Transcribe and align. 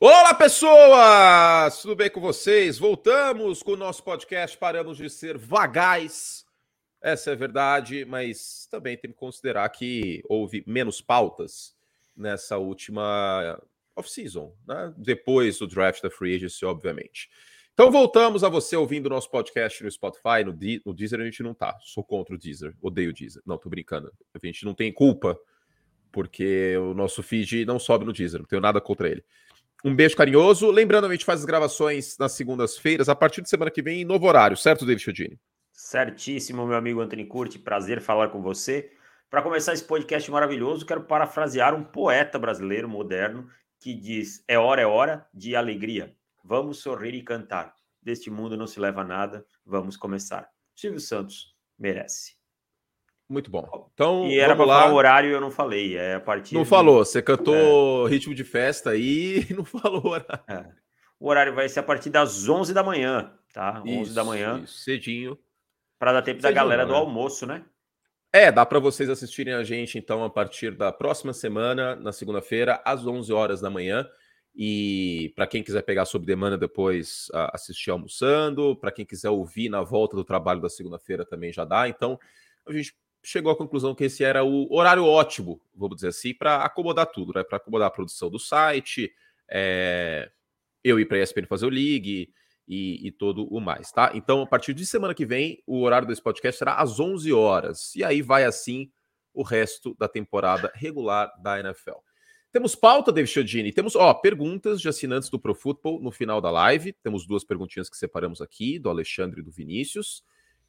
Olá, 0.00 0.34
pessoas! 0.34 1.80
Tudo 1.80 1.94
bem 1.94 2.10
com 2.10 2.20
vocês? 2.20 2.78
Voltamos 2.78 3.62
com 3.62 3.72
o 3.72 3.76
nosso 3.76 4.02
podcast. 4.02 4.58
Paramos 4.58 4.96
de 4.96 5.08
ser 5.08 5.38
vagais. 5.38 6.44
Essa 7.00 7.30
é 7.30 7.32
a 7.32 7.36
verdade, 7.36 8.04
mas 8.04 8.66
também 8.68 8.96
tem 8.96 9.12
que 9.12 9.16
considerar 9.16 9.68
que 9.68 10.20
houve 10.28 10.64
menos 10.66 11.00
pautas 11.00 11.76
nessa 12.14 12.58
última 12.58 13.58
off-season, 13.94 14.52
né? 14.66 14.92
depois 14.96 15.58
do 15.58 15.66
draft 15.66 16.02
da 16.02 16.10
Free 16.10 16.34
Agency, 16.34 16.64
obviamente. 16.66 17.30
Então 17.72 17.90
voltamos 17.90 18.42
a 18.42 18.48
você 18.48 18.76
ouvindo 18.76 19.06
o 19.06 19.10
nosso 19.10 19.30
podcast 19.30 19.82
no 19.82 19.90
Spotify, 19.90 20.44
no, 20.44 20.52
Di 20.52 20.82
no 20.84 20.92
Deezer 20.92 21.20
a 21.20 21.24
gente 21.24 21.42
não 21.42 21.54
tá. 21.54 21.78
Sou 21.82 22.02
contra 22.02 22.34
o 22.34 22.38
Deezer, 22.38 22.74
odeio 22.82 23.10
o 23.10 23.12
Deezer. 23.12 23.42
Não, 23.46 23.56
tô 23.56 23.68
brincando. 23.68 24.12
A 24.34 24.44
gente 24.44 24.64
não 24.64 24.74
tem 24.74 24.92
culpa, 24.92 25.38
porque 26.10 26.76
o 26.78 26.94
nosso 26.94 27.22
feed 27.22 27.64
não 27.64 27.78
sobe 27.78 28.04
no 28.04 28.12
Deezer, 28.12 28.40
não 28.40 28.46
tenho 28.46 28.60
nada 28.60 28.80
contra 28.80 29.08
ele. 29.08 29.24
Um 29.84 29.94
beijo 29.94 30.16
carinhoso. 30.16 30.70
Lembrando, 30.70 31.06
a 31.06 31.12
gente 31.12 31.26
faz 31.26 31.40
as 31.40 31.44
gravações 31.44 32.16
nas 32.16 32.32
segundas-feiras, 32.32 33.10
a 33.10 33.14
partir 33.14 33.42
de 33.42 33.50
semana 33.50 33.70
que 33.70 33.82
vem, 33.82 34.00
em 34.00 34.04
novo 34.04 34.26
horário, 34.26 34.56
certo, 34.56 34.86
David 34.86 35.04
Chodini? 35.04 35.38
Certíssimo, 35.70 36.66
meu 36.66 36.78
amigo 36.78 37.02
Anthony 37.02 37.26
Curti. 37.26 37.58
Prazer 37.58 38.00
falar 38.00 38.30
com 38.30 38.40
você. 38.40 38.90
Para 39.28 39.42
começar 39.42 39.74
esse 39.74 39.84
podcast 39.84 40.30
maravilhoso, 40.30 40.86
quero 40.86 41.04
parafrasear 41.04 41.74
um 41.74 41.84
poeta 41.84 42.38
brasileiro 42.38 42.88
moderno 42.88 43.46
que 43.78 43.92
diz: 43.92 44.42
É 44.48 44.58
hora, 44.58 44.80
é 44.80 44.86
hora 44.86 45.26
de 45.34 45.54
alegria. 45.54 46.16
Vamos 46.42 46.78
sorrir 46.78 47.14
e 47.14 47.22
cantar. 47.22 47.74
Deste 48.02 48.30
mundo 48.30 48.56
não 48.56 48.66
se 48.66 48.80
leva 48.80 49.04
nada, 49.04 49.44
vamos 49.66 49.98
começar. 49.98 50.48
Silvio 50.74 51.00
Santos 51.00 51.54
merece. 51.78 52.33
Muito 53.34 53.50
bom. 53.50 53.90
Então, 53.92 54.28
e 54.28 54.38
era 54.38 54.54
para 54.54 54.64
falar 54.64 54.92
o 54.92 54.94
horário 54.94 55.32
eu 55.32 55.40
não 55.40 55.50
falei. 55.50 55.96
É 55.96 56.14
a 56.14 56.20
partir 56.20 56.54
Não 56.54 56.62
de... 56.62 56.68
falou, 56.68 57.04
você 57.04 57.20
cantou 57.20 58.06
é... 58.06 58.10
ritmo 58.10 58.32
de 58.32 58.44
festa 58.44 58.90
aí 58.90 59.44
e 59.50 59.52
não 59.52 59.64
falou 59.64 60.06
horário. 60.06 60.44
É. 60.46 60.64
O 61.18 61.28
horário 61.28 61.52
vai 61.52 61.68
ser 61.68 61.80
a 61.80 61.82
partir 61.82 62.10
das 62.10 62.48
11 62.48 62.72
da 62.72 62.84
manhã, 62.84 63.32
tá? 63.52 63.82
Isso, 63.84 64.02
11 64.02 64.14
da 64.14 64.22
manhã. 64.22 64.60
Isso, 64.62 64.84
cedinho. 64.84 65.36
Para 65.98 66.12
dar 66.12 66.22
tempo 66.22 66.40
cedinho, 66.40 66.54
da 66.54 66.62
galera 66.62 66.86
do 66.86 66.92
né? 66.92 66.98
almoço, 66.98 67.44
né? 67.44 67.64
É, 68.32 68.52
dá 68.52 68.64
para 68.64 68.78
vocês 68.78 69.10
assistirem 69.10 69.54
a 69.54 69.64
gente 69.64 69.98
então 69.98 70.22
a 70.22 70.30
partir 70.30 70.70
da 70.76 70.92
próxima 70.92 71.32
semana, 71.32 71.96
na 71.96 72.12
segunda-feira, 72.12 72.80
às 72.84 73.04
11 73.04 73.32
horas 73.32 73.60
da 73.60 73.68
manhã. 73.68 74.08
E 74.54 75.32
para 75.34 75.48
quem 75.48 75.64
quiser 75.64 75.82
pegar 75.82 76.04
sob 76.04 76.24
demanda 76.24 76.56
depois 76.56 77.26
assistir 77.52 77.90
almoçando, 77.90 78.76
para 78.76 78.92
quem 78.92 79.04
quiser 79.04 79.30
ouvir 79.30 79.68
na 79.68 79.82
volta 79.82 80.14
do 80.14 80.24
trabalho 80.24 80.60
da 80.60 80.68
segunda-feira 80.68 81.24
também 81.24 81.52
já 81.52 81.64
dá. 81.64 81.88
Então, 81.88 82.16
a 82.64 82.72
gente 82.72 82.94
chegou 83.24 83.50
à 83.50 83.56
conclusão 83.56 83.94
que 83.94 84.04
esse 84.04 84.22
era 84.22 84.44
o 84.44 84.72
horário 84.72 85.04
ótimo, 85.04 85.60
vamos 85.74 85.96
dizer 85.96 86.08
assim, 86.08 86.34
para 86.34 86.62
acomodar 86.62 87.06
tudo, 87.06 87.32
né? 87.34 87.42
Para 87.42 87.56
acomodar 87.56 87.88
a 87.88 87.90
produção 87.90 88.30
do 88.30 88.38
site, 88.38 89.12
é... 89.48 90.30
eu 90.84 91.00
ir 91.00 91.06
para 91.06 91.16
a 91.16 91.22
ESPN 91.22 91.46
fazer 91.46 91.66
o 91.66 91.70
League 91.70 92.32
e, 92.68 93.06
e, 93.06 93.10
todo 93.10 93.46
o 93.46 93.60
mais, 93.60 93.90
tá? 93.90 94.12
Então, 94.14 94.42
a 94.42 94.46
partir 94.46 94.74
de 94.74 94.86
semana 94.86 95.14
que 95.14 95.26
vem, 95.26 95.62
o 95.66 95.82
horário 95.82 96.06
desse 96.06 96.22
podcast 96.22 96.58
será 96.58 96.76
às 96.76 97.00
11 97.00 97.32
horas. 97.32 97.94
E 97.94 98.04
aí 98.04 98.22
vai 98.22 98.44
assim 98.44 98.90
o 99.32 99.42
resto 99.42 99.94
da 99.98 100.08
temporada 100.08 100.70
regular 100.74 101.30
da 101.42 101.58
NFL. 101.58 101.98
Temos 102.52 102.76
pauta, 102.76 103.10
David 103.10 103.32
Chiodini. 103.32 103.72
Temos, 103.72 103.96
ó, 103.96 104.14
perguntas 104.14 104.80
de 104.80 104.88
assinantes 104.88 105.28
do 105.28 105.40
Pro 105.40 105.54
Football 105.54 106.00
no 106.00 106.12
final 106.12 106.40
da 106.40 106.52
live. 106.52 106.92
Temos 107.02 107.26
duas 107.26 107.42
perguntinhas 107.42 107.90
que 107.90 107.96
separamos 107.96 108.40
aqui, 108.40 108.78
do 108.78 108.88
Alexandre 108.88 109.40
e 109.40 109.42
do 109.42 109.50
Vinícius. 109.50 110.22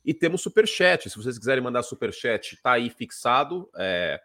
E 0.06 0.14
temos 0.14 0.42
superchat. 0.42 1.10
Se 1.10 1.18
vocês 1.18 1.38
quiserem 1.38 1.64
mandar 1.64 1.82
superchat, 1.82 2.58
tá 2.62 2.74
aí 2.74 2.90
fixado. 2.90 3.70
É, 3.76 4.22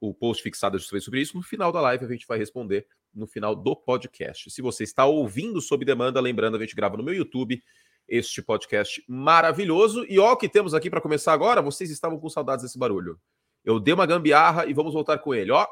o 0.00 0.14
post 0.14 0.42
fixado 0.42 0.78
justamente 0.78 1.04
sobre 1.04 1.20
isso. 1.20 1.36
No 1.36 1.42
final 1.42 1.72
da 1.72 1.80
live 1.80 2.04
a 2.04 2.08
gente 2.08 2.26
vai 2.26 2.38
responder 2.38 2.86
no 3.12 3.26
final 3.26 3.56
do 3.56 3.74
podcast. 3.74 4.50
Se 4.50 4.62
você 4.62 4.84
está 4.84 5.06
ouvindo 5.06 5.60
sob 5.60 5.84
demanda, 5.84 6.20
lembrando, 6.20 6.56
a 6.56 6.60
gente 6.60 6.76
grava 6.76 6.96
no 6.96 7.02
meu 7.02 7.14
YouTube 7.14 7.60
este 8.06 8.40
podcast 8.40 9.04
maravilhoso. 9.08 10.06
E 10.08 10.18
ó, 10.18 10.32
o 10.32 10.36
que 10.36 10.48
temos 10.48 10.72
aqui 10.72 10.88
para 10.88 11.00
começar 11.00 11.32
agora, 11.32 11.60
vocês 11.60 11.90
estavam 11.90 12.18
com 12.18 12.28
saudades 12.28 12.64
desse 12.64 12.78
barulho. 12.78 13.20
Eu 13.64 13.80
dei 13.80 13.92
uma 13.92 14.06
gambiarra 14.06 14.66
e 14.66 14.72
vamos 14.72 14.94
voltar 14.94 15.18
com 15.18 15.34
ele, 15.34 15.50
ó. 15.50 15.66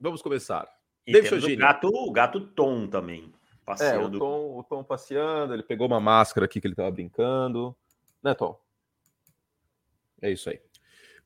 Vamos 0.00 0.22
começar. 0.22 0.66
E 1.06 1.12
David 1.12 1.54
o 1.54 1.56
gato, 1.56 1.88
o 1.88 2.12
gato 2.12 2.40
Tom 2.40 2.86
também. 2.88 3.32
Passeando. 3.68 4.14
É, 4.14 4.16
o 4.16 4.18
Tom, 4.18 4.58
o 4.58 4.64
Tom 4.64 4.82
passeando, 4.82 5.52
ele 5.52 5.62
pegou 5.62 5.86
uma 5.86 6.00
máscara 6.00 6.46
aqui 6.46 6.58
que 6.58 6.66
ele 6.66 6.72
estava 6.72 6.90
brincando. 6.90 7.76
Né, 8.22 8.32
Tom? 8.32 8.58
É 10.22 10.30
isso 10.30 10.48
aí. 10.48 10.58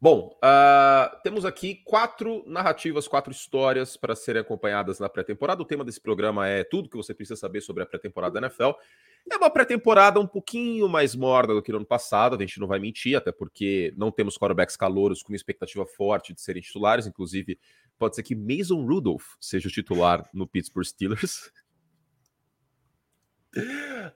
Bom, 0.01 0.37
uh, 0.43 1.23
temos 1.23 1.45
aqui 1.45 1.77
quatro 1.85 2.43
narrativas, 2.45 3.07
quatro 3.07 3.31
histórias 3.31 3.97
para 3.97 4.17
serem 4.17 4.43
acompanhadas 4.43 4.99
na 4.99 5.09
pré-temporada. 5.09 5.63
O 5.63 5.65
tema 5.65 5.85
desse 5.85 6.01
programa 6.01 6.49
é 6.49 6.65
tudo 6.65 6.89
que 6.89 6.97
você 6.97 7.15
precisa 7.15 7.39
saber 7.39 7.61
sobre 7.61 7.85
a 7.85 7.87
pré-temporada 7.87 8.41
da 8.41 8.47
NFL. 8.49 8.73
É 9.31 9.37
uma 9.37 9.49
pré-temporada 9.49 10.19
um 10.19 10.27
pouquinho 10.27 10.89
mais 10.89 11.15
morna 11.15 11.55
do 11.55 11.63
que 11.63 11.71
no 11.71 11.79
ano 11.79 11.87
passado, 11.87 12.35
a 12.35 12.39
gente 12.41 12.59
não 12.59 12.67
vai 12.67 12.81
mentir, 12.81 13.17
até 13.17 13.31
porque 13.31 13.95
não 13.97 14.11
temos 14.11 14.37
quarterbacks 14.37 14.77
calouros 14.77 15.23
com 15.23 15.33
expectativa 15.33 15.87
forte 15.87 16.35
de 16.35 16.41
serem 16.41 16.61
titulares. 16.61 17.07
Inclusive, 17.07 17.57
pode 17.97 18.17
ser 18.17 18.25
que 18.25 18.35
Mason 18.35 18.85
Rudolph 18.85 19.37
seja 19.41 19.69
o 19.69 19.71
titular 19.71 20.29
no 20.35 20.49
Pittsburgh 20.49 20.85
Steelers. 20.85 21.53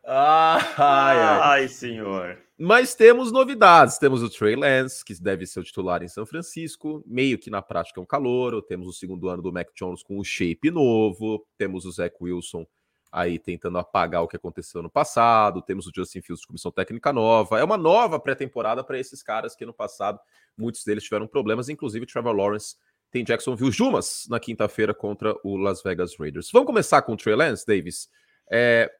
ai, 0.05 0.63
ai, 0.77 1.19
ai, 1.43 1.69
senhor. 1.69 2.39
Mas 2.59 2.95
temos 2.95 3.31
novidades. 3.31 3.99
Temos 3.99 4.23
o 4.23 4.31
Trey 4.31 4.57
Lance, 4.57 5.05
que 5.05 5.15
deve 5.21 5.47
ser 5.47 5.61
o 5.61 5.65
titular 5.65 6.03
em 6.03 6.09
São 6.09 6.25
Francisco, 6.25 7.03
meio 7.07 7.39
que 7.39 7.51
na 7.51 7.61
prática 7.61 8.01
é 8.01 8.03
um 8.03 8.07
calor. 8.07 8.63
Temos 8.63 8.89
o 8.89 8.93
segundo 8.93 9.29
ano 9.29 9.43
do 9.43 9.53
Mac 9.53 9.69
Jones 9.75 10.03
com 10.03 10.19
o 10.19 10.25
shape 10.25 10.71
novo. 10.71 11.47
Temos 11.59 11.85
o 11.85 11.93
Zach 11.93 12.15
Wilson 12.21 12.67
aí 13.13 13.39
tentando 13.39 13.79
apagar 13.79 14.23
o 14.23 14.29
que 14.29 14.37
aconteceu 14.37 14.83
no 14.83 14.91
passado. 14.91 15.63
Temos 15.63 15.87
o 15.87 15.93
Justin 15.95 16.23
Fields 16.23 16.41
de 16.41 16.47
comissão 16.47 16.73
técnica 16.73 17.13
nova. 17.13 17.59
É 17.59 17.65
uma 17.65 17.77
nova 17.77 18.19
pré-temporada 18.19 18.83
para 18.83 18.99
esses 18.99 19.23
caras 19.23 19.55
que 19.55 19.67
no 19.67 19.75
passado 19.75 20.19
muitos 20.57 20.83
deles 20.85 21.05
tiveram 21.05 21.27
problemas, 21.27 21.69
inclusive 21.69 22.05
o 22.05 22.09
Trevor 22.09 22.35
Lawrence 22.35 22.77
tem 23.11 23.25
Jacksonville 23.25 23.71
Jumas 23.71 24.27
na 24.29 24.41
quinta-feira 24.41 24.93
contra 24.93 25.35
o 25.45 25.57
Las 25.57 25.83
Vegas 25.83 26.17
Raiders. 26.19 26.51
Vamos 26.53 26.67
começar 26.67 27.03
com 27.03 27.13
o 27.13 27.17
Trey 27.17 27.37
Lance, 27.37 27.65
Davis. 27.67 28.09
É, 28.51 28.91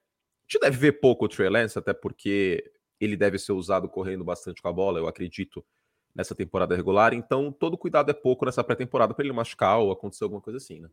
gente 0.49 0.61
deve 0.61 0.77
ver 0.77 0.93
pouco 1.01 1.25
o 1.25 1.29
Trey 1.29 1.49
Lance, 1.49 1.79
até 1.79 1.93
porque 1.93 2.73
ele 3.01 3.17
deve 3.17 3.39
ser 3.39 3.53
usado 3.53 3.89
correndo 3.89 4.25
bastante 4.25 4.63
com 4.63 4.69
a 4.69 4.73
bola, 4.73 4.99
eu 4.99 5.07
acredito, 5.07 5.65
nessa 6.15 6.35
temporada 6.35 6.75
regular. 6.75 7.13
Então, 7.13 7.53
todo 7.53 7.77
cuidado 7.77 8.11
é 8.11 8.15
pouco 8.15 8.47
nessa 8.47 8.65
pré-temporada 8.65 9.13
para 9.13 9.25
ele 9.25 9.35
machucar 9.35 9.79
ou 9.79 9.93
acontecer 9.93 10.25
alguma 10.25 10.41
coisa 10.41 10.57
assim, 10.57 10.81
né? 10.81 10.89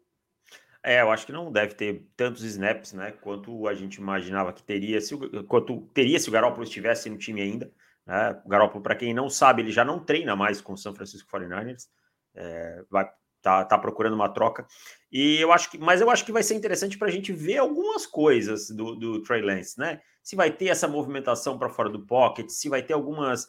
É, 0.86 1.02
eu 1.02 1.09
acho 1.09 1.25
que 1.25 1.31
não 1.31 1.50
deve 1.50 1.75
ter 1.75 2.06
tantos 2.18 2.44
snaps, 2.44 2.92
né? 2.92 3.12
Quanto 3.12 3.68
a 3.69 3.74
gente 3.74 3.96
imaginava 3.96 4.52
que 4.52 4.62
teria, 4.62 5.00
se 5.00 5.16
o, 5.16 5.44
quanto 5.46 5.81
teria 5.94 6.19
se 6.19 6.28
o 6.28 6.31
Garoppolo 6.31 6.63
estivesse 6.63 7.09
no 7.09 7.18
time 7.18 7.42
ainda. 7.42 7.72
Né? 8.06 8.42
O 8.44 8.50
Garoppolo, 8.50 8.84
para 8.84 8.96
quem 8.96 9.13
não 9.13 9.30
sabe, 9.30 9.62
ele 9.62 9.72
já 9.72 9.86
não 9.86 10.03
treina 10.03 10.36
mais 10.36 10.59
com 10.59 10.74
o 10.74 10.78
San 10.78 10.94
Francisco 10.94 11.31
49ers. 11.31 11.88
É, 12.36 12.84
vai 12.90 13.09
tá, 13.44 13.64
tá 13.66 13.78
procurando 13.78 14.14
uma 14.14 14.30
troca. 14.30 14.66
E 15.12 15.40
eu 15.40 15.52
acho 15.52 15.70
que, 15.70 15.78
mas 15.78 16.02
eu 16.02 16.09
acho 16.09 16.26
que 16.26 16.31
vai 16.31 16.42
ser 16.42 16.56
interessante 16.56 16.98
para 16.98 17.09
a 17.09 17.12
gente 17.12 17.31
ver 17.31 17.58
algumas 17.58 18.08
coisas 18.08 18.70
do, 18.72 18.96
do 18.96 19.22
Trey 19.22 19.42
Lance, 19.42 19.78
né? 19.78 20.02
Se 20.24 20.36
vai 20.36 20.50
ter 20.50 20.68
essa 20.68 20.88
movimentação 20.88 21.59
para 21.59 21.70
fora 21.70 21.90
do 21.90 22.08
pocket, 22.08 22.50
se 22.50 22.70
vai 22.70 22.81
ter 22.81 22.94
algumas 22.94 23.48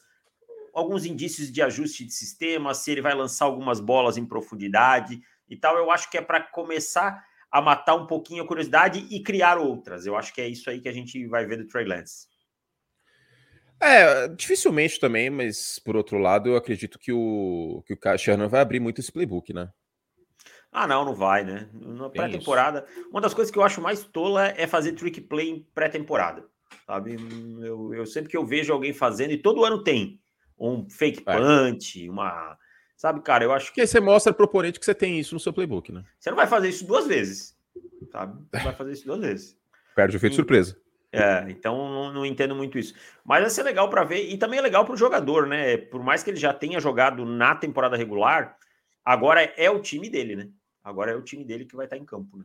alguns 0.74 1.06
indícios 1.06 1.52
de 1.52 1.62
ajuste 1.62 2.04
de 2.04 2.12
sistema, 2.12 2.74
se 2.74 2.90
ele 2.90 3.00
vai 3.00 3.14
lançar 3.14 3.44
algumas 3.44 3.78
bolas 3.78 4.16
em 4.16 4.26
profundidade 4.26 5.20
e 5.48 5.56
tal. 5.56 5.78
Eu 5.78 5.88
acho 5.88 6.10
que 6.10 6.18
é 6.18 6.20
para 6.20 6.40
começar 6.40 7.24
a 7.48 7.62
matar 7.62 7.94
um 7.94 8.08
pouquinho 8.08 8.42
a 8.42 8.46
curiosidade 8.46 9.06
e 9.08 9.22
criar 9.22 9.56
outras. 9.56 10.04
Eu 10.04 10.16
acho 10.16 10.34
que 10.34 10.40
é 10.40 10.48
isso 10.48 10.68
aí 10.68 10.80
que 10.80 10.88
a 10.88 10.92
gente 10.92 11.24
vai 11.28 11.46
ver 11.46 11.58
do 11.58 11.68
Trey 11.68 11.84
Lance. 11.84 12.26
É, 13.80 14.26
dificilmente 14.28 14.98
também, 14.98 15.30
mas 15.30 15.78
por 15.78 15.94
outro 15.94 16.18
lado, 16.18 16.48
eu 16.48 16.56
acredito 16.56 16.98
que 16.98 17.12
o 17.12 17.82
que 17.86 17.92
o 17.92 17.96
Kyle 17.96 18.48
vai 18.48 18.60
abrir 18.60 18.80
muito 18.80 19.00
esse 19.00 19.12
playbook, 19.12 19.52
né? 19.52 19.70
Ah, 20.74 20.88
não, 20.88 21.04
não 21.04 21.14
vai, 21.14 21.44
né? 21.44 21.68
Na 21.72 22.10
pré-temporada. 22.10 22.84
Uma 23.08 23.20
das 23.20 23.32
coisas 23.32 23.48
que 23.48 23.56
eu 23.56 23.62
acho 23.62 23.80
mais 23.80 24.02
tola 24.02 24.48
é 24.56 24.66
fazer 24.66 24.92
trick 24.94 25.20
play 25.20 25.48
em 25.48 25.66
pré-temporada. 25.72 26.44
Sabe? 26.84 27.16
Eu, 27.60 27.94
eu, 27.94 28.04
sempre 28.04 28.28
que 28.28 28.36
eu 28.36 28.44
vejo 28.44 28.72
alguém 28.72 28.92
fazendo, 28.92 29.30
e 29.30 29.38
todo 29.38 29.64
ano 29.64 29.84
tem 29.84 30.20
um 30.58 30.90
fake 30.90 31.22
é. 31.24 31.36
punch, 31.36 32.10
uma. 32.10 32.58
Sabe, 32.96 33.22
cara, 33.22 33.44
eu 33.44 33.52
acho 33.52 33.72
que. 33.72 33.80
aí 33.80 33.86
você 33.86 34.00
mostra 34.00 34.32
pro 34.32 34.46
oponente 34.46 34.80
que 34.80 34.84
você 34.84 34.94
tem 34.94 35.20
isso 35.20 35.32
no 35.32 35.40
seu 35.40 35.52
playbook, 35.52 35.92
né? 35.92 36.02
Você 36.18 36.30
não 36.30 36.36
vai 36.36 36.48
fazer 36.48 36.68
isso 36.68 36.84
duas 36.84 37.06
vezes. 37.06 37.56
Sabe? 38.10 38.36
Você 38.52 38.64
vai 38.64 38.74
fazer 38.74 38.92
isso 38.92 39.06
duas 39.06 39.20
vezes. 39.20 39.56
Perde 39.94 40.16
o 40.16 40.18
efeito 40.18 40.34
surpresa. 40.34 40.76
É, 41.12 41.46
então 41.48 41.76
não, 41.76 42.12
não, 42.12 42.26
entendo 42.26 42.56
muito 42.56 42.76
isso. 42.76 42.94
Mas 43.24 43.42
vai 43.42 43.50
ser 43.50 43.62
legal 43.62 43.88
para 43.88 44.02
ver, 44.02 44.28
e 44.28 44.36
também 44.36 44.58
é 44.58 44.62
legal 44.62 44.84
para 44.84 44.94
o 44.94 44.98
jogador, 44.98 45.46
né? 45.46 45.76
Por 45.76 46.02
mais 46.02 46.24
que 46.24 46.30
ele 46.30 46.36
já 46.36 46.52
tenha 46.52 46.80
jogado 46.80 47.24
na 47.24 47.54
temporada 47.54 47.96
regular, 47.96 48.56
agora 49.04 49.40
é 49.56 49.70
o 49.70 49.80
time 49.80 50.10
dele, 50.10 50.34
né? 50.34 50.48
Agora 50.84 51.10
é 51.10 51.16
o 51.16 51.22
time 51.22 51.42
dele 51.42 51.64
que 51.64 51.74
vai 51.74 51.86
estar 51.86 51.96
em 51.96 52.04
campo, 52.04 52.36
né? 52.36 52.44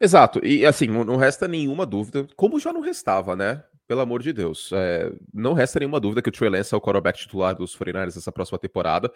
Exato, 0.00 0.44
e 0.44 0.66
assim, 0.66 0.88
não 0.88 1.16
resta 1.16 1.46
nenhuma 1.46 1.86
dúvida, 1.86 2.26
como 2.34 2.58
já 2.58 2.72
não 2.72 2.80
restava, 2.80 3.36
né? 3.36 3.62
Pelo 3.86 4.00
amor 4.00 4.22
de 4.22 4.32
Deus, 4.32 4.70
é, 4.72 5.12
não 5.32 5.52
resta 5.52 5.78
nenhuma 5.78 6.00
dúvida 6.00 6.22
que 6.22 6.28
o 6.28 6.32
Trey 6.32 6.48
Lance 6.48 6.74
é 6.74 6.76
o 6.76 6.80
quarterback 6.80 7.18
titular 7.18 7.54
dos 7.54 7.76
49ers 7.76 8.16
nessa 8.16 8.32
próxima 8.32 8.58
temporada. 8.58 9.12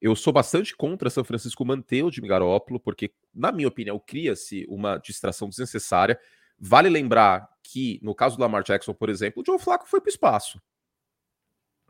Eu 0.00 0.14
sou 0.14 0.32
bastante 0.32 0.76
contra 0.76 1.08
São 1.08 1.24
Francisco 1.24 1.64
manter 1.64 2.04
o 2.04 2.10
Jimmy 2.10 2.28
Garoppolo, 2.28 2.78
porque, 2.78 3.10
na 3.34 3.50
minha 3.50 3.66
opinião, 3.66 3.98
cria-se 3.98 4.66
uma 4.68 4.98
distração 4.98 5.48
desnecessária. 5.48 6.20
Vale 6.58 6.88
lembrar 6.88 7.48
que, 7.62 7.98
no 8.02 8.14
caso 8.14 8.36
do 8.36 8.42
Lamar 8.42 8.62
Jackson, 8.62 8.92
por 8.92 9.08
exemplo, 9.08 9.42
o 9.42 9.46
Joe 9.46 9.58
Flacco 9.58 9.88
foi 9.88 10.00
para 10.00 10.08
o 10.08 10.12
espaço. 10.12 10.60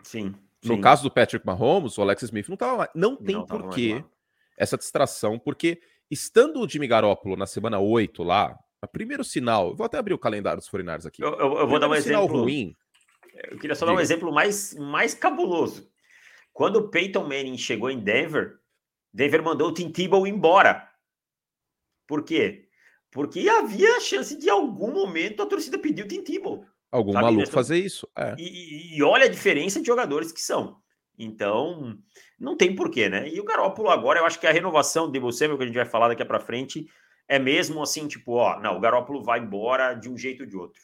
Sim. 0.03 0.35
No 0.65 0.75
sim. 0.77 0.81
caso 0.81 1.03
do 1.03 1.11
Patrick 1.11 1.45
Mahomes, 1.45 1.99
o 1.99 2.03
Alex 2.03 2.23
Smith 2.23 2.49
não 2.49 2.55
estava 2.55 2.89
Não 2.95 3.17
tem 3.17 3.45
porquê 3.45 4.05
essa 4.59 4.77
distração, 4.77 5.39
porque 5.39 5.81
estando 6.11 6.61
o 6.61 6.69
Jimmy 6.69 6.87
Garoppolo 6.87 7.37
na 7.37 7.47
semana 7.47 7.79
8 7.79 8.23
lá, 8.23 8.59
o 8.83 8.89
primeiro 8.89 9.25
sinal, 9.25 9.75
vou 9.75 9.87
até 9.87 9.99
abrir 9.99 10.15
o 10.15 10.19
calendário 10.19 10.59
dos 10.59 10.69
49 10.69 11.09
aqui. 11.09 11.23
Eu, 11.23 11.33
eu, 11.39 11.59
eu 11.59 11.69
vou 11.69 11.79
dar 11.79 11.89
um 11.89 11.95
exemplo 11.95 12.27
ruim. 12.27 12.75
Eu 13.51 13.59
queria 13.59 13.75
só 13.75 13.85
Diga. 13.85 13.95
dar 13.95 13.99
um 13.99 14.03
exemplo 14.03 14.33
mais, 14.33 14.75
mais 14.75 15.15
cabuloso. 15.15 15.91
Quando 16.53 16.77
o 16.77 16.89
Peyton 16.89 17.23
Manning 17.23 17.57
chegou 17.57 17.91
em 17.91 18.01
Denver, 18.01 18.59
Denver 19.13 19.43
mandou 19.43 19.69
o 19.69 19.75
Tim 19.75 19.91
Tebow 19.91 20.27
embora. 20.27 20.89
Por 22.07 22.25
quê? 22.25 22.69
Porque 23.11 23.49
havia 23.49 24.01
chance 24.01 24.37
de 24.37 24.51
algum 24.51 24.93
momento 24.93 25.43
a 25.43 25.47
torcida 25.47 25.79
pedir 25.79 26.03
o 26.05 26.09
Tim 26.09 26.23
Tebow. 26.23 26.65
Algum 26.91 27.13
sabe? 27.13 27.25
maluco 27.25 27.51
fazer 27.51 27.79
isso. 27.79 28.09
É. 28.17 28.35
E, 28.39 28.97
e, 28.97 29.03
olha 29.03 29.27
a 29.27 29.31
diferença 29.31 29.81
de 29.81 29.87
jogadores 29.87 30.33
que 30.33 30.41
são. 30.41 30.81
Então, 31.19 31.99
não 32.39 32.57
tem 32.57 32.75
porquê, 32.75 33.09
né? 33.09 33.29
E 33.29 33.41
o 33.41 33.45
Garópolo 33.45 33.91
agora, 33.91 34.21
eu 34.21 34.27
acho 34.27 34.39
que 34.39 34.47
a 34.47 34.53
renovação 34.53 35.11
de 35.11 35.19
você, 35.19 35.49
que 35.49 35.63
a 35.63 35.67
gente 35.67 35.75
vai 35.75 35.85
falar 35.85 36.09
daqui 36.09 36.25
para 36.25 36.39
frente, 36.39 36.87
é 37.27 37.39
mesmo 37.39 37.83
assim, 37.83 38.07
tipo, 38.07 38.35
ó, 38.35 38.61
não, 38.61 38.77
o 38.77 38.81
Garópolo 38.81 39.23
vai 39.23 39.41
embora 39.41 39.95
de 39.95 40.09
um 40.09 40.17
jeito 40.17 40.45
ou 40.45 40.47
de 40.47 40.57
outro. 40.57 40.81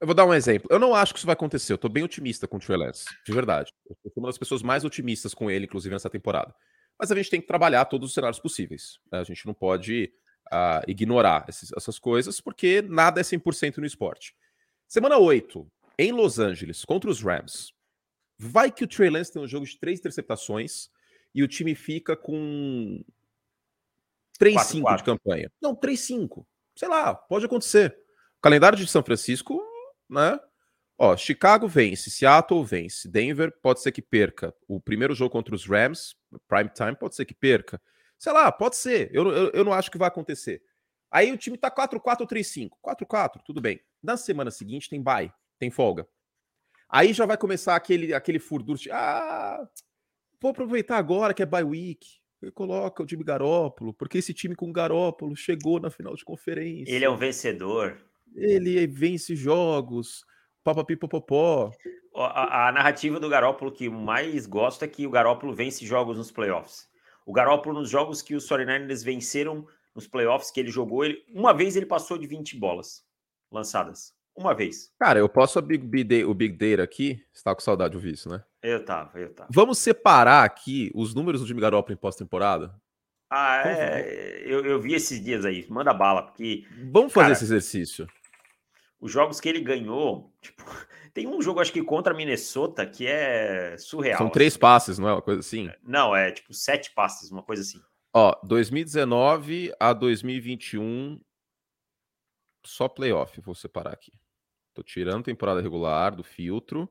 Eu 0.00 0.06
vou 0.06 0.14
dar 0.14 0.26
um 0.26 0.34
exemplo. 0.34 0.68
Eu 0.70 0.78
não 0.78 0.94
acho 0.94 1.14
que 1.14 1.18
isso 1.18 1.26
vai 1.26 1.32
acontecer. 1.32 1.72
Eu 1.72 1.78
tô 1.78 1.88
bem 1.88 2.02
otimista 2.02 2.46
com 2.46 2.58
o 2.58 2.60
Trey 2.60 2.76
Lance, 2.76 3.06
de 3.24 3.32
verdade. 3.32 3.72
Eu 3.88 3.96
sou 4.12 4.22
uma 4.22 4.28
das 4.28 4.38
pessoas 4.38 4.62
mais 4.62 4.84
otimistas 4.84 5.32
com 5.32 5.50
ele, 5.50 5.64
inclusive, 5.64 5.94
nessa 5.94 6.10
temporada. 6.10 6.54
Mas 6.98 7.10
a 7.10 7.14
gente 7.14 7.30
tem 7.30 7.40
que 7.40 7.46
trabalhar 7.46 7.86
todos 7.86 8.10
os 8.10 8.14
cenários 8.14 8.38
possíveis. 8.38 8.98
Né? 9.10 9.20
A 9.20 9.24
gente 9.24 9.46
não 9.46 9.54
pode 9.54 10.12
uh, 10.52 10.84
ignorar 10.86 11.46
esses, 11.48 11.72
essas 11.76 11.98
coisas, 11.98 12.40
porque 12.40 12.82
nada 12.82 13.20
é 13.20 13.24
100% 13.24 13.78
no 13.78 13.86
esporte. 13.86 14.34
Semana 14.86 15.18
8, 15.18 15.66
em 15.98 16.12
Los 16.12 16.38
Angeles, 16.38 16.84
contra 16.84 17.10
os 17.10 17.22
Rams. 17.22 17.72
Vai 18.38 18.70
que 18.70 18.84
o 18.84 18.88
Trey 18.88 19.10
Lance 19.10 19.32
tem 19.32 19.42
um 19.42 19.48
jogo 19.48 19.66
de 19.66 19.78
três 19.78 20.00
interceptações 20.00 20.90
e 21.34 21.42
o 21.42 21.48
time 21.48 21.74
fica 21.74 22.16
com 22.16 23.04
3-5 24.40 24.96
de 24.96 25.04
campanha. 25.04 25.52
Não, 25.60 25.74
3-5. 25.74 26.44
Sei 26.76 26.88
lá, 26.88 27.14
pode 27.14 27.46
acontecer. 27.46 27.96
O 28.38 28.40
calendário 28.40 28.76
de 28.76 28.86
São 28.86 29.02
Francisco 29.02 29.60
né? 30.08 30.38
Ó, 30.96 31.16
Chicago 31.16 31.66
vence, 31.66 32.08
Seattle 32.08 32.64
vence, 32.64 33.08
Denver 33.08 33.52
pode 33.60 33.80
ser 33.80 33.90
que 33.90 34.00
perca. 34.00 34.54
O 34.68 34.80
primeiro 34.80 35.14
jogo 35.14 35.30
contra 35.30 35.54
os 35.54 35.66
Rams, 35.66 36.14
prime 36.46 36.70
time, 36.70 36.94
pode 36.94 37.16
ser 37.16 37.24
que 37.24 37.34
perca. 37.34 37.82
Sei 38.16 38.32
lá, 38.32 38.50
pode 38.52 38.76
ser. 38.76 39.10
Eu, 39.12 39.26
eu, 39.28 39.50
eu 39.50 39.64
não 39.64 39.72
acho 39.72 39.90
que 39.90 39.98
vai 39.98 40.08
acontecer. 40.08 40.62
Aí 41.10 41.32
o 41.32 41.36
time 41.36 41.58
tá 41.58 41.70
4-4 41.70 42.26
3-5. 42.26 42.70
4-4, 42.84 43.40
tudo 43.44 43.60
bem. 43.60 43.80
Na 44.02 44.16
semana 44.16 44.50
seguinte 44.50 44.88
tem 44.88 45.02
bye, 45.02 45.32
tem 45.58 45.70
folga. 45.70 46.06
Aí 46.88 47.12
já 47.12 47.26
vai 47.26 47.36
começar 47.36 47.74
aquele, 47.74 48.14
aquele 48.14 48.38
furduro 48.38 48.78
de, 48.78 48.90
ah, 48.90 49.66
vou 50.40 50.50
aproveitar 50.50 50.96
agora 50.96 51.34
que 51.34 51.42
é 51.42 51.46
bye 51.46 51.64
week. 51.64 52.06
Coloca 52.52 53.02
o 53.02 53.06
time 53.06 53.24
Garópolo, 53.24 53.94
porque 53.94 54.18
esse 54.18 54.34
time 54.34 54.54
com 54.54 54.70
Garópolo 54.72 55.34
chegou 55.34 55.80
na 55.80 55.90
final 55.90 56.14
de 56.14 56.24
conferência. 56.24 56.94
Ele 56.94 57.04
é 57.04 57.10
um 57.10 57.16
vencedor. 57.16 57.98
Ele 58.34 58.86
vence 58.86 59.34
jogos, 59.34 60.24
papapipopopó. 60.62 61.70
A, 62.14 62.68
a 62.68 62.72
narrativa 62.72 63.18
do 63.18 63.28
Garópolo 63.28 63.72
que 63.72 63.88
mais 63.88 64.46
gosto 64.46 64.84
é 64.84 64.88
que 64.88 65.06
o 65.06 65.10
Garópolo 65.10 65.54
vence 65.54 65.84
jogos 65.86 66.18
nos 66.18 66.30
playoffs. 66.30 66.88
O 67.26 67.32
Garópolo, 67.32 67.80
nos 67.80 67.88
jogos 67.88 68.20
que 68.20 68.34
os 68.34 68.46
49ers 68.46 69.02
venceram 69.02 69.66
nos 69.94 70.06
playoffs 70.06 70.50
que 70.50 70.60
ele 70.60 70.70
jogou, 70.70 71.04
ele, 71.04 71.24
uma 71.32 71.54
vez 71.54 71.76
ele 71.76 71.86
passou 71.86 72.18
de 72.18 72.26
20 72.26 72.56
bolas 72.58 73.04
lançadas. 73.50 74.14
Uma 74.36 74.54
vez. 74.54 74.92
Cara, 74.98 75.18
eu 75.18 75.28
posso 75.28 75.58
abrir 75.58 75.80
o 76.24 76.34
Big 76.34 76.56
Data 76.56 76.82
aqui? 76.82 77.24
Você 77.32 77.42
tá 77.42 77.54
com 77.54 77.60
saudade 77.60 77.92
de 77.92 77.96
ouvir 77.96 78.14
isso, 78.14 78.28
né? 78.28 78.42
Eu 78.62 78.84
tava, 78.84 79.18
eu 79.18 79.32
tava. 79.32 79.48
Vamos 79.52 79.78
separar 79.78 80.44
aqui 80.44 80.90
os 80.94 81.14
números 81.14 81.40
do 81.40 81.46
Jimmy 81.46 81.60
Garoppolo 81.60 81.94
em 81.94 82.00
pós-temporada? 82.00 82.74
Ah, 83.30 83.62
é, 83.64 84.42
eu, 84.44 84.64
eu, 84.64 84.80
vi 84.80 84.94
esses 84.94 85.22
dias 85.22 85.44
aí. 85.44 85.66
Manda 85.68 85.94
bala, 85.94 86.22
porque. 86.22 86.64
Vamos 86.90 87.12
fazer 87.12 87.26
cara, 87.26 87.32
esse 87.32 87.44
exercício 87.44 88.08
os 89.04 89.12
jogos 89.12 89.38
que 89.38 89.46
ele 89.50 89.60
ganhou, 89.60 90.34
tipo, 90.40 90.64
tem 91.12 91.26
um 91.26 91.42
jogo, 91.42 91.60
acho 91.60 91.70
que 91.70 91.82
contra 91.82 92.14
Minnesota, 92.14 92.86
que 92.86 93.06
é 93.06 93.76
surreal. 93.76 94.16
São 94.16 94.30
três 94.30 94.54
assim. 94.54 94.60
passes, 94.60 94.98
não 94.98 95.06
é 95.06 95.12
uma 95.12 95.20
coisa 95.20 95.40
assim? 95.40 95.70
Não, 95.82 96.16
é 96.16 96.30
tipo 96.30 96.54
sete 96.54 96.90
passes, 96.94 97.30
uma 97.30 97.42
coisa 97.42 97.60
assim. 97.60 97.78
Ó, 98.14 98.34
2019 98.42 99.74
a 99.78 99.92
2021, 99.92 101.20
só 102.64 102.88
playoff, 102.88 103.38
vou 103.42 103.54
separar 103.54 103.92
aqui. 103.92 104.12
Tô 104.74 104.82
tirando 104.82 105.24
temporada 105.24 105.62
regular 105.62 106.14
do 106.14 106.24
filtro. 106.24 106.90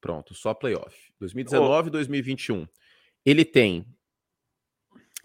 Pronto, 0.00 0.34
só 0.34 0.54
playoff. 0.54 1.12
2019 1.18 1.86
e 1.86 1.88
oh. 1.88 1.92
2021. 1.92 2.68
Ele 3.24 3.44
tem 3.44 3.84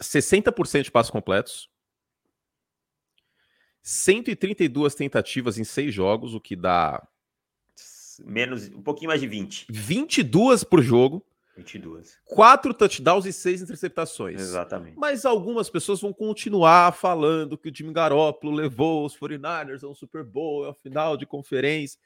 60% 0.02 0.84
de 0.84 0.92
passos 0.92 1.12
completos, 1.12 1.70
132 3.84 4.96
tentativas 4.96 5.58
em 5.60 5.64
seis 5.64 5.94
jogos, 5.94 6.34
o 6.34 6.40
que 6.40 6.56
dá. 6.56 7.06
Menos, 8.26 8.70
um 8.70 8.82
pouquinho 8.82 9.10
mais 9.10 9.20
de 9.20 9.28
20. 9.28 9.68
22 9.70 10.64
por 10.64 10.82
jogo. 10.82 11.26
22. 11.56 12.18
Quatro 12.26 12.74
touchdowns 12.74 13.26
e 13.26 13.34
seis 13.34 13.62
interceptações. 13.62 14.42
Exatamente. 14.42 14.98
Mas 14.98 15.26
algumas 15.26 15.70
pessoas 15.70 16.02
vão 16.02 16.12
continuar 16.12 16.92
falando 16.94 17.58
que 17.58 17.70
o 17.70 17.76
Jimmy 17.76 17.94
Garoppolo 17.94 18.56
levou 18.56 19.06
os 19.06 19.16
49ers 19.16 19.84
ao 19.84 19.94
Super 19.94 20.24
Bowl, 20.24 20.66
ao 20.66 20.74
final 20.74 21.16
de 21.16 21.26
conferência. 21.26 22.00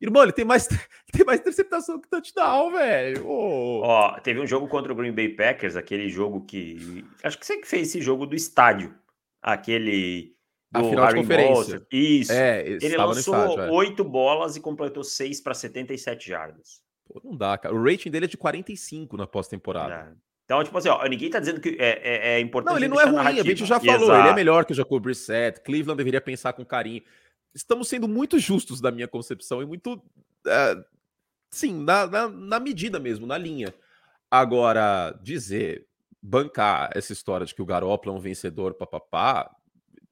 Irmão, 0.00 0.22
ele 0.22 0.32
tem 0.32 0.44
mais, 0.44 0.66
tem 1.12 1.24
mais 1.24 1.40
interceptação 1.40 2.00
que 2.00 2.08
touchdown, 2.08 2.72
velho. 2.72 3.26
Oh. 3.26 3.82
Ó, 3.84 4.20
teve 4.20 4.40
um 4.40 4.46
jogo 4.46 4.68
contra 4.68 4.92
o 4.92 4.96
Green 4.96 5.12
Bay 5.12 5.28
Packers, 5.28 5.76
aquele 5.76 6.08
jogo 6.08 6.44
que. 6.44 7.04
Acho 7.22 7.38
que 7.38 7.46
você 7.46 7.58
que 7.58 7.68
fez 7.68 7.88
esse 7.88 8.00
jogo 8.00 8.26
do 8.26 8.34
estádio. 8.34 8.94
Aquele 9.42 10.34
a 10.74 10.82
final 10.82 11.04
Harry 11.04 11.14
de 11.14 11.20
conferência. 11.22 11.86
Isso. 11.92 12.32
É, 12.32 12.66
ele 12.66 12.96
lançou 12.96 13.34
é. 13.34 13.70
oito 13.70 14.02
é. 14.02 14.06
bolas 14.06 14.56
e 14.56 14.60
completou 14.60 15.04
seis 15.04 15.40
para 15.40 15.54
77 15.54 16.28
jardas. 16.28 16.83
Pô, 17.06 17.20
não 17.22 17.36
dá, 17.36 17.56
cara. 17.58 17.74
O 17.74 17.82
rating 17.82 18.10
dele 18.10 18.26
é 18.26 18.28
de 18.28 18.36
45 18.36 19.16
na 19.16 19.26
pós-temporada. 19.26 19.94
É. 19.94 20.24
Então, 20.44 20.62
tipo 20.62 20.76
assim, 20.76 20.88
ó, 20.88 21.02
ninguém 21.06 21.30
tá 21.30 21.40
dizendo 21.40 21.60
que 21.60 21.76
é, 21.78 22.00
é, 22.02 22.34
é 22.34 22.40
importante. 22.40 22.72
Não, 22.72 22.78
ele 22.78 22.88
não 22.88 23.00
é 23.00 23.04
ruim, 23.04 23.14
narrativa. 23.14 23.42
a 23.42 23.48
gente 23.48 23.64
já 23.64 23.80
falou. 23.80 24.02
Exato. 24.04 24.20
Ele 24.20 24.28
é 24.28 24.34
melhor 24.34 24.64
que 24.64 24.72
o 24.72 24.74
Jacob 24.74 25.02
Brissett. 25.02 25.60
Cleveland 25.60 25.96
deveria 25.96 26.20
pensar 26.20 26.52
com 26.52 26.64
carinho. 26.64 27.02
Estamos 27.54 27.88
sendo 27.88 28.06
muito 28.06 28.38
justos 28.38 28.80
da 28.80 28.90
minha 28.90 29.08
concepção 29.08 29.62
e 29.62 29.66
muito. 29.66 29.94
Uh, 29.94 30.84
sim, 31.50 31.82
na, 31.82 32.06
na, 32.06 32.28
na 32.28 32.60
medida 32.60 33.00
mesmo, 33.00 33.26
na 33.26 33.38
linha. 33.38 33.74
Agora, 34.30 35.18
dizer, 35.22 35.86
bancar 36.20 36.90
essa 36.94 37.12
história 37.12 37.46
de 37.46 37.54
que 37.54 37.62
o 37.62 37.66
Garoppolo 37.66 38.14
é 38.14 38.18
um 38.18 38.20
vencedor, 38.20 38.74
papapá, 38.74 39.50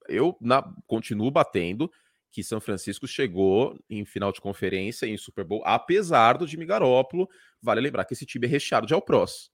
eu 0.08 0.36
na, 0.40 0.62
continuo 0.86 1.30
batendo 1.30 1.90
que 2.32 2.42
São 2.42 2.60
Francisco 2.60 3.06
chegou 3.06 3.78
em 3.88 4.06
final 4.06 4.32
de 4.32 4.40
conferência 4.40 5.06
em 5.06 5.18
Super 5.18 5.44
Bowl, 5.44 5.62
apesar 5.66 6.38
do 6.38 6.46
Jimmy 6.46 6.64
Garoppolo. 6.64 7.28
Vale 7.60 7.82
lembrar 7.82 8.06
que 8.06 8.14
esse 8.14 8.24
time 8.24 8.46
é 8.46 8.50
recheado 8.50 8.86
de 8.86 8.94
Alpros. 8.94 9.52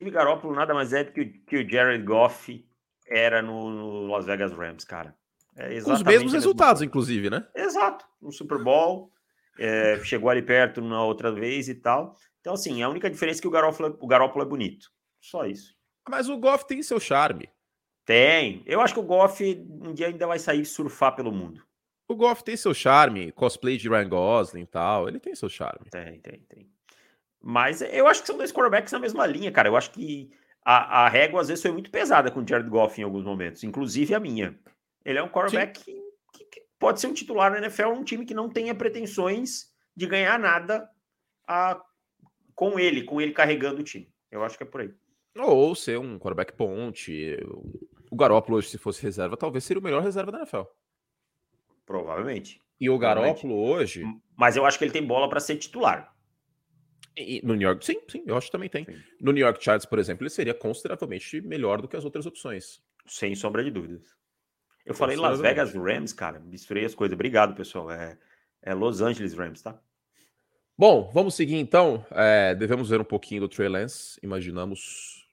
Jimmy 0.00 0.10
Garoppolo 0.10 0.54
nada 0.54 0.72
mais 0.72 0.92
é 0.94 1.04
do 1.04 1.12
que, 1.12 1.26
que 1.26 1.58
o 1.58 1.68
Jared 1.68 2.02
Goff 2.02 2.66
era 3.06 3.42
no, 3.42 3.70
no 3.70 4.06
Las 4.06 4.24
Vegas 4.24 4.52
Rams, 4.52 4.84
cara. 4.84 5.14
É 5.54 5.76
os 5.78 6.02
mesmos 6.02 6.32
resultados, 6.32 6.80
inclusive, 6.80 7.28
né? 7.28 7.46
Exato. 7.54 8.06
No 8.20 8.32
Super 8.32 8.64
Bowl, 8.64 9.12
é, 9.58 10.02
chegou 10.02 10.30
ali 10.30 10.40
perto 10.40 10.80
na 10.80 11.04
outra 11.04 11.30
vez 11.30 11.68
e 11.68 11.74
tal. 11.74 12.16
Então, 12.40 12.54
assim, 12.54 12.82
a 12.82 12.88
única 12.88 13.10
diferença 13.10 13.40
é 13.40 13.42
que 13.42 13.48
o 13.48 13.50
Garoppolo, 13.50 13.98
o 14.00 14.06
Garoppolo 14.06 14.46
é 14.46 14.48
bonito. 14.48 14.90
Só 15.20 15.44
isso. 15.44 15.76
Mas 16.08 16.30
o 16.30 16.38
Goff 16.38 16.66
tem 16.66 16.82
seu 16.82 16.98
charme. 16.98 17.50
Tem. 18.06 18.62
Eu 18.64 18.80
acho 18.80 18.94
que 18.94 19.00
o 19.00 19.04
Goff 19.04 19.44
um 19.82 19.92
dia 19.92 20.06
ainda 20.08 20.26
vai 20.26 20.38
sair 20.38 20.64
surfar 20.64 21.14
pelo 21.14 21.30
mundo. 21.30 21.62
O 22.12 22.16
Goff 22.16 22.44
tem 22.44 22.56
seu 22.56 22.74
charme, 22.74 23.32
cosplay 23.32 23.78
de 23.78 23.88
Ryan 23.88 24.08
Gosling 24.08 24.62
e 24.62 24.66
tal. 24.66 25.08
Ele 25.08 25.18
tem 25.18 25.34
seu 25.34 25.48
charme. 25.48 25.88
Tem, 25.90 26.20
tem, 26.20 26.40
tem. 26.40 26.70
Mas 27.40 27.80
eu 27.80 28.06
acho 28.06 28.20
que 28.20 28.26
são 28.26 28.36
dois 28.36 28.52
quarterbacks 28.52 28.92
na 28.92 28.98
mesma 28.98 29.26
linha, 29.26 29.50
cara. 29.50 29.68
Eu 29.68 29.76
acho 29.76 29.90
que 29.90 30.30
a, 30.62 31.04
a 31.04 31.08
régua 31.08 31.40
às 31.40 31.48
vezes 31.48 31.62
foi 31.62 31.72
muito 31.72 31.90
pesada 31.90 32.30
com 32.30 32.40
o 32.40 32.46
Jared 32.46 32.68
Goff 32.68 33.00
em 33.00 33.04
alguns 33.04 33.24
momentos, 33.24 33.64
inclusive 33.64 34.14
a 34.14 34.20
minha. 34.20 34.58
Ele 35.04 35.18
é 35.18 35.22
um 35.22 35.28
quarterback 35.28 35.82
que, 35.82 36.00
que, 36.34 36.44
que, 36.44 36.62
pode 36.78 37.00
ser 37.00 37.06
um 37.06 37.14
titular 37.14 37.50
na 37.50 37.58
NFL, 37.58 37.88
um 37.88 38.04
time 38.04 38.26
que 38.26 38.34
não 38.34 38.48
tenha 38.48 38.74
pretensões 38.74 39.72
de 39.96 40.06
ganhar 40.06 40.38
nada 40.38 40.88
a, 41.48 41.80
com 42.54 42.78
ele, 42.78 43.04
com 43.04 43.20
ele 43.22 43.32
carregando 43.32 43.80
o 43.80 43.84
time. 43.84 44.12
Eu 44.30 44.44
acho 44.44 44.58
que 44.58 44.64
é 44.64 44.66
por 44.66 44.82
aí. 44.82 44.94
Ou 45.38 45.74
ser 45.74 45.98
um 45.98 46.18
quarterback 46.18 46.52
ponte. 46.52 47.38
O 48.10 48.16
Garópolo 48.16 48.58
hoje, 48.58 48.68
se 48.68 48.76
fosse 48.76 49.02
reserva, 49.02 49.34
talvez 49.34 49.64
seria 49.64 49.80
o 49.80 49.82
melhor 49.82 50.02
reserva 50.02 50.30
da 50.30 50.38
NFL. 50.40 50.64
Provavelmente. 51.86 52.60
E 52.80 52.90
o 52.90 52.98
Garópolo 52.98 53.54
hoje. 53.54 54.04
Mas 54.36 54.56
eu 54.56 54.64
acho 54.66 54.78
que 54.78 54.84
ele 54.84 54.92
tem 54.92 55.06
bola 55.06 55.28
para 55.28 55.40
ser 55.40 55.56
titular. 55.56 56.12
E, 57.16 57.40
no 57.44 57.54
New 57.54 57.68
York, 57.68 57.84
sim, 57.84 58.00
sim, 58.08 58.22
eu 58.26 58.36
acho 58.36 58.46
que 58.46 58.52
também 58.52 58.68
tem. 58.68 58.84
Sim. 58.84 58.96
No 59.20 59.32
New 59.32 59.44
York 59.44 59.62
Giants, 59.62 59.84
por 59.84 59.98
exemplo, 59.98 60.22
ele 60.22 60.30
seria 60.30 60.54
consideravelmente 60.54 61.40
melhor 61.42 61.80
do 61.80 61.88
que 61.88 61.96
as 61.96 62.04
outras 62.04 62.26
opções. 62.26 62.82
Sem 63.06 63.34
sombra 63.34 63.62
de 63.62 63.70
dúvidas. 63.70 64.16
Eu 64.84 64.94
falei 64.94 65.16
Las 65.16 65.40
Vegas 65.40 65.74
Rams, 65.74 66.12
cara, 66.12 66.40
misturei 66.40 66.84
as 66.84 66.94
coisas. 66.94 67.14
Obrigado, 67.14 67.54
pessoal. 67.54 67.90
É, 67.90 68.18
é 68.62 68.74
Los 68.74 69.00
Angeles 69.00 69.34
Rams, 69.34 69.62
tá? 69.62 69.78
Bom, 70.76 71.10
vamos 71.12 71.34
seguir 71.34 71.56
então. 71.56 72.04
É, 72.10 72.54
devemos 72.54 72.88
ver 72.88 73.00
um 73.00 73.04
pouquinho 73.04 73.42
do 73.42 73.48
Trey 73.48 73.68
Lance. 73.68 74.18
Imaginamos. 74.22 75.28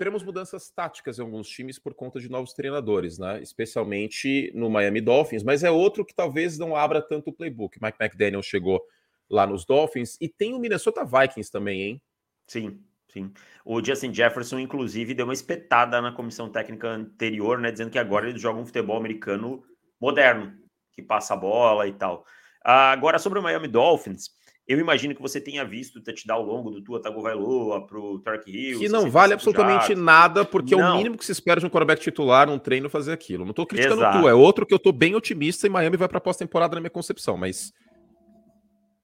Teremos 0.00 0.22
mudanças 0.22 0.70
táticas 0.70 1.18
em 1.18 1.20
alguns 1.20 1.46
times 1.46 1.78
por 1.78 1.92
conta 1.92 2.18
de 2.18 2.30
novos 2.30 2.54
treinadores, 2.54 3.18
né? 3.18 3.42
Especialmente 3.42 4.50
no 4.54 4.70
Miami 4.70 4.98
Dolphins, 4.98 5.42
mas 5.42 5.62
é 5.62 5.70
outro 5.70 6.06
que 6.06 6.14
talvez 6.14 6.56
não 6.56 6.74
abra 6.74 7.02
tanto 7.02 7.28
o 7.28 7.32
playbook. 7.34 7.78
Mike 7.82 7.98
McDaniel 8.00 8.42
chegou 8.42 8.80
lá 9.28 9.46
nos 9.46 9.66
Dolphins 9.66 10.16
e 10.18 10.26
tem 10.26 10.54
o 10.54 10.58
Minnesota 10.58 11.04
Vikings 11.04 11.52
também, 11.52 11.82
hein? 11.82 12.02
Sim, 12.46 12.82
sim. 13.12 13.30
O 13.62 13.84
Justin 13.84 14.14
Jefferson, 14.14 14.58
inclusive, 14.58 15.12
deu 15.12 15.26
uma 15.26 15.34
espetada 15.34 16.00
na 16.00 16.12
comissão 16.12 16.48
técnica 16.48 16.88
anterior, 16.88 17.58
né? 17.58 17.70
Dizendo 17.70 17.90
que 17.90 17.98
agora 17.98 18.26
eles 18.26 18.40
jogam 18.40 18.62
um 18.62 18.66
futebol 18.66 18.96
americano 18.96 19.62
moderno, 20.00 20.58
que 20.94 21.02
passa 21.02 21.34
a 21.34 21.36
bola 21.36 21.86
e 21.86 21.92
tal. 21.92 22.24
Agora, 22.64 23.18
sobre 23.18 23.38
o 23.38 23.42
Miami 23.42 23.68
Dolphins, 23.68 24.30
eu 24.66 24.78
imagino 24.78 25.14
que 25.14 25.22
você 25.22 25.40
tenha 25.40 25.64
visto 25.64 25.96
o 25.96 26.02
touchdown 26.02 26.42
longo 26.42 26.70
do 26.70 26.82
Tua 26.82 27.02
Tagovailoa 27.02 27.86
para 27.86 27.98
o 27.98 28.20
Tark 28.20 28.46
Hill. 28.46 28.78
Que 28.78 28.88
não 28.88 29.10
vale 29.10 29.34
absolutamente 29.34 29.94
nada, 29.94 30.44
porque 30.44 30.76
não. 30.76 30.86
é 30.86 30.92
o 30.92 30.96
mínimo 30.96 31.18
que 31.18 31.24
se 31.24 31.32
espera 31.32 31.60
de 31.60 31.66
um 31.66 31.68
quarterback 31.70 32.00
titular 32.00 32.46
num 32.46 32.58
treino 32.58 32.88
fazer 32.88 33.12
aquilo. 33.12 33.44
Não 33.44 33.50
estou 33.50 33.66
criticando 33.66 34.00
Exato. 34.00 34.18
o 34.18 34.20
Tua, 34.20 34.30
é 34.30 34.34
outro 34.34 34.64
que 34.64 34.72
eu 34.72 34.76
estou 34.76 34.92
bem 34.92 35.14
otimista 35.14 35.66
e 35.66 35.70
Miami 35.70 35.96
vai 35.96 36.08
para 36.08 36.18
a 36.18 36.20
pós-temporada 36.20 36.74
na 36.74 36.80
minha 36.80 36.90
concepção, 36.90 37.36
mas... 37.36 37.72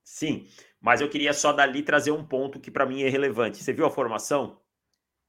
Sim, 0.05 0.47
mas 0.81 1.01
eu 1.01 1.09
queria 1.09 1.33
só 1.33 1.53
dali 1.53 1.83
trazer 1.83 2.13
um 2.13 2.25
ponto 2.25 2.61
que 2.61 2.71
para 2.71 2.87
mim 2.87 3.03
é 3.03 3.09
relevante. 3.09 3.63
Você 3.63 3.73
viu 3.73 3.87
a 3.87 3.91
formação? 3.91 4.61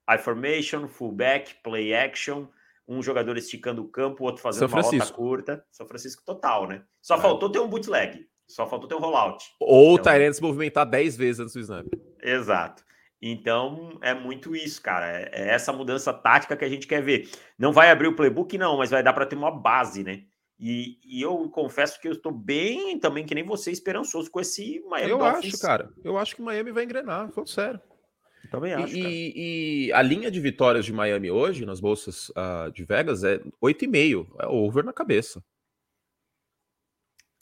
I 0.09 0.17
formation, 0.17 0.87
fullback, 0.87 1.55
play 1.63 1.93
action, 1.93 2.47
um 2.87 3.01
jogador 3.01 3.37
esticando 3.37 3.81
o 3.81 3.89
campo, 3.89 4.23
o 4.23 4.27
outro 4.27 4.41
fazendo 4.41 4.69
uma 4.69 4.81
rota 4.81 5.11
curta. 5.11 5.65
São 5.71 5.87
Francisco 5.87 6.23
total, 6.23 6.67
né? 6.67 6.83
Só 7.01 7.15
é. 7.15 7.21
faltou 7.21 7.51
ter 7.51 7.59
um 7.59 7.67
bootleg, 7.67 8.25
só 8.47 8.67
faltou 8.67 8.87
ter 8.87 8.95
um 8.95 8.99
rollout. 8.99 9.43
Ou 9.59 9.93
então, 9.93 9.93
o 9.93 9.99
Tyrant 9.99 10.33
se 10.33 10.41
movimentar 10.41 10.85
10 10.85 11.17
vezes 11.17 11.39
antes 11.39 11.53
do 11.53 11.59
snap. 11.59 11.85
Exato. 12.21 12.83
Então 13.21 13.97
é 14.01 14.13
muito 14.13 14.55
isso, 14.55 14.81
cara. 14.81 15.07
É, 15.11 15.29
é 15.33 15.49
essa 15.49 15.73
mudança 15.73 16.13
tática 16.13 16.55
que 16.55 16.65
a 16.65 16.69
gente 16.69 16.87
quer 16.87 17.01
ver. 17.01 17.29
Não 17.57 17.71
vai 17.71 17.89
abrir 17.91 18.07
o 18.07 18.15
playbook, 18.15 18.57
não, 18.57 18.77
mas 18.77 18.91
vai 18.91 19.03
dar 19.03 19.13
para 19.13 19.25
ter 19.25 19.35
uma 19.35 19.51
base, 19.51 20.03
né? 20.03 20.23
E, 20.59 20.97
e, 21.05 21.21
eu 21.21 21.47
confesso 21.49 22.01
que 22.01 22.07
eu 22.07 22.13
estou 22.13 22.31
bem 22.31 22.97
também, 22.97 23.23
que 23.23 23.35
nem 23.35 23.45
você, 23.45 23.69
esperançoso 23.69 24.31
com 24.31 24.39
esse 24.39 24.83
Miami 24.89 25.11
Eu 25.11 25.19
Dolphins. 25.19 25.53
acho, 25.53 25.61
cara. 25.61 25.89
Eu 26.03 26.17
acho 26.17 26.35
que 26.35 26.41
Miami 26.41 26.71
vai 26.71 26.83
engrenar, 26.83 27.29
falando 27.31 27.49
sério. 27.49 27.79
Também 28.49 28.73
acho. 28.73 28.95
E, 28.95 29.33
e, 29.87 29.93
a 29.93 30.01
linha 30.01 30.31
de 30.31 30.39
vitórias 30.39 30.83
de 30.83 30.91
Miami 30.91 31.29
hoje, 31.29 31.63
nas 31.63 31.79
bolsas 31.79 32.29
uh, 32.29 32.71
de 32.73 32.83
Vegas, 32.83 33.23
é 33.23 33.37
8,5. 33.63 34.27
É 34.39 34.47
over 34.47 34.83
na 34.83 34.93
cabeça. 34.93 35.43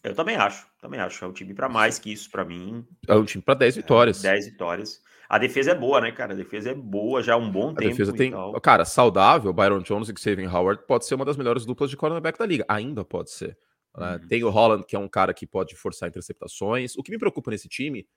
Eu 0.06 0.16
também 0.16 0.36
acho. 0.36 0.68
Também 0.80 1.00
acho. 1.00 1.26
É 1.26 1.28
um 1.28 1.34
time 1.34 1.54
para 1.54 1.68
mais 1.68 1.98
que 1.98 2.14
isso, 2.14 2.30
para 2.30 2.46
mim. 2.46 2.86
É 3.08 3.16
um 3.16 3.26
time 3.26 3.44
para 3.44 3.56
10 3.56 3.78
vitórias. 3.78 4.24
É, 4.24 4.32
10 4.32 4.46
vitórias. 4.46 5.02
A 5.28 5.40
defesa 5.40 5.72
é 5.72 5.76
boa, 5.76 6.00
né, 6.00 6.12
cara? 6.12 6.34
A 6.34 6.36
defesa 6.36 6.70
é 6.70 6.74
boa 6.76 7.24
já 7.24 7.34
há 7.34 7.38
um 7.38 7.52
bom 7.52 7.72
a 7.72 7.76
tempo. 7.76 7.88
A 7.88 7.90
defesa 7.90 8.14
tem. 8.14 8.32
Cara, 8.62 8.86
saudável, 8.86 9.52
Byron 9.52 9.82
Jones 9.82 10.08
e 10.08 10.14
Xavier 10.16 10.54
Howard 10.54 10.84
pode 10.86 11.06
ser 11.06 11.16
uma 11.16 11.26
das 11.26 11.36
melhores 11.36 11.66
duplas 11.66 11.90
de 11.90 11.98
cornerback 11.98 12.38
da 12.38 12.46
liga. 12.46 12.64
Ainda 12.68 13.04
pode 13.04 13.32
ser. 13.32 13.58
Né? 13.98 14.20
Uhum. 14.22 14.28
Tem 14.28 14.44
o 14.44 14.50
Holland, 14.50 14.86
que 14.86 14.96
é 14.96 15.00
um 15.00 15.08
cara 15.08 15.34
que 15.34 15.48
pode 15.48 15.76
forçar 15.76 16.08
interceptações. 16.08 16.96
O 16.96 17.02
que 17.02 17.10
me 17.10 17.18
preocupa 17.18 17.50
nesse 17.50 17.68
time 17.68 18.08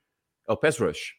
é 0.47 0.53
o 0.53 0.57
pass 0.57 0.79
rush. 0.79 1.15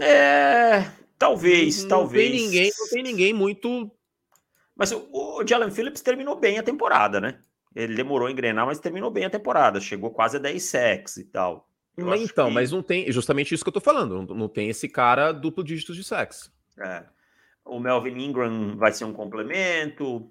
É, 0.00 0.88
talvez, 1.18 1.82
não 1.82 1.88
talvez. 1.88 2.30
Tem 2.30 2.40
ninguém, 2.40 2.72
não 2.78 2.88
tem 2.88 3.02
ninguém 3.02 3.32
muito. 3.32 3.90
Mas 4.76 4.92
o, 4.92 5.08
o 5.10 5.46
Jalen 5.46 5.70
Phillips 5.70 6.02
terminou 6.02 6.36
bem 6.36 6.58
a 6.58 6.62
temporada, 6.62 7.20
né? 7.20 7.40
Ele 7.76 7.94
demorou 7.94 8.26
a 8.26 8.30
engrenar, 8.30 8.64
mas 8.64 8.80
terminou 8.80 9.10
bem 9.10 9.26
a 9.26 9.30
temporada. 9.30 9.78
Chegou 9.80 10.10
quase 10.10 10.38
a 10.38 10.40
10 10.40 10.62
sacks 10.62 11.18
e 11.18 11.24
tal. 11.24 11.68
mas 11.94 12.22
então, 12.22 12.48
que... 12.48 12.54
mas 12.54 12.72
não 12.72 12.82
tem. 12.82 13.12
Justamente 13.12 13.54
isso 13.54 13.62
que 13.62 13.68
eu 13.68 13.74
tô 13.74 13.82
falando. 13.82 14.34
Não, 14.34 14.48
tem 14.48 14.70
esse 14.70 14.88
cara 14.88 15.30
duplo 15.30 15.62
dígitos 15.62 15.94
de 15.94 16.02
sacks. 16.02 16.50
É. 16.80 17.04
O 17.62 17.78
Melvin 17.78 18.18
Ingram 18.18 18.78
vai 18.78 18.92
ser 18.92 19.04
um 19.04 19.12
complemento. 19.12 20.30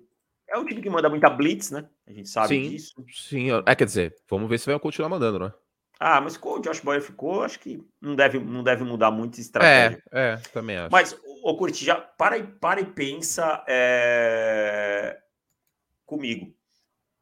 É 0.49 0.57
um 0.57 0.65
time 0.65 0.81
que 0.81 0.89
manda 0.89 1.07
muita 1.07 1.29
blitz, 1.29 1.69
né? 1.69 1.87
A 2.07 2.11
gente 2.11 2.29
sabe 2.29 2.47
sim, 2.47 2.69
disso. 2.69 3.05
Sim, 3.11 3.49
é, 3.63 3.75
quer 3.75 3.85
dizer, 3.85 4.15
vamos 4.27 4.49
ver 4.49 4.57
se 4.57 4.65
vai 4.65 4.79
continuar 4.79 5.09
mandando, 5.09 5.37
né? 5.37 5.53
Ah, 5.99 6.19
mas 6.19 6.37
como 6.37 6.57
o 6.57 6.61
Josh 6.61 6.79
Boyer 6.79 7.01
ficou, 7.01 7.43
acho 7.43 7.59
que 7.59 7.81
não 8.01 8.15
deve, 8.15 8.39
não 8.39 8.63
deve 8.63 8.83
mudar 8.83 9.11
muito 9.11 9.37
a 9.37 9.41
estratégia. 9.41 10.03
É, 10.11 10.33
é, 10.33 10.37
também 10.51 10.77
acho. 10.77 10.91
Mas, 10.91 11.17
o 11.43 11.55
Curti, 11.55 11.85
já 11.85 11.95
para 11.95 12.37
e, 12.37 12.43
para 12.43 12.81
e 12.81 12.85
pensa 12.85 13.63
é... 13.67 15.17
comigo. 16.05 16.54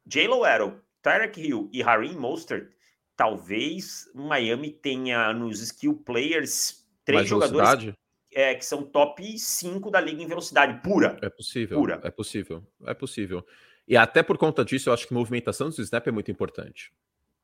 Jalen 0.06 0.44
Arrow, 0.44 0.80
Tyreek 1.02 1.42
Hill 1.42 1.70
e 1.72 1.82
Harim 1.84 2.16
Mostert, 2.16 2.70
talvez 3.16 4.10
Miami 4.14 4.72
tenha 4.72 5.34
nos 5.34 5.62
skill 5.62 5.96
players 6.06 6.86
três 7.06 7.22
Mais 7.22 7.30
jogadores 7.30 7.94
é, 8.36 8.56
que 8.56 8.66
são 8.66 8.84
top 8.84 9.38
5 9.38 9.92
da 9.92 10.02
liga 10.02 10.22
em 10.22 10.28
velocidade 10.28 10.82
pura. 10.82 11.18
É 11.22 11.30
possível. 11.30 11.78
Pura. 11.78 12.02
É 12.04 12.10
possível. 12.10 12.64
É 12.86 12.94
possível. 12.94 13.46
E 13.88 13.96
até 13.96 14.24
por 14.24 14.38
conta 14.38 14.64
disso, 14.66 14.90
eu 14.90 14.94
acho 14.94 15.08
que 15.08 15.14
movimentação 15.14 15.70
do 15.70 15.82
snap 15.82 16.08
é 16.08 16.12
muito 16.12 16.32
importante. 16.32 16.92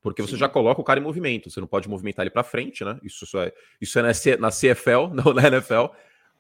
Porque 0.02 0.22
você 0.22 0.32
Sim. 0.32 0.38
já 0.38 0.50
coloca 0.50 0.80
o 0.80 0.84
cara 0.84 1.00
em 1.00 1.04
movimento, 1.04 1.50
você 1.50 1.60
não 1.60 1.68
pode 1.68 1.90
movimentar 1.90 2.24
ele 2.24 2.30
para 2.30 2.44
frente, 2.44 2.86
né? 2.86 2.98
Isso, 3.04 3.26
isso 3.26 3.38
é, 3.38 3.54
isso 3.82 4.00
é 4.00 4.02
na, 4.02 4.14
C, 4.14 4.38
na 4.38 4.50
CFL, 4.50 5.12
não 5.14 5.34
na 5.34 5.48
NFL, 5.48 5.88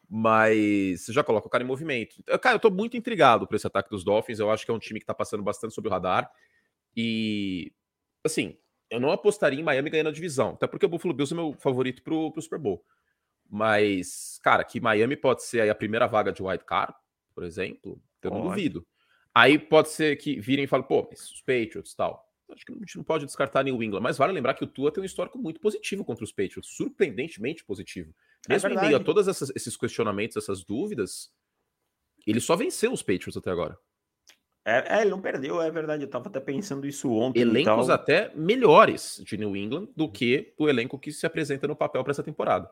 mas 0.10 1.02
você 1.02 1.14
já 1.14 1.24
coloca 1.24 1.48
o 1.48 1.50
cara 1.50 1.64
em 1.64 1.68
movimento. 1.68 2.16
Cara, 2.42 2.56
eu 2.56 2.60
tô 2.60 2.72
muito 2.72 2.98
intrigado 2.98 3.48
por 3.48 3.56
esse 3.56 3.68
ataque 3.68 3.90
dos 3.90 4.04
Dolphins, 4.04 4.40
eu 4.40 4.50
acho 4.50 4.66
que 4.66 4.72
é 4.72 4.74
um 4.74 4.80
time 4.80 5.00
que 5.00 5.06
tá 5.06 5.14
passando 5.14 5.44
bastante 5.44 5.74
sob 5.74 5.88
o 5.88 5.92
radar. 5.92 6.30
E, 6.98 7.72
assim, 8.24 8.58
eu 8.90 9.00
não 9.00 9.12
apostaria 9.12 9.60
em 9.60 9.64
Miami 9.64 9.90
ganhando 9.90 10.10
a 10.10 10.14
divisão, 10.14 10.52
até 10.52 10.66
porque 10.66 10.86
o 10.86 10.90
Buffalo 10.90 11.14
Bills 11.14 11.34
é 11.34 11.36
meu 11.38 11.54
favorito 11.54 12.02
pro, 12.02 12.32
pro 12.32 12.42
Super 12.42 12.58
Bowl. 12.58 12.84
Mas, 13.48 14.40
cara, 14.44 14.64
que 14.64 14.80
Miami 14.80 15.16
pode 15.16 15.44
ser 15.44 15.62
aí 15.62 15.70
a 15.70 15.76
primeira 15.76 16.08
vaga 16.08 16.32
de 16.32 16.42
wild 16.42 16.64
card, 16.66 16.94
por 17.36 17.44
exemplo, 17.44 18.02
eu 18.22 18.32
não 18.32 18.42
duvido. 18.42 18.86
Aí 19.34 19.60
pode 19.60 19.90
ser 19.90 20.16
que 20.18 20.40
virem 20.40 20.66
e 20.66 20.68
falem, 20.68 20.88
pô, 20.88 21.08
mas 21.10 21.32
os 21.32 21.42
Patriots 21.42 21.94
tal 21.94 22.30
acho 22.54 22.66
que 22.66 22.72
a 22.72 22.76
gente 22.76 22.98
não 22.98 23.04
pode 23.04 23.26
descartar 23.26 23.64
New 23.64 23.82
England, 23.82 24.02
mas 24.02 24.18
vale 24.18 24.34
lembrar 24.34 24.54
que 24.54 24.64
o 24.64 24.68
Tua 24.68 24.92
tem 24.92 25.02
um 25.02 25.06
histórico 25.06 25.38
muito 25.38 25.60
positivo 25.60 26.04
contra 26.04 26.24
os 26.24 26.32
Patriots, 26.32 26.70
surpreendentemente 26.76 27.64
positivo. 27.64 28.14
É 28.48 28.54
Mesmo 28.54 28.70
é 28.70 28.74
em 28.74 28.82
meio 28.82 28.98
a 28.98 29.04
todos 29.04 29.28
esses 29.28 29.76
questionamentos, 29.76 30.38
essas 30.38 30.64
dúvidas, 30.64 31.30
ele 32.26 32.40
só 32.40 32.56
venceu 32.56 32.92
os 32.92 33.02
Patriots 33.02 33.36
até 33.36 33.52
agora. 33.52 33.78
É, 34.66 34.98
é, 34.98 35.02
ele 35.02 35.10
não 35.10 35.22
perdeu, 35.22 35.62
é 35.62 35.72
verdade. 35.72 36.04
Eu 36.04 36.10
tava 36.10 36.28
até 36.30 36.40
pensando 36.40 36.86
isso 36.86 37.12
ontem. 37.12 37.42
Elencos 37.42 37.90
até 37.90 38.32
melhores 38.36 39.22
de 39.26 39.38
New 39.38 39.56
England 39.56 39.88
do 39.96 40.10
que 40.10 40.54
o 40.58 40.70
elenco 40.70 41.00
que 41.00 41.12
se 41.12 41.26
apresenta 41.26 41.68
no 41.68 41.76
papel 41.76 42.04
para 42.04 42.12
essa 42.12 42.24
temporada. 42.24 42.70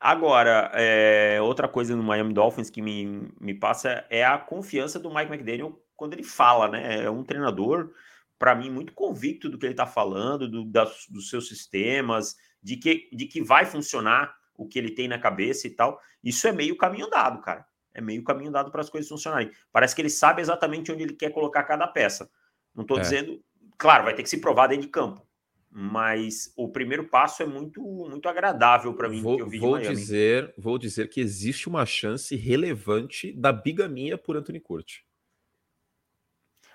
Agora, 0.00 0.70
é, 0.74 1.40
outra 1.40 1.66
coisa 1.66 1.96
no 1.96 2.02
Miami 2.02 2.32
Dolphins 2.32 2.70
que 2.70 2.80
me, 2.80 3.32
me 3.40 3.54
passa 3.54 4.06
é 4.10 4.24
a 4.24 4.38
confiança 4.38 4.98
do 4.98 5.12
Mike 5.12 5.32
McDaniel 5.32 5.82
quando 5.96 6.12
ele 6.12 6.22
fala, 6.22 6.68
né? 6.68 7.04
É 7.04 7.10
um 7.10 7.24
treinador 7.24 7.92
para 8.38 8.54
mim, 8.54 8.70
muito 8.70 8.92
convicto 8.92 9.48
do 9.48 9.58
que 9.58 9.66
ele 9.66 9.72
está 9.72 9.86
falando, 9.86 10.48
do, 10.48 10.64
dos 10.64 11.28
seus 11.28 11.48
sistemas, 11.48 12.36
de 12.62 12.76
que, 12.76 13.08
de 13.12 13.26
que 13.26 13.42
vai 13.42 13.64
funcionar 13.64 14.32
o 14.58 14.66
que 14.66 14.78
ele 14.78 14.90
tem 14.90 15.08
na 15.08 15.18
cabeça 15.18 15.66
e 15.66 15.70
tal. 15.70 15.98
Isso 16.22 16.46
é 16.48 16.52
meio 16.52 16.76
caminho 16.76 17.06
andado, 17.06 17.40
cara. 17.40 17.64
É 17.94 18.00
meio 18.00 18.22
caminho 18.24 18.50
andado 18.50 18.70
para 18.70 18.80
as 18.80 18.90
coisas 18.90 19.08
funcionarem. 19.08 19.50
Parece 19.72 19.94
que 19.94 20.02
ele 20.02 20.10
sabe 20.10 20.42
exatamente 20.42 20.92
onde 20.92 21.04
ele 21.04 21.14
quer 21.14 21.30
colocar 21.30 21.62
cada 21.62 21.86
peça. 21.86 22.28
Não 22.74 22.82
estou 22.82 22.98
é. 22.98 23.00
dizendo. 23.00 23.42
Claro, 23.78 24.04
vai 24.04 24.14
ter 24.14 24.24
que 24.24 24.28
se 24.28 24.40
provar 24.40 24.66
dentro 24.66 24.82
de 24.82 24.88
campo. 24.88 25.26
Mas 25.70 26.52
o 26.56 26.68
primeiro 26.68 27.04
passo 27.04 27.42
é 27.42 27.46
muito 27.46 27.80
muito 27.82 28.28
agradável 28.28 28.94
para 28.94 29.08
mim. 29.08 29.22
Vou, 29.22 29.38
vou 29.38 29.78
dizer, 29.78 30.52
vou 30.56 30.78
dizer 30.78 31.08
que 31.08 31.20
existe 31.20 31.68
uma 31.68 31.84
chance 31.84 32.34
relevante 32.34 33.32
da 33.32 33.52
bigamia 33.52 34.16
por 34.16 34.36
Anthony 34.36 34.60
Curti. 34.60 35.04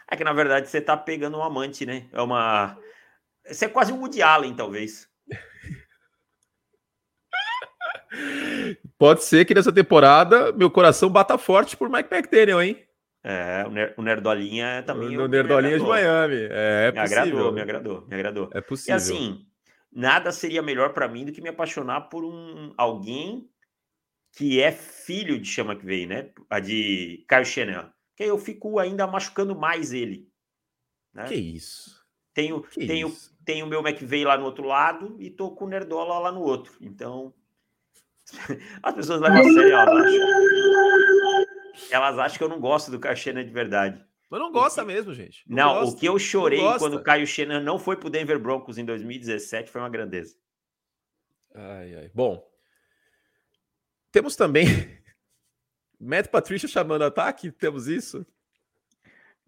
É 0.09 0.15
que 0.15 0.23
na 0.23 0.31
verdade 0.31 0.69
você 0.69 0.79
tá 0.79 0.95
pegando 0.95 1.37
um 1.37 1.43
amante, 1.43 1.85
né? 1.85 2.07
É 2.13 2.21
uma. 2.21 2.77
Você 3.45 3.65
é 3.65 3.69
quase 3.69 3.91
um 3.91 3.99
Woody 3.99 4.21
Allen, 4.21 4.55
talvez. 4.55 5.09
Pode 8.97 9.23
ser 9.23 9.45
que 9.45 9.53
nessa 9.53 9.71
temporada 9.71 10.51
meu 10.51 10.69
coração 10.69 11.09
bata 11.09 11.37
forte 11.37 11.75
por 11.75 11.89
Mike 11.89 12.13
McDaniel, 12.13 12.61
hein? 12.61 12.83
É, 13.23 13.65
o 13.95 14.01
Nerdolinha 14.01 14.65
é 14.65 14.81
também. 14.81 15.17
O 15.17 15.27
Nerdolinha 15.27 15.79
de 15.79 15.85
Miami. 15.85 16.47
É, 16.49 16.87
é 16.87 16.91
me 16.91 16.99
possível. 16.99 17.23
agradou, 17.23 17.51
me 17.53 17.61
agradou, 17.61 18.07
me 18.07 18.15
agradou. 18.15 18.49
É 18.53 18.61
possível. 18.61 18.93
E 18.93 18.95
assim, 18.95 19.45
nada 19.91 20.31
seria 20.31 20.61
melhor 20.61 20.93
para 20.93 21.07
mim 21.07 21.25
do 21.25 21.31
que 21.31 21.41
me 21.41 21.49
apaixonar 21.49 22.01
por 22.09 22.25
um 22.25 22.73
alguém 22.77 23.49
que 24.35 24.61
é 24.61 24.71
filho 24.71 25.39
de 25.39 25.47
Chama 25.47 25.75
que 25.75 25.85
veio, 25.85 26.07
né? 26.07 26.29
A 26.49 26.59
de 26.59 27.23
Caio 27.27 27.45
Chanel 27.45 27.93
que 28.15 28.23
eu 28.23 28.37
fico 28.37 28.79
ainda 28.79 29.07
machucando 29.07 29.55
mais 29.55 29.93
ele. 29.93 30.29
Né? 31.13 31.25
Que 31.25 31.35
isso? 31.35 32.03
Tenho, 32.33 32.61
tenho, 32.61 33.15
tenho 33.45 33.65
o 33.65 33.69
meu 33.69 33.85
McVeigh 33.85 34.25
lá 34.25 34.37
no 34.37 34.45
outro 34.45 34.65
lado 34.65 35.15
e 35.19 35.29
tô 35.29 35.51
com 35.51 35.65
o 35.65 35.69
Nerdola 35.69 36.17
lá 36.17 36.31
no 36.31 36.41
outro. 36.41 36.73
Então, 36.81 37.33
as 38.81 38.93
pessoas 38.93 39.21
levam 39.21 39.39
a 39.39 39.43
sério, 39.43 39.73
elas 39.73 40.05
acham, 40.05 41.45
elas 41.91 42.19
acham 42.19 42.37
que 42.37 42.43
eu 42.43 42.49
não 42.49 42.59
gosto 42.59 42.91
do 42.91 42.99
Caio 42.99 43.17
Shannon 43.17 43.43
de 43.43 43.51
verdade. 43.51 44.05
Mas 44.29 44.39
não 44.39 44.51
gosta 44.51 44.81
que, 44.81 44.87
mesmo, 44.87 45.13
gente. 45.13 45.43
Não, 45.47 45.81
não 45.81 45.89
o 45.89 45.95
que 45.95 46.05
eu 46.07 46.17
chorei 46.17 46.59
quando 46.79 46.95
o 46.95 47.03
Caio 47.03 47.27
Shannon 47.27 47.61
não 47.61 47.77
foi 47.77 47.95
pro 47.95 48.09
Denver 48.09 48.39
Broncos 48.39 48.77
em 48.77 48.85
2017 48.85 49.69
foi 49.69 49.81
uma 49.81 49.89
grandeza. 49.89 50.35
Ai, 51.53 51.95
ai. 51.95 52.11
Bom, 52.13 52.43
temos 54.11 54.35
também 54.35 54.65
Matt 55.99 56.27
Patricia 56.29 56.67
chamando 56.67 57.03
ataque, 57.03 57.51
temos 57.51 57.87
isso? 57.87 58.25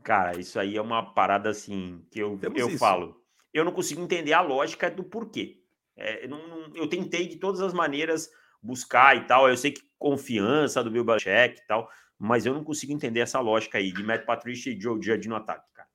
Cara, 0.03 0.39
isso 0.39 0.59
aí 0.59 0.77
é 0.77 0.81
uma 0.81 1.13
parada 1.13 1.49
assim 1.49 2.05
que 2.11 2.19
eu, 2.19 2.39
eu 2.55 2.69
falo. 2.77 3.19
Eu 3.51 3.65
não 3.65 3.71
consigo 3.71 4.01
entender 4.01 4.33
a 4.33 4.41
lógica 4.41 4.89
do 4.91 5.03
porquê. 5.03 5.63
É, 5.95 6.27
não, 6.27 6.39
eu 6.75 6.87
tentei 6.87 7.27
de 7.27 7.37
todas 7.37 7.59
as 7.61 7.73
maneiras 7.73 8.29
buscar 8.65 9.15
e 9.15 9.25
tal. 9.25 9.49
Eu 9.49 9.57
sei 9.57 9.71
que 9.71 9.81
confiança 9.97 10.83
do 10.83 10.91
Bill 10.91 11.03
Belichick 11.03 11.59
e 11.59 11.67
tal, 11.67 11.89
mas 12.17 12.45
eu 12.45 12.53
não 12.53 12.63
consigo 12.63 12.93
entender 12.93 13.21
essa 13.21 13.39
lógica 13.39 13.77
aí 13.77 13.91
de 13.91 14.03
Matt 14.03 14.25
Patricia 14.25 14.73
e 14.73 14.79
Joe 14.79 15.01
Judge 15.01 15.29
no 15.29 15.35
ataque, 15.35 15.65
cara. 15.73 15.87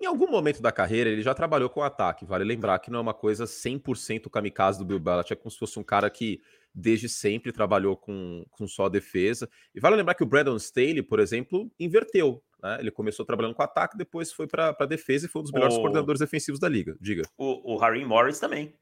Em 0.00 0.06
algum 0.06 0.30
momento 0.30 0.62
da 0.62 0.70
carreira, 0.70 1.10
ele 1.10 1.22
já 1.22 1.34
trabalhou 1.34 1.68
com 1.68 1.82
ataque. 1.82 2.24
Vale 2.24 2.44
lembrar 2.44 2.78
que 2.78 2.88
não 2.88 3.00
é 3.00 3.02
uma 3.02 3.14
coisa 3.14 3.44
100% 3.44 4.30
kamikaze 4.30 4.78
do 4.78 4.84
Bill 4.84 5.00
Belichick, 5.00 5.32
é 5.32 5.36
como 5.36 5.50
se 5.50 5.58
fosse 5.58 5.78
um 5.78 5.82
cara 5.82 6.08
que 6.08 6.40
desde 6.72 7.08
sempre 7.08 7.50
trabalhou 7.50 7.96
com, 7.96 8.44
com 8.50 8.68
só 8.68 8.88
defesa. 8.88 9.48
E 9.74 9.80
vale 9.80 9.96
lembrar 9.96 10.14
que 10.14 10.22
o 10.22 10.26
Brandon 10.26 10.56
Staley, 10.56 11.02
por 11.02 11.18
exemplo, 11.18 11.68
inverteu. 11.80 12.40
Né? 12.62 12.78
Ele 12.78 12.90
começou 12.92 13.26
trabalhando 13.26 13.54
com 13.54 13.62
ataque, 13.62 13.96
depois 13.96 14.32
foi 14.32 14.46
para 14.46 14.72
defesa 14.86 15.26
e 15.26 15.28
foi 15.28 15.40
um 15.40 15.42
dos 15.42 15.52
melhores 15.52 15.74
o... 15.74 15.80
coordenadores 15.80 16.20
defensivos 16.20 16.60
da 16.60 16.68
liga. 16.68 16.96
Diga. 17.00 17.22
O, 17.36 17.74
o 17.74 17.78
Harry 17.78 18.04
Morris 18.04 18.38
também. 18.38 18.72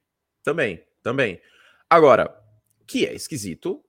Também, 0.42 0.84
também. 1.02 1.40
Agora, 1.88 2.45
que 2.86 3.06
é 3.06 3.14
esquisito, 3.14 3.82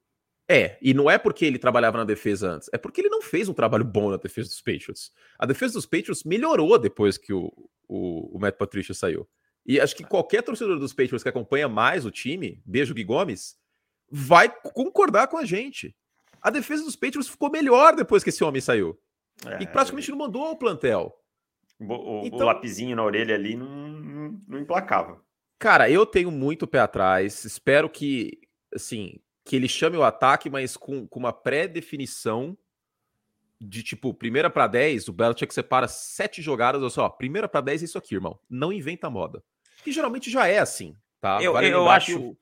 é, 0.49 0.77
e 0.81 0.93
não 0.93 1.09
é 1.09 1.17
porque 1.17 1.45
ele 1.45 1.59
trabalhava 1.59 1.97
na 1.97 2.05
defesa 2.05 2.51
antes, 2.51 2.69
é 2.71 2.77
porque 2.77 3.01
ele 3.01 3.09
não 3.09 3.21
fez 3.21 3.49
um 3.49 3.53
trabalho 3.53 3.83
bom 3.83 4.09
na 4.09 4.17
defesa 4.17 4.47
dos 4.47 4.61
Patriots. 4.61 5.11
A 5.37 5.45
defesa 5.45 5.73
dos 5.73 5.85
Patriots 5.85 6.23
melhorou 6.23 6.79
depois 6.79 7.17
que 7.17 7.33
o, 7.33 7.51
o, 7.87 8.37
o 8.37 8.39
Matt 8.39 8.55
Patricia 8.55 8.93
saiu. 8.93 9.27
E 9.65 9.79
acho 9.81 9.95
que 9.95 10.05
qualquer 10.05 10.41
torcedor 10.41 10.79
dos 10.79 10.93
Patriots 10.93 11.21
que 11.21 11.29
acompanha 11.29 11.67
mais 11.67 12.05
o 12.05 12.11
time, 12.11 12.61
beijo 12.65 12.93
Gui 12.93 13.03
Gomes, 13.03 13.57
vai 14.09 14.49
concordar 14.49 15.27
com 15.27 15.37
a 15.37 15.43
gente. 15.43 15.93
A 16.41 16.49
defesa 16.49 16.85
dos 16.85 16.95
Patriots 16.95 17.27
ficou 17.27 17.51
melhor 17.51 17.93
depois 17.93 18.23
que 18.23 18.29
esse 18.29 18.43
homem 18.43 18.61
saiu. 18.61 18.97
É, 19.45 19.61
e 19.61 19.67
praticamente 19.67 20.09
não 20.09 20.17
mandou 20.17 20.49
o 20.49 20.57
plantel. 20.57 21.13
O, 21.79 22.21
o, 22.21 22.25
então, 22.25 22.39
o 22.39 22.45
lapizinho 22.45 22.95
na 22.95 23.03
orelha 23.03 23.35
ali 23.35 23.55
não, 23.55 23.67
não, 23.67 24.41
não 24.47 24.59
implacava. 24.59 25.21
Cara, 25.59 25.89
eu 25.89 26.05
tenho 26.05 26.31
muito 26.31 26.65
pé 26.65 26.79
atrás. 26.79 27.43
Espero 27.43 27.89
que, 27.89 28.39
assim, 28.77 29.19
que 29.43 29.55
ele 29.55 29.67
chame 29.67 29.97
o 29.97 30.03
ataque, 30.03 30.49
mas 30.49 30.77
com, 30.77 31.07
com 31.07 31.19
uma 31.19 31.33
pré-definição 31.33 32.57
de 33.59 33.81
tipo, 33.83 34.13
primeira 34.13 34.49
para 34.49 34.67
10, 34.67 35.07
o 35.07 35.13
Belichick 35.13 35.53
separa 35.53 35.87
sete 35.87 36.41
jogadas, 36.41 36.81
olha 36.81 36.89
só, 36.89 37.09
primeira 37.09 37.47
para 37.47 37.61
10 37.61 37.81
é 37.81 37.85
isso 37.85 37.97
aqui, 37.97 38.15
irmão. 38.15 38.39
Não 38.49 38.71
inventa 38.71 39.09
moda. 39.09 39.43
Que 39.83 39.91
geralmente 39.91 40.29
já 40.29 40.47
é 40.47 40.59
assim, 40.59 40.95
tá? 41.19 41.41
Eu, 41.41 41.53
vale 41.53 41.69
eu 41.69 41.89
acho. 41.89 42.19
O... 42.19 42.37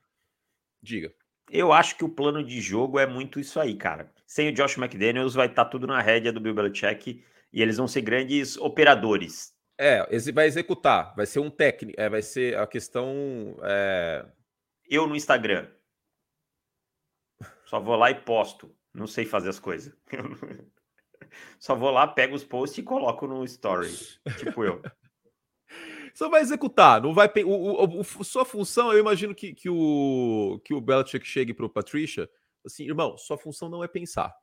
Diga. 0.82 1.14
Eu 1.52 1.72
acho 1.72 1.96
que 1.96 2.04
o 2.04 2.10
plano 2.10 2.44
de 2.44 2.60
jogo 2.60 3.00
é 3.00 3.06
muito 3.06 3.40
isso 3.40 3.60
aí, 3.60 3.76
cara. 3.76 4.12
Sem 4.26 4.50
o 4.50 4.54
Josh 4.54 4.78
McDaniels, 4.78 5.36
vai 5.36 5.48
estar 5.48 5.66
tá 5.66 5.70
tudo 5.70 5.88
na 5.88 6.02
rédea 6.02 6.34
do 6.34 6.40
Bill 6.40 6.56
Belichick 6.56 7.24
e 7.54 7.62
eles 7.62 7.78
vão 7.78 7.88
ser 7.88 8.02
grandes 8.02 8.58
operadores. 8.58 9.54
É, 9.78 10.06
vai 10.34 10.48
executar, 10.48 11.14
vai 11.16 11.26
ser 11.26 11.40
um 11.40 11.50
técnico, 11.50 12.00
é, 12.00 12.10
vai 12.10 12.22
ser 12.22 12.58
a 12.58 12.66
questão. 12.66 13.58
É... 13.62 14.26
Eu 14.90 15.06
no 15.06 15.16
Instagram. 15.16 15.68
Só 17.66 17.80
vou 17.80 17.96
lá 17.96 18.12
e 18.12 18.16
posto. 18.16 18.74
Não 18.94 19.08
sei 19.08 19.26
fazer 19.26 19.50
as 19.50 19.60
coisas. 19.60 19.94
Só 21.60 21.76
vou 21.76 21.92
lá, 21.92 22.08
pego 22.08 22.36
os 22.36 22.44
posts 22.44 22.78
e 22.78 22.84
coloco 22.84 23.28
no 23.28 23.44
story. 23.44 23.90
tipo 24.38 24.64
eu. 24.64 24.82
Só 26.14 26.30
vai 26.30 26.42
executar, 26.42 27.02
não 27.02 27.14
vai. 27.14 27.30
O, 27.44 27.50
o, 27.50 28.00
o, 28.00 28.24
sua 28.24 28.46
função, 28.46 28.94
eu 28.94 29.00
imagino 29.00 29.36
que, 29.36 29.54
que 29.54 29.70
o 29.70 30.62
que 30.64 30.74
o 30.74 30.80
Belichick 30.80 31.28
chegue 31.28 31.54
para 31.54 31.66
o 31.66 31.70
Patricia, 31.70 32.30
assim, 32.66 32.86
irmão, 32.86 33.18
sua 33.18 33.38
função 33.38 33.68
não 33.68 33.84
é 33.84 33.88
pensar. 33.88 34.34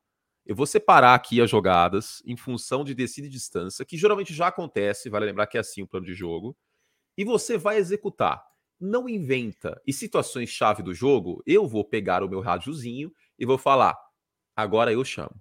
Eu 0.44 0.54
vou 0.54 0.66
separar 0.66 1.14
aqui 1.14 1.40
as 1.40 1.48
jogadas 1.48 2.22
em 2.26 2.36
função 2.36 2.84
de 2.84 2.94
descida 2.94 3.26
e 3.26 3.30
distância, 3.30 3.86
que 3.86 3.96
geralmente 3.96 4.34
já 4.34 4.48
acontece, 4.48 5.08
vale 5.08 5.24
lembrar 5.24 5.46
que 5.46 5.56
é 5.56 5.60
assim 5.60 5.82
o 5.82 5.86
plano 5.86 6.04
de 6.04 6.12
jogo, 6.12 6.54
e 7.16 7.24
você 7.24 7.56
vai 7.56 7.78
executar. 7.78 8.44
Não 8.84 9.08
inventa. 9.08 9.80
E 9.86 9.92
situações 9.92 10.48
chave 10.48 10.82
do 10.82 10.92
jogo, 10.92 11.40
eu 11.46 11.68
vou 11.68 11.84
pegar 11.84 12.24
o 12.24 12.28
meu 12.28 12.40
rádiozinho 12.40 13.14
e 13.38 13.46
vou 13.46 13.56
falar: 13.56 13.96
agora 14.56 14.92
eu 14.92 15.04
chamo. 15.04 15.40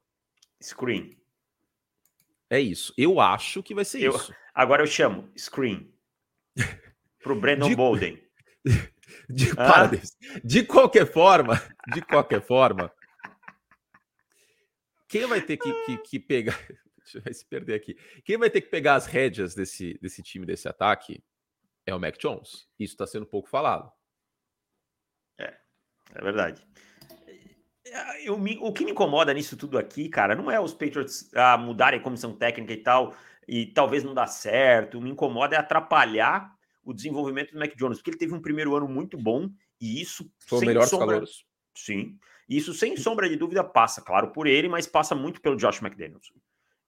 Screen. 0.62 1.18
É 2.48 2.60
isso. 2.60 2.94
Eu 2.96 3.20
acho 3.20 3.64
que 3.64 3.74
vai 3.74 3.84
ser 3.84 4.04
eu, 4.04 4.16
isso. 4.16 4.32
Agora 4.54 4.84
eu 4.84 4.88
chamo 4.88 5.28
screen. 5.36 5.92
Pro 7.24 7.40
Brandon 7.40 7.70
de, 7.70 7.76
Bolden. 7.76 8.22
De, 9.30 9.52
ah? 9.58 9.90
de 10.44 10.64
qualquer 10.64 11.06
forma, 11.06 11.62
de 11.94 12.02
qualquer 12.02 12.42
forma, 12.42 12.92
quem 15.08 15.26
vai 15.26 15.42
ter 15.42 15.58
que, 15.58 15.74
que, 15.86 15.98
que 15.98 16.20
pegar. 16.20 16.58
Deixa 17.04 17.22
eu 17.26 17.34
se 17.34 17.46
perder 17.46 17.74
aqui. 17.74 17.98
Quem 18.24 18.38
vai 18.38 18.50
ter 18.50 18.62
que 18.62 18.70
pegar 18.70 18.96
as 18.96 19.06
rédeas 19.06 19.54
desse, 19.54 19.98
desse 20.02 20.24
time, 20.24 20.46
desse 20.46 20.68
ataque, 20.68 21.22
é 21.92 21.96
o 21.96 22.00
Mac 22.00 22.18
Jones. 22.18 22.68
Isso 22.80 22.94
está 22.94 23.06
sendo 23.06 23.26
pouco 23.26 23.50
falado. 23.50 23.92
É, 25.40 25.56
é 26.14 26.22
verdade. 26.22 26.66
Eu, 28.24 28.36
o 28.62 28.74
que 28.74 28.86
me 28.86 28.92
incomoda 28.92 29.34
nisso 29.34 29.58
tudo 29.58 29.78
aqui, 29.78 30.08
cara, 30.08 30.36
não 30.36 30.50
é 30.50 30.60
os 30.60 30.74
Patriots 30.74 31.34
a 31.34 31.58
mudarem 31.58 32.00
a 32.00 32.04
comissão 32.04 32.36
técnica 32.36 32.74
e 32.74 32.78
tal, 32.78 33.16
e 33.48 33.66
talvez 33.66 34.04
não 34.04 34.14
dá 34.14 34.28
certo. 34.28 35.02
Me 35.02 35.10
incomoda 35.10 35.56
é 35.56 35.60
atrapalhar 35.60 36.54
o 36.84 36.94
desenvolvimento 36.94 37.52
do 37.52 37.60
Mac 37.60 37.76
Jones, 37.76 37.98
porque 37.98 38.12
ele 38.12 38.18
teve 38.18 38.34
um 38.34 38.42
primeiro 38.42 38.76
ano 38.76 38.88
muito 38.88 39.18
bom 39.18 39.50
e 39.80 40.02
isso 40.02 40.32
foi 40.46 40.60
o 40.60 40.66
melhor 40.66 40.88
sombra... 40.88 41.08
calores. 41.08 41.44
Sim. 41.76 42.18
Isso 42.48 42.74
sem 42.74 42.98
sombra 42.98 43.30
de 43.30 43.36
dúvida 43.36 43.64
passa, 43.64 44.02
claro, 44.02 44.32
por 44.32 44.46
ele, 44.46 44.68
mas 44.68 44.86
passa 44.86 45.16
muito 45.16 45.42
pelo 45.42 45.56
Josh 45.56 45.82
McDaniels. 45.82 46.32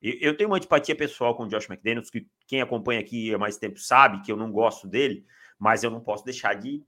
Eu 0.04 0.36
tenho 0.36 0.50
uma 0.50 0.58
antipatia 0.58 0.94
pessoal 0.94 1.34
com 1.34 1.44
o 1.44 1.48
Josh 1.48 1.70
McDaniels, 1.70 2.10
que 2.10 2.28
quem 2.46 2.62
acompanha 2.62 3.00
aqui 3.00 3.34
há 3.34 3.38
mais 3.38 3.58
tempo 3.58 3.80
sabe 3.80 4.22
que 4.22 4.30
eu 4.30 4.36
não 4.36 4.52
gosto 4.52 4.86
dele, 4.86 5.26
mas 5.58 5.82
eu 5.82 5.90
não 5.90 6.02
posso 6.02 6.26
deixar 6.26 6.56
de, 6.56 6.84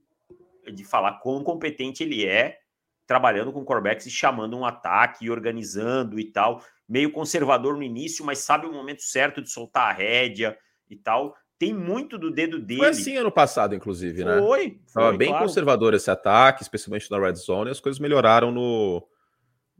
de 0.70 0.84
falar 0.84 1.20
quão 1.20 1.42
competente 1.42 2.02
ele 2.02 2.26
é 2.26 2.58
trabalhando 3.06 3.52
com 3.52 3.64
corebacks 3.64 4.04
e 4.04 4.10
chamando 4.10 4.56
um 4.56 4.66
ataque 4.66 5.24
e 5.24 5.30
organizando 5.30 6.20
e 6.20 6.24
tal. 6.24 6.62
Meio 6.86 7.10
conservador 7.10 7.76
no 7.76 7.82
início, 7.82 8.24
mas 8.24 8.40
sabe 8.40 8.66
o 8.66 8.72
momento 8.72 9.02
certo 9.02 9.40
de 9.40 9.50
soltar 9.50 9.88
a 9.88 9.92
rédea 9.92 10.58
e 10.90 10.96
tal. 10.96 11.34
Tem 11.58 11.72
muito 11.72 12.18
do 12.18 12.30
dedo 12.30 12.58
dele. 12.58 12.80
Foi 12.80 12.90
assim 12.90 13.16
ano 13.16 13.32
passado, 13.32 13.74
inclusive, 13.74 14.24
né? 14.24 14.38
Foi. 14.38 14.78
Estava 14.86 15.16
bem 15.16 15.28
claro. 15.28 15.46
conservador 15.46 15.94
esse 15.94 16.10
ataque, 16.10 16.62
especialmente 16.62 17.10
na 17.10 17.18
red 17.18 17.34
zone, 17.34 17.70
e 17.70 17.72
as 17.72 17.80
coisas 17.80 17.98
melhoraram 17.98 18.52
no, 18.52 19.02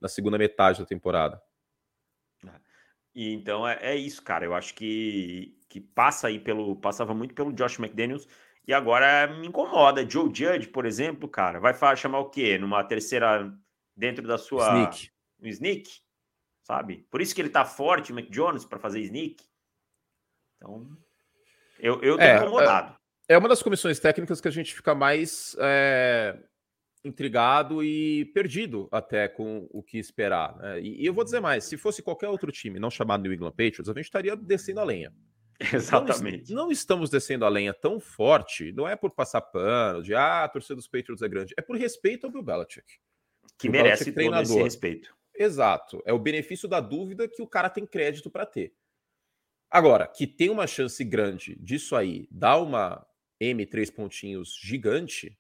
na 0.01 0.09
segunda 0.09 0.38
metade 0.38 0.79
da 0.79 0.87
temporada. 0.87 1.40
E 3.16 3.33
então 3.33 3.66
é, 3.66 3.79
é, 3.81 3.96
isso, 3.96 4.22
cara. 4.22 4.44
Eu 4.44 4.55
acho 4.55 4.74
que, 4.74 5.59
que 5.70 5.81
passa 5.81 6.29
aí 6.29 6.38
pelo. 6.38 6.76
Passava 6.76 7.14
muito 7.14 7.35
pelo 7.35 7.50
Josh 7.50 7.79
McDaniels 7.79 8.29
e 8.68 8.74
agora 8.74 9.26
me 9.26 9.46
incomoda. 9.46 10.09
Joe 10.09 10.26
Judge, 10.26 10.68
por 10.68 10.85
exemplo, 10.85 11.26
cara, 11.26 11.59
vai 11.59 11.74
chamar 11.96 12.18
o 12.18 12.29
quê? 12.29 12.59
Numa 12.59 12.85
terceira 12.85 13.50
dentro 13.96 14.29
da 14.29 14.37
sua. 14.37 14.68
Sneak. 14.68 15.11
Um 15.40 15.46
sneak? 15.46 15.90
Sabe? 16.62 17.07
Por 17.11 17.22
isso 17.22 17.35
que 17.35 17.40
ele 17.40 17.48
tá 17.48 17.64
forte, 17.64 18.12
o 18.12 18.18
McJones, 18.18 18.66
para 18.66 18.79
fazer 18.79 19.00
sneak. 19.00 19.42
Então. 20.57 20.87
Eu, 21.79 22.02
eu 22.02 22.18
tô 22.18 22.22
é, 22.22 22.37
incomodado. 22.37 22.96
É, 23.26 23.35
é 23.35 23.38
uma 23.38 23.48
das 23.48 23.62
comissões 23.62 23.98
técnicas 23.98 24.42
que 24.42 24.48
a 24.48 24.52
gente 24.52 24.74
fica 24.74 24.94
mais 24.94 25.57
é, 25.59 26.38
intrigado 27.07 27.83
e 27.83 28.25
perdido 28.27 28.88
até 28.90 29.29
com 29.29 29.66
o 29.71 29.83
que 29.83 29.99
esperar. 29.99 30.57
Né? 30.57 30.81
E, 30.81 31.03
e, 31.03 31.07
eu 31.07 31.14
vou 31.14 31.25
dizer 31.25 31.40
mais: 31.40 31.64
se 31.64 31.77
fosse 31.77 32.03
qualquer 32.03 32.29
outro 32.29 32.51
time 32.51 32.79
não 32.79 32.90
chamado 32.90 33.23
New 33.23 33.33
England 33.33 33.51
Patriots, 33.51 33.88
a 33.88 33.92
gente 33.92 34.05
estaria 34.05 34.37
descendo 34.37 34.81
a 34.81 34.85
lenha. 34.85 35.12
Exatamente. 35.73 36.53
Não, 36.53 36.64
não, 36.64 36.73
estamos 36.73 37.09
descendo 37.09 37.45
a 37.45 37.49
lenha 37.49 37.73
tão 37.73 37.99
forte, 37.99 38.73
não 38.73 38.87
é 38.87 38.95
por 38.95 39.11
passar 39.11 39.40
pano, 39.40 40.03
de 40.03 40.14
ah, 40.14 40.45
a 40.45 40.49
torcida 40.49 40.75
dos 40.75 40.87
Patriots 40.87 41.23
é 41.23 41.29
grande, 41.29 41.55
é 41.57 41.62
por 41.62 41.77
respeito 41.77 42.27
ao 42.27 42.33
Bill 42.33 42.42
Belichick. 42.42 42.87
Que 43.59 43.69
merece 43.69 44.12
Belichick, 44.12 44.31
todo 44.31 44.42
esse 44.42 44.62
respeito. 44.62 45.16
Exato. 45.35 46.03
É 46.05 46.12
o 46.12 46.19
benefício 46.19 46.69
da 46.69 46.81
dúvida 46.81 47.29
que 47.29 47.42
o 47.42 47.47
cara 47.47 47.71
tem 47.71 47.87
crédito 47.87 48.31
para 48.31 48.45
ter. 48.45 48.75
Agora, 49.71 50.07
que 50.07 50.27
tem 50.27 50.49
uma 50.49 50.66
chance 50.66 51.03
grande 51.05 51.57
disso 51.57 51.97
aí 51.97 52.29
dar 52.31 52.59
uma 52.59 53.07
M 53.40 53.66
três 53.66 53.90
pontinhos 53.90 54.59
gigante, 54.62 55.37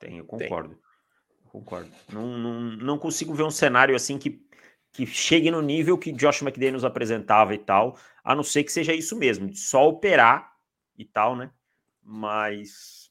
tem. 0.00 0.18
Eu 0.18 0.24
concordo. 0.24 0.70
Tem. 0.70 1.50
concordo. 1.52 1.90
Não, 2.12 2.26
não, 2.36 2.60
não 2.60 2.98
consigo 2.98 3.32
ver 3.34 3.44
um 3.44 3.50
cenário 3.50 3.94
assim 3.94 4.18
que 4.18 4.44
que 4.92 5.06
chegue 5.06 5.50
no 5.50 5.62
nível 5.62 5.96
que 5.96 6.12
Josh 6.12 6.42
McDaniels 6.42 6.84
apresentava 6.84 7.54
e 7.54 7.58
tal, 7.58 7.96
a 8.24 8.34
não 8.34 8.42
ser 8.42 8.64
que 8.64 8.72
seja 8.72 8.92
isso 8.92 9.16
mesmo, 9.16 9.48
de 9.48 9.58
só 9.58 9.88
operar 9.88 10.52
e 10.98 11.04
tal, 11.04 11.36
né? 11.36 11.50
Mas 12.02 13.10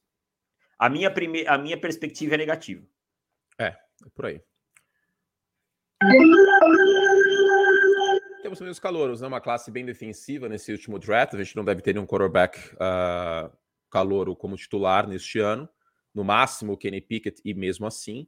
a 0.77 0.89
minha, 0.89 1.09
prime... 1.09 1.47
a 1.47 1.57
minha 1.57 1.79
perspectiva 1.79 2.35
é 2.35 2.37
negativa. 2.37 2.85
É, 3.57 3.67
é 3.67 4.09
por 4.13 4.25
aí. 4.25 4.41
Temos 8.41 8.57
também 8.57 8.71
os 8.71 8.79
calouros, 8.79 9.21
né? 9.21 9.27
Uma 9.27 9.41
classe 9.41 9.69
bem 9.69 9.85
defensiva 9.85 10.47
nesse 10.47 10.71
último 10.71 10.97
draft. 10.97 11.33
A 11.33 11.43
gente 11.43 11.55
não 11.55 11.65
deve 11.65 11.81
ter 11.81 11.93
nenhum 11.93 12.05
quarterback 12.05 12.57
uh, 12.75 13.51
calouro 13.89 14.35
como 14.35 14.55
titular 14.55 15.07
neste 15.07 15.39
ano. 15.39 15.67
No 16.13 16.23
máximo, 16.23 16.73
o 16.73 16.77
Kenny 16.77 17.01
Pickett, 17.01 17.41
e 17.43 17.53
mesmo 17.53 17.85
assim. 17.85 18.27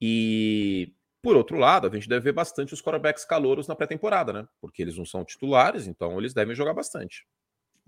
E, 0.00 0.92
por 1.22 1.36
outro 1.36 1.56
lado, 1.56 1.86
a 1.86 1.90
gente 1.90 2.08
deve 2.08 2.24
ver 2.24 2.32
bastante 2.32 2.74
os 2.74 2.82
quarterbacks 2.82 3.24
calouros 3.24 3.68
na 3.68 3.74
pré-temporada, 3.76 4.32
né? 4.32 4.48
Porque 4.60 4.82
eles 4.82 4.96
não 4.96 5.04
são 5.04 5.24
titulares, 5.24 5.86
então 5.86 6.18
eles 6.18 6.34
devem 6.34 6.54
jogar 6.54 6.74
bastante. 6.74 7.26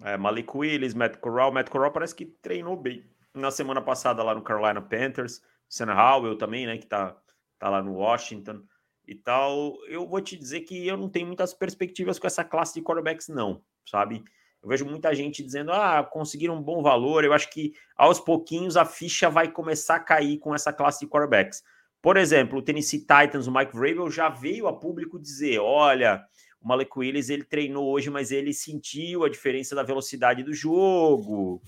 É, 0.02 0.16
Malik 0.16 0.56
Willis, 0.56 0.94
Matt 0.94 1.16
Corral. 1.18 1.52
Matt 1.52 1.68
Corral 1.68 1.92
parece 1.92 2.14
que 2.14 2.26
treinou 2.26 2.76
bem 2.76 3.04
na 3.34 3.50
semana 3.50 3.82
passada 3.82 4.22
lá 4.22 4.34
no 4.34 4.42
Carolina 4.42 4.80
Panthers. 4.80 5.42
Sam 5.68 5.92
Howell 5.92 6.38
também, 6.38 6.66
né? 6.66 6.78
Que 6.78 6.86
tá, 6.86 7.16
tá 7.58 7.68
lá 7.68 7.82
no 7.82 7.94
Washington 7.94 8.62
e 9.06 9.14
tal, 9.14 9.76
eu 9.86 10.06
vou 10.06 10.20
te 10.20 10.36
dizer 10.36 10.62
que 10.62 10.86
eu 10.86 10.96
não 10.96 11.08
tenho 11.08 11.26
muitas 11.26 11.54
perspectivas 11.54 12.18
com 12.18 12.26
essa 12.26 12.44
classe 12.44 12.74
de 12.74 12.82
quarterbacks, 12.82 13.28
não, 13.28 13.62
sabe? 13.88 14.24
Eu 14.62 14.68
vejo 14.68 14.84
muita 14.84 15.14
gente 15.14 15.42
dizendo, 15.42 15.72
ah, 15.72 16.02
conseguiram 16.02 16.56
um 16.56 16.62
bom 16.62 16.82
valor. 16.82 17.24
Eu 17.24 17.32
acho 17.32 17.50
que 17.50 17.72
aos 17.96 18.18
pouquinhos 18.18 18.76
a 18.76 18.84
ficha 18.84 19.30
vai 19.30 19.50
começar 19.50 19.96
a 19.96 20.00
cair 20.00 20.38
com 20.38 20.54
essa 20.54 20.72
classe 20.72 21.00
de 21.00 21.06
quarterbacks. 21.06 21.62
Por 22.02 22.16
exemplo, 22.16 22.58
o 22.58 22.62
Tennessee 22.62 23.00
Titans, 23.00 23.46
o 23.46 23.52
Mike 23.52 23.76
Vrabel 23.76 24.10
já 24.10 24.28
veio 24.28 24.66
a 24.66 24.72
público 24.72 25.18
dizer: 25.18 25.58
olha, 25.58 26.22
o 26.60 26.68
Malek 26.68 26.90
Willis 26.96 27.30
ele 27.30 27.44
treinou 27.44 27.88
hoje, 27.88 28.10
mas 28.10 28.30
ele 28.30 28.52
sentiu 28.52 29.24
a 29.24 29.28
diferença 29.28 29.74
da 29.74 29.82
velocidade 29.82 30.42
do 30.42 30.52
jogo. 30.52 31.62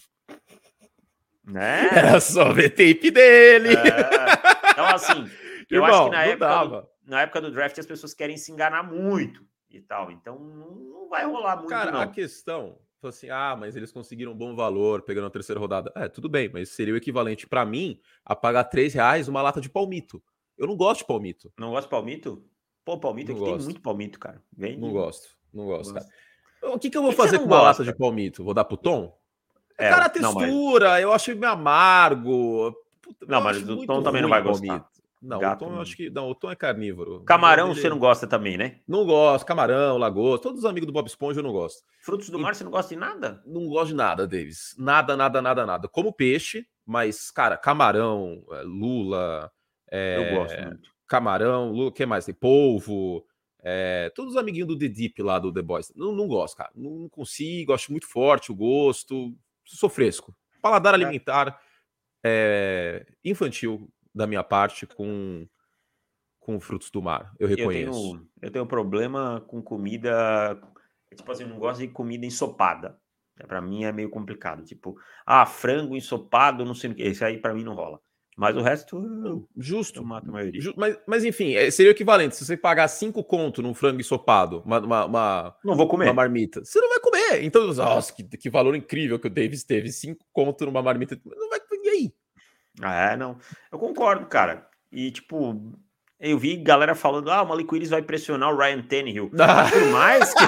Né? 1.44 1.88
Era 1.92 2.20
só 2.20 2.52
ver 2.52 2.70
tape 2.70 3.10
dele. 3.10 3.74
É. 3.74 4.70
Então, 4.72 4.86
assim, 4.86 5.30
eu 5.70 5.82
Irmão, 5.82 5.90
acho 5.90 6.04
que 6.10 6.16
na 6.16 6.24
época, 6.24 6.64
do, 6.66 6.88
na 7.06 7.22
época 7.22 7.40
do 7.40 7.50
draft 7.50 7.78
as 7.78 7.86
pessoas 7.86 8.12
querem 8.12 8.36
se 8.36 8.52
enganar 8.52 8.82
muito 8.82 9.47
e 9.70 9.80
tal. 9.80 10.10
Então 10.10 10.38
não 10.38 11.08
vai 11.08 11.24
rolar 11.24 11.56
muito. 11.56 11.68
Cara, 11.68 11.92
não. 11.92 12.00
a 12.00 12.06
questão 12.06 12.78
foi 13.00 13.10
assim: 13.10 13.30
ah, 13.30 13.56
mas 13.58 13.76
eles 13.76 13.92
conseguiram 13.92 14.32
um 14.32 14.36
bom 14.36 14.54
valor 14.54 15.02
pegando 15.02 15.26
a 15.26 15.30
terceira 15.30 15.60
rodada. 15.60 15.92
É, 15.94 16.08
tudo 16.08 16.28
bem, 16.28 16.50
mas 16.52 16.70
seria 16.70 16.94
o 16.94 16.96
equivalente 16.96 17.46
para 17.46 17.64
mim 17.64 18.00
a 18.24 18.34
pagar 18.34 18.64
três 18.64 18.94
reais 18.94 19.28
uma 19.28 19.42
lata 19.42 19.60
de 19.60 19.68
palmito. 19.68 20.22
Eu 20.56 20.66
não 20.66 20.76
gosto 20.76 21.00
de 21.00 21.06
palmito. 21.06 21.52
Não 21.58 21.70
gosto 21.70 21.84
de 21.84 21.90
palmito? 21.90 22.44
Pô, 22.84 22.98
palmito 22.98 23.32
aqui 23.32 23.44
tem 23.44 23.58
muito 23.58 23.80
palmito, 23.80 24.18
cara. 24.18 24.42
Vem 24.56 24.78
não 24.78 24.90
gosto, 24.90 25.28
não 25.52 25.66
gosto, 25.66 25.94
cara. 25.94 26.06
O 26.62 26.78
que, 26.78 26.90
que 26.90 26.96
eu 26.96 27.02
vou 27.02 27.12
que 27.12 27.16
fazer 27.16 27.38
com 27.38 27.44
uma 27.44 27.58
gosta? 27.58 27.82
lata 27.82 27.84
de 27.84 27.96
palmito? 27.96 28.42
Vou 28.42 28.54
dar 28.54 28.64
pro 28.64 28.76
Tom? 28.76 29.16
É, 29.76 29.90
cara, 29.90 30.06
a 30.06 30.08
textura, 30.08 30.86
não, 30.86 30.90
mas... 30.90 31.02
eu 31.02 31.12
acho 31.12 31.36
meio 31.36 31.52
amargo. 31.52 32.74
Puta, 33.00 33.26
não, 33.28 33.40
mas 33.40 33.62
o 33.68 33.86
Tom 33.86 34.02
também 34.02 34.22
não 34.22 34.28
vai 34.28 34.42
gostar. 34.42 34.66
Palmito. 34.66 34.97
Não, 35.20 35.40
Gato, 35.40 35.64
o 35.64 35.68
Tom, 35.68 35.74
eu 35.74 35.80
acho 35.80 35.96
que. 35.96 36.08
Não, 36.10 36.30
o 36.30 36.34
Tom 36.34 36.50
é 36.50 36.56
carnívoro. 36.56 37.22
Camarão 37.24 37.74
você 37.74 37.88
não 37.88 37.98
gosta 37.98 38.26
também, 38.26 38.56
né? 38.56 38.80
Não 38.86 39.04
gosto. 39.04 39.44
Camarão, 39.44 39.98
lagosta. 39.98 40.44
Todos 40.44 40.60
os 40.60 40.64
amigos 40.64 40.86
do 40.86 40.92
Bob 40.92 41.06
Esponja 41.06 41.40
eu 41.40 41.44
não 41.44 41.52
gosto. 41.52 41.82
Frutos 42.02 42.30
do 42.30 42.38
e... 42.38 42.40
mar 42.42 42.54
você 42.54 42.62
não 42.62 42.70
gosta 42.70 42.94
de 42.94 43.00
nada? 43.00 43.42
Não 43.44 43.66
gosto 43.66 43.88
de 43.88 43.94
nada, 43.94 44.26
Davis. 44.26 44.76
Nada, 44.78 45.16
nada, 45.16 45.42
nada, 45.42 45.66
nada. 45.66 45.88
Como 45.88 46.12
peixe, 46.12 46.66
mas, 46.86 47.30
cara, 47.30 47.56
camarão, 47.56 48.44
é, 48.52 48.62
lula. 48.62 49.50
É... 49.90 50.32
Eu 50.32 50.38
gosto 50.38 50.62
muito. 50.62 50.90
Camarão, 51.08 51.72
lula, 51.72 51.88
o 51.88 51.92
que 51.92 52.06
mais? 52.06 52.24
Tem 52.24 52.34
polvo. 52.34 53.26
É... 53.60 54.12
Todos 54.14 54.34
os 54.34 54.38
amiguinhos 54.38 54.68
do 54.68 54.78
The 54.78 54.88
Deep 54.88 55.20
lá 55.20 55.40
do 55.40 55.52
The 55.52 55.62
Boys. 55.62 55.92
Não, 55.96 56.12
não 56.12 56.28
gosto, 56.28 56.56
cara. 56.56 56.70
Não 56.76 57.08
consigo. 57.08 57.72
Acho 57.72 57.90
muito 57.90 58.06
forte 58.06 58.52
o 58.52 58.54
gosto. 58.54 59.34
Sou 59.64 59.88
fresco. 59.88 60.32
Paladar 60.62 60.94
alimentar 60.94 61.60
é... 62.24 63.04
infantil 63.24 63.88
da 64.18 64.26
minha 64.26 64.44
parte 64.44 64.86
com 64.86 65.46
com 66.48 66.58
frutos 66.58 66.90
do 66.90 67.02
mar. 67.02 67.34
Eu 67.38 67.46
reconheço. 67.46 67.90
Eu 67.90 67.92
tenho, 67.92 68.28
eu 68.40 68.50
tenho 68.50 68.66
problema 68.66 69.44
com 69.48 69.60
comida. 69.62 70.58
Tipo 71.14 71.30
assim, 71.30 71.42
eu 71.42 71.48
não 71.50 71.58
gosto 71.58 71.80
de 71.80 71.88
comida 71.88 72.24
ensopada. 72.24 72.98
É, 73.38 73.46
para 73.46 73.60
mim 73.60 73.84
é 73.84 73.92
meio 73.92 74.08
complicado. 74.08 74.64
Tipo, 74.64 74.96
ah, 75.26 75.44
frango 75.44 75.94
ensopado, 75.94 76.64
não 76.64 76.74
sei 76.74 76.90
o 76.90 76.94
que. 76.94 77.02
Esse 77.02 77.22
aí 77.22 77.36
para 77.36 77.52
mim 77.52 77.64
não 77.64 77.74
rola. 77.74 78.00
Mas 78.38 78.56
o 78.56 78.62
resto, 78.62 78.96
eu, 78.96 79.48
justo. 79.56 79.98
Eu 79.98 80.04
mato 80.04 80.30
a 80.30 80.32
maioria. 80.32 80.60
Just, 80.60 80.76
mas, 80.76 80.96
mas 81.08 81.24
enfim, 81.24 81.54
é, 81.54 81.70
seria 81.72 81.90
o 81.90 81.94
equivalente. 81.94 82.36
Se 82.36 82.46
você 82.46 82.56
pagar 82.56 82.86
cinco 82.86 83.24
conto 83.24 83.60
num 83.60 83.74
frango 83.74 84.00
ensopado, 84.00 84.62
uma, 84.64 84.78
uma, 84.78 85.04
uma, 85.06 85.56
não 85.64 85.74
vou 85.74 85.88
comer. 85.88 86.04
uma 86.04 86.14
marmita, 86.14 86.64
você 86.64 86.80
não 86.80 86.88
vai 86.88 87.00
comer. 87.00 87.42
Então, 87.42 87.66
nossa, 87.74 88.12
que, 88.12 88.22
que 88.22 88.48
valor 88.48 88.76
incrível 88.76 89.18
que 89.18 89.26
o 89.26 89.30
Davis 89.30 89.64
teve. 89.64 89.90
Cinco 89.90 90.24
conto 90.32 90.64
numa 90.64 90.80
marmita. 90.80 91.20
Não 91.26 91.50
vai. 91.50 91.57
É, 92.82 93.16
não. 93.16 93.36
Eu 93.70 93.78
concordo, 93.78 94.26
cara. 94.26 94.66
E, 94.90 95.10
tipo, 95.10 95.60
eu 96.20 96.38
vi 96.38 96.56
galera 96.56 96.94
falando, 96.94 97.30
ah, 97.30 97.42
o 97.42 97.48
Malik 97.48 97.72
Willis 97.72 97.90
vai 97.90 98.02
pressionar 98.02 98.52
o 98.52 98.56
Ryan 98.56 98.82
Tannehill. 98.82 99.30
por 99.70 99.92
mais 99.92 100.34
que... 100.34 100.44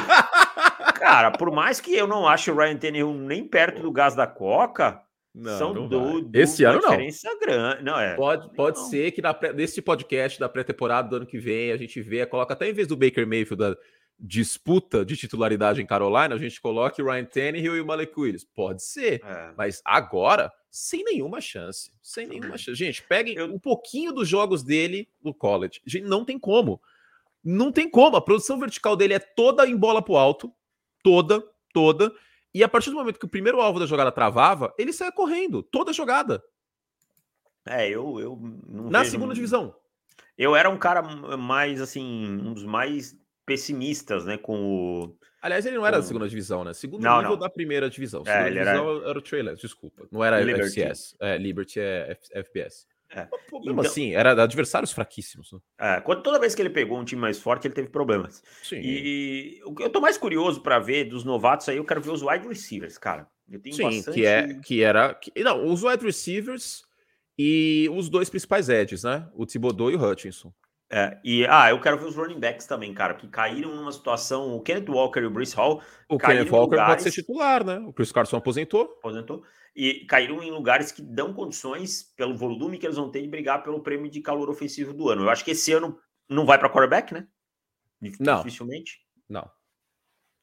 cara, 0.99 1.31
por 1.31 1.51
mais 1.51 1.81
que 1.81 1.95
eu 1.95 2.07
não 2.07 2.27
ache 2.27 2.51
o 2.51 2.57
Ryan 2.57 2.77
Tannehill 2.77 3.13
nem 3.15 3.47
perto 3.47 3.83
do 3.83 3.93
gás 3.93 4.15
da 4.15 4.27
Coca, 4.27 5.03
não, 5.35 5.59
são 5.59 5.75
não 5.75 5.89
do, 5.89 6.21
do, 6.23 6.39
Esse 6.39 6.65
ano 6.65 6.81
não. 6.81 6.91
diferença 6.91 7.29
grande. 7.41 7.85
Não, 7.85 7.99
é. 7.99 8.17
Pode, 8.17 8.53
pode 8.55 8.79
não. 8.79 8.87
ser 8.87 9.13
que 9.13 9.23
na, 9.23 9.37
nesse 9.55 9.81
podcast 9.81 10.41
da 10.41 10.49
pré-temporada 10.49 11.09
do 11.09 11.17
ano 11.17 11.27
que 11.27 11.39
vem 11.39 11.71
a 11.71 11.77
gente 11.77 12.01
vê, 12.01 12.27
coloca 12.27 12.53
até 12.53 12.69
em 12.69 12.73
vez 12.73 12.89
do 12.89 12.97
Baker 12.97 13.27
Mayfield 13.27 13.77
disputa 14.21 15.05
de 15.05 15.17
titularidade 15.17 15.81
em 15.81 15.87
Carolina, 15.87 16.35
a 16.35 16.39
gente 16.39 16.61
coloque 16.61 17.01
o 17.01 17.07
Ryan 17.07 17.25
Tannehill 17.25 17.77
e 17.77 17.81
o 17.81 17.87
Malik 17.87 18.13
Willis. 18.19 18.45
Pode 18.45 18.83
ser, 18.83 19.23
é. 19.25 19.53
mas 19.57 19.81
agora 19.85 20.53
sem 20.71 21.03
nenhuma 21.03 21.41
chance. 21.41 21.93
Sem 22.01 22.27
nenhuma 22.27 22.57
chance. 22.57 22.79
Gente, 22.79 23.03
peguem 23.03 23.35
Eu... 23.35 23.47
um 23.47 23.59
pouquinho 23.59 24.13
dos 24.13 24.29
jogos 24.29 24.63
dele 24.63 25.09
no 25.23 25.35
college. 25.35 25.81
Gente, 25.85 26.07
não 26.07 26.25
tem 26.25 26.39
como. 26.39 26.81
Não 27.43 27.73
tem 27.73 27.91
como. 27.91 28.17
A 28.17 28.21
produção 28.21 28.59
vertical 28.59 28.95
dele 28.95 29.15
é 29.15 29.19
toda 29.19 29.67
em 29.67 29.77
bola 29.77 30.03
pro 30.03 30.17
alto. 30.17 30.53
Toda, 31.03 31.43
toda. 31.73 32.13
E 32.55 32.63
a 32.63 32.69
partir 32.69 32.91
do 32.91 32.97
momento 32.97 33.19
que 33.19 33.25
o 33.25 33.31
primeiro 33.31 33.61
alvo 33.61 33.81
da 33.81 33.87
jogada 33.87 34.13
travava, 34.13 34.73
ele 34.79 34.93
saia 34.93 35.11
correndo. 35.11 35.63
Toda 35.63 35.93
jogada. 35.93 36.43
É, 37.67 37.89
eu, 37.89 38.21
eu 38.21 38.39
Na 38.69 39.05
segunda 39.05 39.35
divisão. 39.35 39.75
Eu 40.37 40.57
era 40.57 40.71
um 40.71 40.79
cara 40.79 41.03
mais, 41.37 41.81
assim, 41.81 42.03
um 42.03 42.55
dos 42.55 42.65
mais 42.65 43.20
pessimistas, 43.51 44.25
né, 44.25 44.37
com 44.37 44.55
o 44.55 45.17
Aliás, 45.43 45.65
ele 45.65 45.77
não 45.77 45.87
era 45.87 45.97
da 45.97 46.03
segunda 46.03 46.29
divisão, 46.29 46.63
né? 46.65 46.75
Segundo 46.75 47.03
não, 47.03 47.17
nível 47.17 47.31
não. 47.31 47.39
da 47.39 47.49
primeira 47.49 47.89
divisão. 47.89 48.23
É, 48.27 48.45
segunda 48.45 48.49
é, 48.49 48.53
divisão 48.53 48.97
era... 48.97 49.09
era... 49.09 49.19
o 49.19 49.23
Trailer, 49.23 49.55
desculpa. 49.57 50.07
Não 50.13 50.23
era 50.23 50.39
Liberty. 50.39 50.83
FCS. 50.83 51.17
É, 51.19 51.39
Liberty 51.39 51.81
é 51.81 52.11
F 52.11 52.45
FBS. 52.45 52.87
É. 53.13 53.27
Mas, 53.31 53.65
mesmo 53.65 53.73
então, 53.73 53.91
assim, 53.91 54.15
era 54.15 54.43
adversários 54.43 54.93
fraquíssimos. 54.93 55.51
Né? 55.53 55.59
É, 55.81 56.01
quando, 56.03 56.23
toda 56.23 56.39
vez 56.39 56.55
que 56.55 56.61
ele 56.61 56.69
pegou 56.69 56.99
um 56.99 57.05
time 57.05 57.23
mais 57.23 57.41
forte, 57.41 57.67
ele 57.67 57.75
teve 57.75 57.89
problemas. 57.89 58.43
Sim. 58.63 58.81
E 58.83 59.61
o 59.65 59.75
que 59.75 59.83
eu 59.83 59.89
tô 59.89 60.01
mais 60.01 60.19
curioso 60.19 60.61
para 60.61 60.79
ver 60.79 61.05
dos 61.05 61.25
novatos 61.25 61.69
aí, 61.71 61.79
eu 61.79 61.85
quero 61.87 62.03
ver 62.03 62.11
os 62.11 62.23
wide 62.23 62.47
receivers, 62.47 62.99
cara. 62.99 63.27
Eu 63.51 63.59
tenho 63.59 63.75
Sim, 63.75 63.85
bastante... 63.85 64.15
que, 64.15 64.27
é, 64.27 64.55
que 64.61 64.83
era. 64.83 65.15
Que, 65.15 65.33
não, 65.43 65.67
os 65.67 65.83
wide 65.83 66.05
receivers 66.05 66.85
e 67.37 67.89
os 67.95 68.11
dois 68.11 68.29
principais 68.29 68.69
edges, 68.69 69.05
né? 69.05 69.27
O 69.35 69.47
Thibodeau 69.47 69.91
e 69.91 69.97
o 69.97 70.05
Hutchinson. 70.05 70.53
É, 70.93 71.17
e 71.23 71.47
ah, 71.47 71.71
eu 71.71 71.81
quero 71.81 71.97
ver 71.97 72.07
os 72.07 72.17
running 72.17 72.41
backs 72.41 72.67
também, 72.67 72.93
cara, 72.93 73.15
que 73.15 73.29
caíram 73.29 73.77
numa 73.77 73.93
situação. 73.93 74.57
O 74.57 74.61
Kenneth 74.61 74.91
Walker 74.91 75.21
e 75.21 75.27
o 75.27 75.31
Bruce 75.31 75.55
Hall. 75.55 75.81
O 76.09 76.19
Kenneth 76.19 76.51
Walker 76.51 76.73
lugares, 76.73 76.95
pode 76.95 77.03
ser 77.05 77.13
titular, 77.13 77.65
né? 77.65 77.79
O 77.79 77.93
Chris 77.93 78.11
Carson 78.11 78.37
aposentou. 78.37 78.97
Aposentou. 78.99 79.45
E 79.75 80.05
caíram 80.07 80.43
em 80.43 80.51
lugares 80.51 80.91
que 80.91 81.01
dão 81.01 81.33
condições, 81.33 82.13
pelo 82.17 82.37
volume 82.37 82.77
que 82.77 82.87
eles 82.87 82.97
vão 82.97 83.09
ter, 83.09 83.23
de 83.23 83.29
brigar 83.29 83.63
pelo 83.63 83.81
prêmio 83.81 84.11
de 84.11 84.21
calor 84.21 84.51
ofensivo 84.51 84.93
do 84.93 85.09
ano. 85.09 85.23
Eu 85.23 85.31
acho 85.31 85.45
que 85.45 85.53
esse 85.53 85.73
ano 85.73 85.97
não 86.29 86.45
vai 86.45 86.59
para 86.59 86.69
quarterback, 86.69 87.15
né? 87.15 87.29
Não. 88.19 88.39
Dificilmente. 88.39 88.99
Não. 89.29 89.49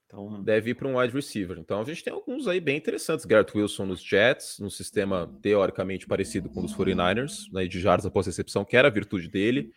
Então... 0.05 0.41
Deve 0.41 0.69
ir 0.69 0.75
para 0.75 0.87
um 0.87 0.97
wide 0.97 1.13
receiver. 1.13 1.57
Então 1.59 1.81
a 1.81 1.83
gente 1.83 2.01
tem 2.01 2.13
alguns 2.13 2.47
aí 2.47 2.61
bem 2.61 2.77
interessantes. 2.77 3.25
Garrett 3.25 3.57
Wilson 3.57 3.85
nos 3.85 4.01
Jets, 4.01 4.59
num 4.59 4.69
sistema 4.69 5.29
teoricamente 5.41 6.07
parecido 6.07 6.49
com 6.49 6.61
o 6.61 6.63
dos 6.63 6.73
49ers, 6.73 7.51
né, 7.51 7.67
de 7.67 7.81
jardas 7.81 8.05
após 8.05 8.25
recepção, 8.25 8.63
que 8.63 8.77
era 8.77 8.87
a 8.87 8.91
virtude 8.91 9.27
dele. 9.27 9.73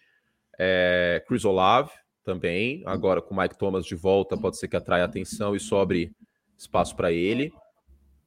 É, 0.58 1.22
Chris 1.26 1.44
Olave 1.44 1.90
também, 2.24 2.82
agora 2.86 3.22
com 3.22 3.34
o 3.34 3.38
Mike 3.38 3.58
Thomas 3.58 3.84
de 3.84 3.94
volta, 3.94 4.36
pode 4.36 4.58
ser 4.58 4.68
que 4.68 4.76
atraia 4.76 5.04
atenção 5.04 5.56
e 5.56 5.60
sobre 5.60 6.12
espaço 6.56 6.94
para 6.94 7.10
ele. 7.12 7.52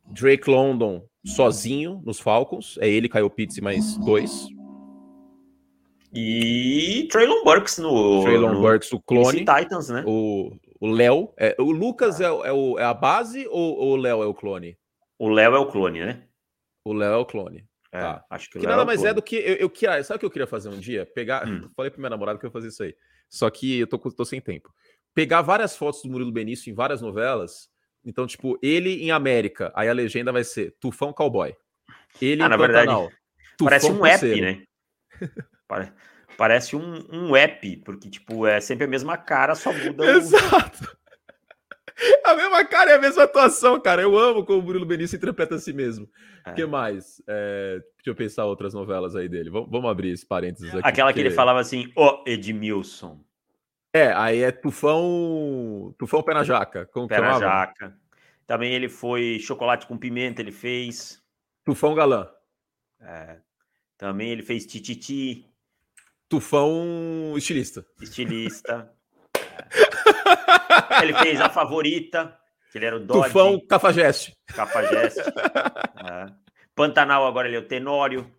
Drake 0.06 0.50
London 0.50 1.06
sozinho 1.26 2.02
nos 2.06 2.20
Falcons, 2.20 2.78
é 2.82 2.90
ele, 2.90 3.08
Kyle 3.08 3.30
Pitts 3.30 3.60
mais 3.60 3.98
dois. 4.00 4.48
E 6.14 7.08
Traylon 7.12 7.44
Burks 7.44 7.80
no, 7.80 8.22
Traylon 8.22 8.54
no, 8.54 8.62
Burks, 8.62 8.92
o 8.94 9.02
clone. 9.02 9.40
Titans, 9.40 9.90
né? 9.90 10.04
O 10.06 10.52
Léo. 10.82 11.34
É, 11.38 11.56
o 11.60 11.72
Lucas 11.72 12.22
é, 12.22 12.26
é, 12.26 12.52
o, 12.52 12.78
é 12.78 12.84
a 12.84 12.94
base 12.94 13.48
ou 13.50 13.94
o 13.94 13.96
Léo 13.96 14.22
é 14.22 14.26
o 14.28 14.34
clone? 14.34 14.78
O 15.18 15.30
Léo 15.30 15.56
é 15.56 15.60
o 15.60 15.66
clone, 15.66 16.02
né? 16.02 16.24
O 16.86 16.94
Léo 16.94 17.14
é 17.14 17.18
o 17.18 17.26
clone. 17.26 17.66
É, 17.94 18.00
tá. 18.00 18.26
Acho 18.30 18.50
que, 18.50 18.60
que 18.60 18.66
nada 18.66 18.84
mais 18.84 19.04
é 19.04 19.14
do 19.14 19.22
que 19.22 19.36
eu, 19.36 19.56
eu 19.56 19.70
queria. 19.70 20.04
Sabe 20.04 20.18
o 20.18 20.20
que 20.22 20.26
eu 20.26 20.32
queria 20.32 20.48
fazer 20.48 20.68
um 20.70 20.80
dia? 20.80 21.06
Pegar. 21.06 21.48
Hum. 21.48 21.70
Falei 21.78 21.92
pra 21.92 22.00
minha 22.00 22.10
namorada 22.10 22.40
que 22.40 22.46
eu 22.46 22.48
ia 22.48 22.52
fazer 22.52 22.70
isso 22.70 22.82
aí. 22.84 22.96
Só 23.30 23.50
que 23.50 23.80
eu 23.80 23.88
tô, 23.88 23.98
tô 24.00 24.26
sem 24.26 24.42
tempo. 24.42 24.74
Pegar 25.14 25.42
várias 25.44 25.78
fotos 25.78 26.02
do 26.02 26.10
Murilo 26.10 26.32
Benício 26.32 26.72
em 26.72 26.74
várias 26.74 27.02
novelas. 27.02 27.70
Então, 28.04 28.26
tipo, 28.28 28.58
ele 28.62 29.04
em 29.04 29.12
América. 29.12 29.72
Aí 29.76 29.88
a 29.88 29.94
legenda 29.94 30.32
vai 30.32 30.44
ser 30.44 30.76
Tufão 30.80 31.14
Cowboy. 31.14 31.56
Ele 32.22 32.42
Ah, 32.42 32.48
em 32.48 32.50
na 32.50 32.58
verdade. 32.58 32.92
Parece 33.60 33.92
um 33.92 34.06
app, 34.06 34.42
né? 34.42 34.64
Pare- 35.68 35.94
Parece 36.36 36.76
um, 36.76 37.06
um 37.12 37.36
app, 37.36 37.78
porque, 37.86 38.10
tipo, 38.10 38.48
é 38.48 38.60
sempre 38.60 38.86
a 38.86 38.88
mesma 38.88 39.16
cara, 39.18 39.54
só 39.54 39.72
muda 39.72 40.04
o... 40.04 40.22
A 42.26 42.36
mesma 42.36 42.66
cara 42.66 42.92
e 42.92 42.94
a 42.96 43.00
mesma 43.00 43.24
atuação, 43.24 43.80
cara. 43.80 44.02
Eu 44.02 44.18
amo 44.18 44.44
como 44.46 44.60
o 44.60 44.62
Murilo 44.64 44.86
Benício 44.86 45.16
interpreta 45.16 45.56
a 45.56 45.60
si 45.60 45.72
mesmo. 45.74 46.06
O 46.46 46.50
É. 46.50 46.54
que 46.54 46.66
mais? 46.66 47.22
É, 47.28 47.80
deixa 47.98 48.10
eu 48.10 48.16
pensar 48.16 48.46
outras 48.46 48.74
novelas 48.74 49.16
aí 49.16 49.30
dele. 49.30 49.50
Vamos, 49.50 49.70
vamos 49.70 49.90
abrir 49.90 50.10
esse 50.12 50.26
parênteses 50.26 50.70
aqui. 50.74 50.82
Aquela 50.88 51.14
que 51.14 51.20
ele 51.20 51.30
porque- 51.30 51.36
falava 51.36 51.60
assim, 51.60 51.92
ô 51.96 52.24
Edmilson, 52.26 53.24
É, 53.94 54.12
aí 54.14 54.42
é 54.42 54.52
Tufão. 54.52 55.94
Tufão 56.00 56.24
Pé 56.24 56.34
na 56.34 56.44
Jaca. 56.44 56.86
Como 56.88 57.08
pé 57.08 57.22
na 57.22 57.40
jaca. 57.40 57.96
Também 58.48 58.74
ele 58.74 58.90
foi 58.90 59.38
chocolate 59.40 59.86
com 59.86 59.96
pimenta, 59.98 60.42
ele 60.42 60.52
fez. 60.52 61.22
Tufão 61.64 61.94
Galã. 61.94 62.28
É. 63.00 63.38
Também 63.98 64.32
ele 64.32 64.42
fez 64.42 64.66
tititi, 64.66 65.46
Tufão 66.28 67.36
Estilista. 67.38 67.86
estilista. 68.02 68.92
Ele 71.02 71.14
fez 71.16 71.40
a 71.42 71.50
favorita, 71.50 72.38
que 72.72 72.78
ele 72.78 72.86
era 72.86 72.96
o 72.98 73.00
Dodge, 73.00 73.28
Tufão 73.28 73.60
Cafajeste. 73.68 74.34
Cafajeste. 74.48 75.22
É. 76.06 76.26
Pantanal 76.76 77.26
agora 77.26 77.48
ele 77.48 77.56
é 77.56 77.60
o 77.60 77.66
Tenório. 77.68 78.30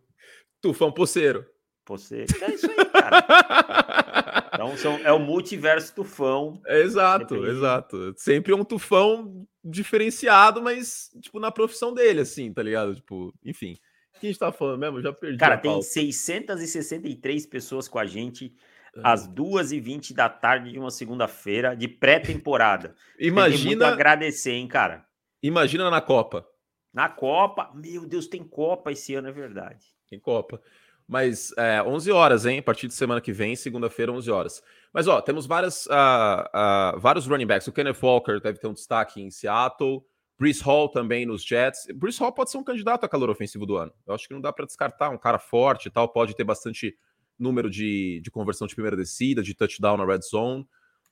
Tufão 0.60 0.92
Poceiro. 0.92 1.46
Você. 1.86 2.26
É 2.42 2.50
isso 2.50 2.70
aí, 2.70 2.84
cara. 2.86 3.24
Então 4.54 4.76
são, 4.76 4.94
é 4.98 5.12
o 5.12 5.18
multiverso 5.18 5.92
tufão. 5.94 6.60
É, 6.66 6.80
exato, 6.80 7.34
Sempre- 7.34 7.50
exato. 7.50 8.14
Sempre 8.16 8.54
um 8.54 8.64
tufão 8.64 9.44
diferenciado, 9.64 10.62
mas, 10.62 11.10
tipo, 11.20 11.40
na 11.40 11.50
profissão 11.50 11.92
dele, 11.92 12.20
assim, 12.20 12.52
tá 12.52 12.62
ligado? 12.62 12.94
Tipo, 12.94 13.34
enfim. 13.44 13.76
O 14.16 14.20
que 14.20 14.26
a 14.26 14.30
gente 14.30 14.38
tá 14.38 14.52
falando 14.52 14.78
mesmo? 14.78 14.98
Eu 14.98 15.02
Já 15.02 15.12
perdi. 15.12 15.38
Cara, 15.38 15.58
tem 15.58 15.72
pauta. 15.72 15.86
663 15.86 17.46
pessoas 17.46 17.88
com 17.88 17.98
a 17.98 18.06
gente. 18.06 18.54
Às 19.02 19.28
2h20 19.28 20.14
da 20.14 20.28
tarde 20.28 20.72
de 20.72 20.78
uma 20.78 20.90
segunda-feira 20.90 21.74
de 21.74 21.88
pré-temporada. 21.88 22.94
Imagina, 23.18 23.88
agradecer, 23.88 24.52
hein, 24.52 24.68
cara. 24.68 25.04
imagina 25.42 25.90
na 25.90 26.00
Copa. 26.00 26.46
Na 26.92 27.08
Copa, 27.08 27.70
meu 27.74 28.06
Deus, 28.06 28.26
tem 28.26 28.44
Copa 28.44 28.92
esse 28.92 29.14
ano, 29.14 29.28
é 29.28 29.32
verdade. 29.32 29.86
Tem 30.08 30.18
Copa. 30.18 30.60
Mas 31.06 31.52
é, 31.58 31.82
11 31.82 32.10
horas, 32.12 32.46
hein? 32.46 32.58
A 32.58 32.62
partir 32.62 32.88
de 32.88 32.94
semana 32.94 33.20
que 33.20 33.32
vem, 33.32 33.54
segunda-feira, 33.54 34.12
11 34.12 34.30
horas. 34.30 34.62
Mas, 34.92 35.06
ó, 35.06 35.20
temos 35.20 35.46
várias, 35.46 35.86
ah, 35.90 36.50
ah, 36.52 36.94
vários 36.98 37.26
running 37.26 37.46
backs. 37.46 37.66
O 37.66 37.72
Kenneth 37.72 37.98
Walker 38.02 38.40
deve 38.40 38.58
ter 38.58 38.66
um 38.66 38.72
destaque 38.72 39.20
em 39.20 39.30
Seattle. 39.30 40.02
Brees 40.38 40.60
Hall 40.60 40.88
também 40.88 41.26
nos 41.26 41.44
Jets. 41.44 41.86
Brees 41.94 42.18
Hall 42.18 42.32
pode 42.32 42.50
ser 42.50 42.58
um 42.58 42.64
candidato 42.64 43.04
a 43.04 43.08
calor 43.08 43.30
ofensivo 43.30 43.66
do 43.66 43.76
ano. 43.76 43.92
Eu 44.06 44.14
acho 44.14 44.26
que 44.26 44.34
não 44.34 44.40
dá 44.40 44.52
para 44.52 44.66
descartar. 44.66 45.10
Um 45.10 45.18
cara 45.18 45.38
forte 45.38 45.86
e 45.86 45.90
tal. 45.90 46.08
Pode 46.08 46.34
ter 46.34 46.44
bastante 46.44 46.96
número 47.38 47.70
de, 47.70 48.20
de 48.22 48.30
conversão 48.30 48.66
de 48.66 48.74
primeira 48.74 48.96
descida, 48.96 49.42
de 49.42 49.54
touchdown 49.54 49.96
na 49.96 50.04
red 50.04 50.20
zone. 50.22 50.66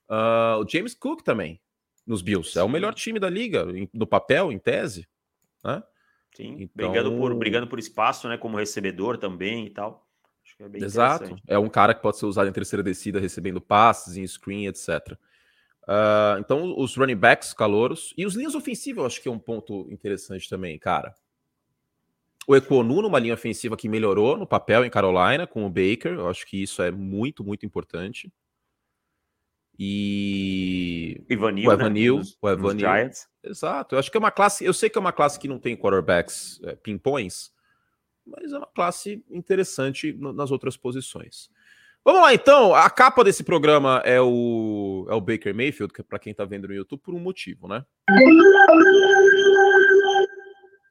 Ah, 0.09 0.59
o 0.61 0.69
James 0.69 0.95
Cook 0.95 1.23
também, 1.23 1.61
nos 2.07 2.23
Bills. 2.23 2.59
É 2.59 2.63
o 2.63 2.69
melhor 2.69 2.95
time 2.95 3.19
da 3.19 3.29
liga, 3.31 3.67
no 3.93 4.07
papel, 4.07 4.53
em 4.53 4.59
tese. 4.59 5.09
Né? 5.65 5.83
Sim, 6.35 6.57
Então- 6.61 6.69
brigando, 6.75 7.17
por, 7.17 7.35
brigando 7.35 7.67
por 7.67 7.79
espaço, 7.79 8.29
né? 8.29 8.37
Como 8.39 8.57
recebedor 8.57 9.19
também 9.19 9.67
e 9.67 9.71
tal. 9.71 10.07
Acho 10.45 10.57
que 10.57 10.63
é 10.63 10.69
bem 10.69 10.83
Exato. 10.83 11.37
É 11.47 11.59
um 11.59 11.69
cara 11.69 11.95
que 11.95 12.03
pode 12.03 12.19
ser 12.19 12.27
usado 12.27 12.49
em 12.49 12.53
terceira 12.53 12.83
descida, 12.83 13.21
recebendo 13.21 13.61
passes, 13.61 14.17
em 14.17 14.27
screen, 14.27 14.67
etc. 14.67 15.17
Ah, 15.87 16.37
então, 16.39 16.79
os 16.79 16.97
running 16.97 17.17
backs 17.17 17.53
calouros. 17.53 18.15
E 18.17 18.25
os 18.25 18.35
linhas 18.35 18.55
ofensivas, 18.55 19.01
eu 19.01 19.07
acho 19.07 19.23
que 19.23 19.29
é 19.29 19.33
um 19.33 19.39
ponto 19.39 19.87
interessante 19.91 20.49
também, 20.49 20.79
cara. 20.79 21.15
O 22.47 22.57
Equonu 22.57 23.03
numa 23.03 23.19
linha 23.19 23.35
ofensiva 23.35 23.77
que 23.77 23.89
melhorou 23.89 24.37
no 24.37 24.47
papel 24.47 24.85
em 24.85 24.91
Carolina 24.91 25.47
com 25.47 25.65
o 25.65 25.71
Baker. 25.71 26.15
Eu 26.15 26.29
acho 26.29 26.45
que 26.47 26.63
isso 26.63 26.83
é 26.83 26.91
muito, 26.91 27.45
muito 27.45 27.65
importante. 27.65 28.33
E. 29.79 31.25
Ivanil, 31.31 31.69
O 31.69 31.73
Evanil, 31.73 32.19
Nos, 32.19 32.39
o 32.41 32.49
Evanil. 32.49 32.81
Giants. 32.81 33.29
Exato. 33.43 33.95
Eu 33.95 33.99
acho 33.99 34.11
que 34.11 34.17
é 34.17 34.21
uma 34.21 34.31
classe. 34.31 34.65
Eu 34.65 34.73
sei 34.73 34.91
que 34.91 34.99
é 34.99 35.01
uma 35.01 35.13
classe 35.13 35.39
que 35.39 35.49
não 35.49 35.59
tem 35.59 35.77
quarterbacks 35.77 36.61
é, 36.65 36.77
pimpões, 36.77 37.51
mas 38.27 38.53
é 38.53 38.59
uma 38.59 38.67
classe 38.67 39.25
interessante 39.31 40.13
nas 40.13 40.51
outras 40.51 40.77
posições. 40.77 41.49
Vamos 42.05 42.23
lá, 42.23 42.35
então. 42.35 42.75
A 42.75 42.91
capa 42.91 43.23
desse 43.25 43.45
programa 43.45 44.03
é 44.05 44.21
o, 44.21 45.07
é 45.09 45.15
o 45.15 45.21
Baker 45.21 45.55
Mayfield, 45.55 45.93
que 45.93 46.01
é 46.01 46.05
para 46.05 46.19
quem 46.19 46.35
tá 46.35 46.45
vendo 46.45 46.69
no 46.69 46.75
YouTube, 46.75 47.01
por 47.01 47.15
um 47.15 47.21
motivo, 47.21 47.69
né? 47.69 47.85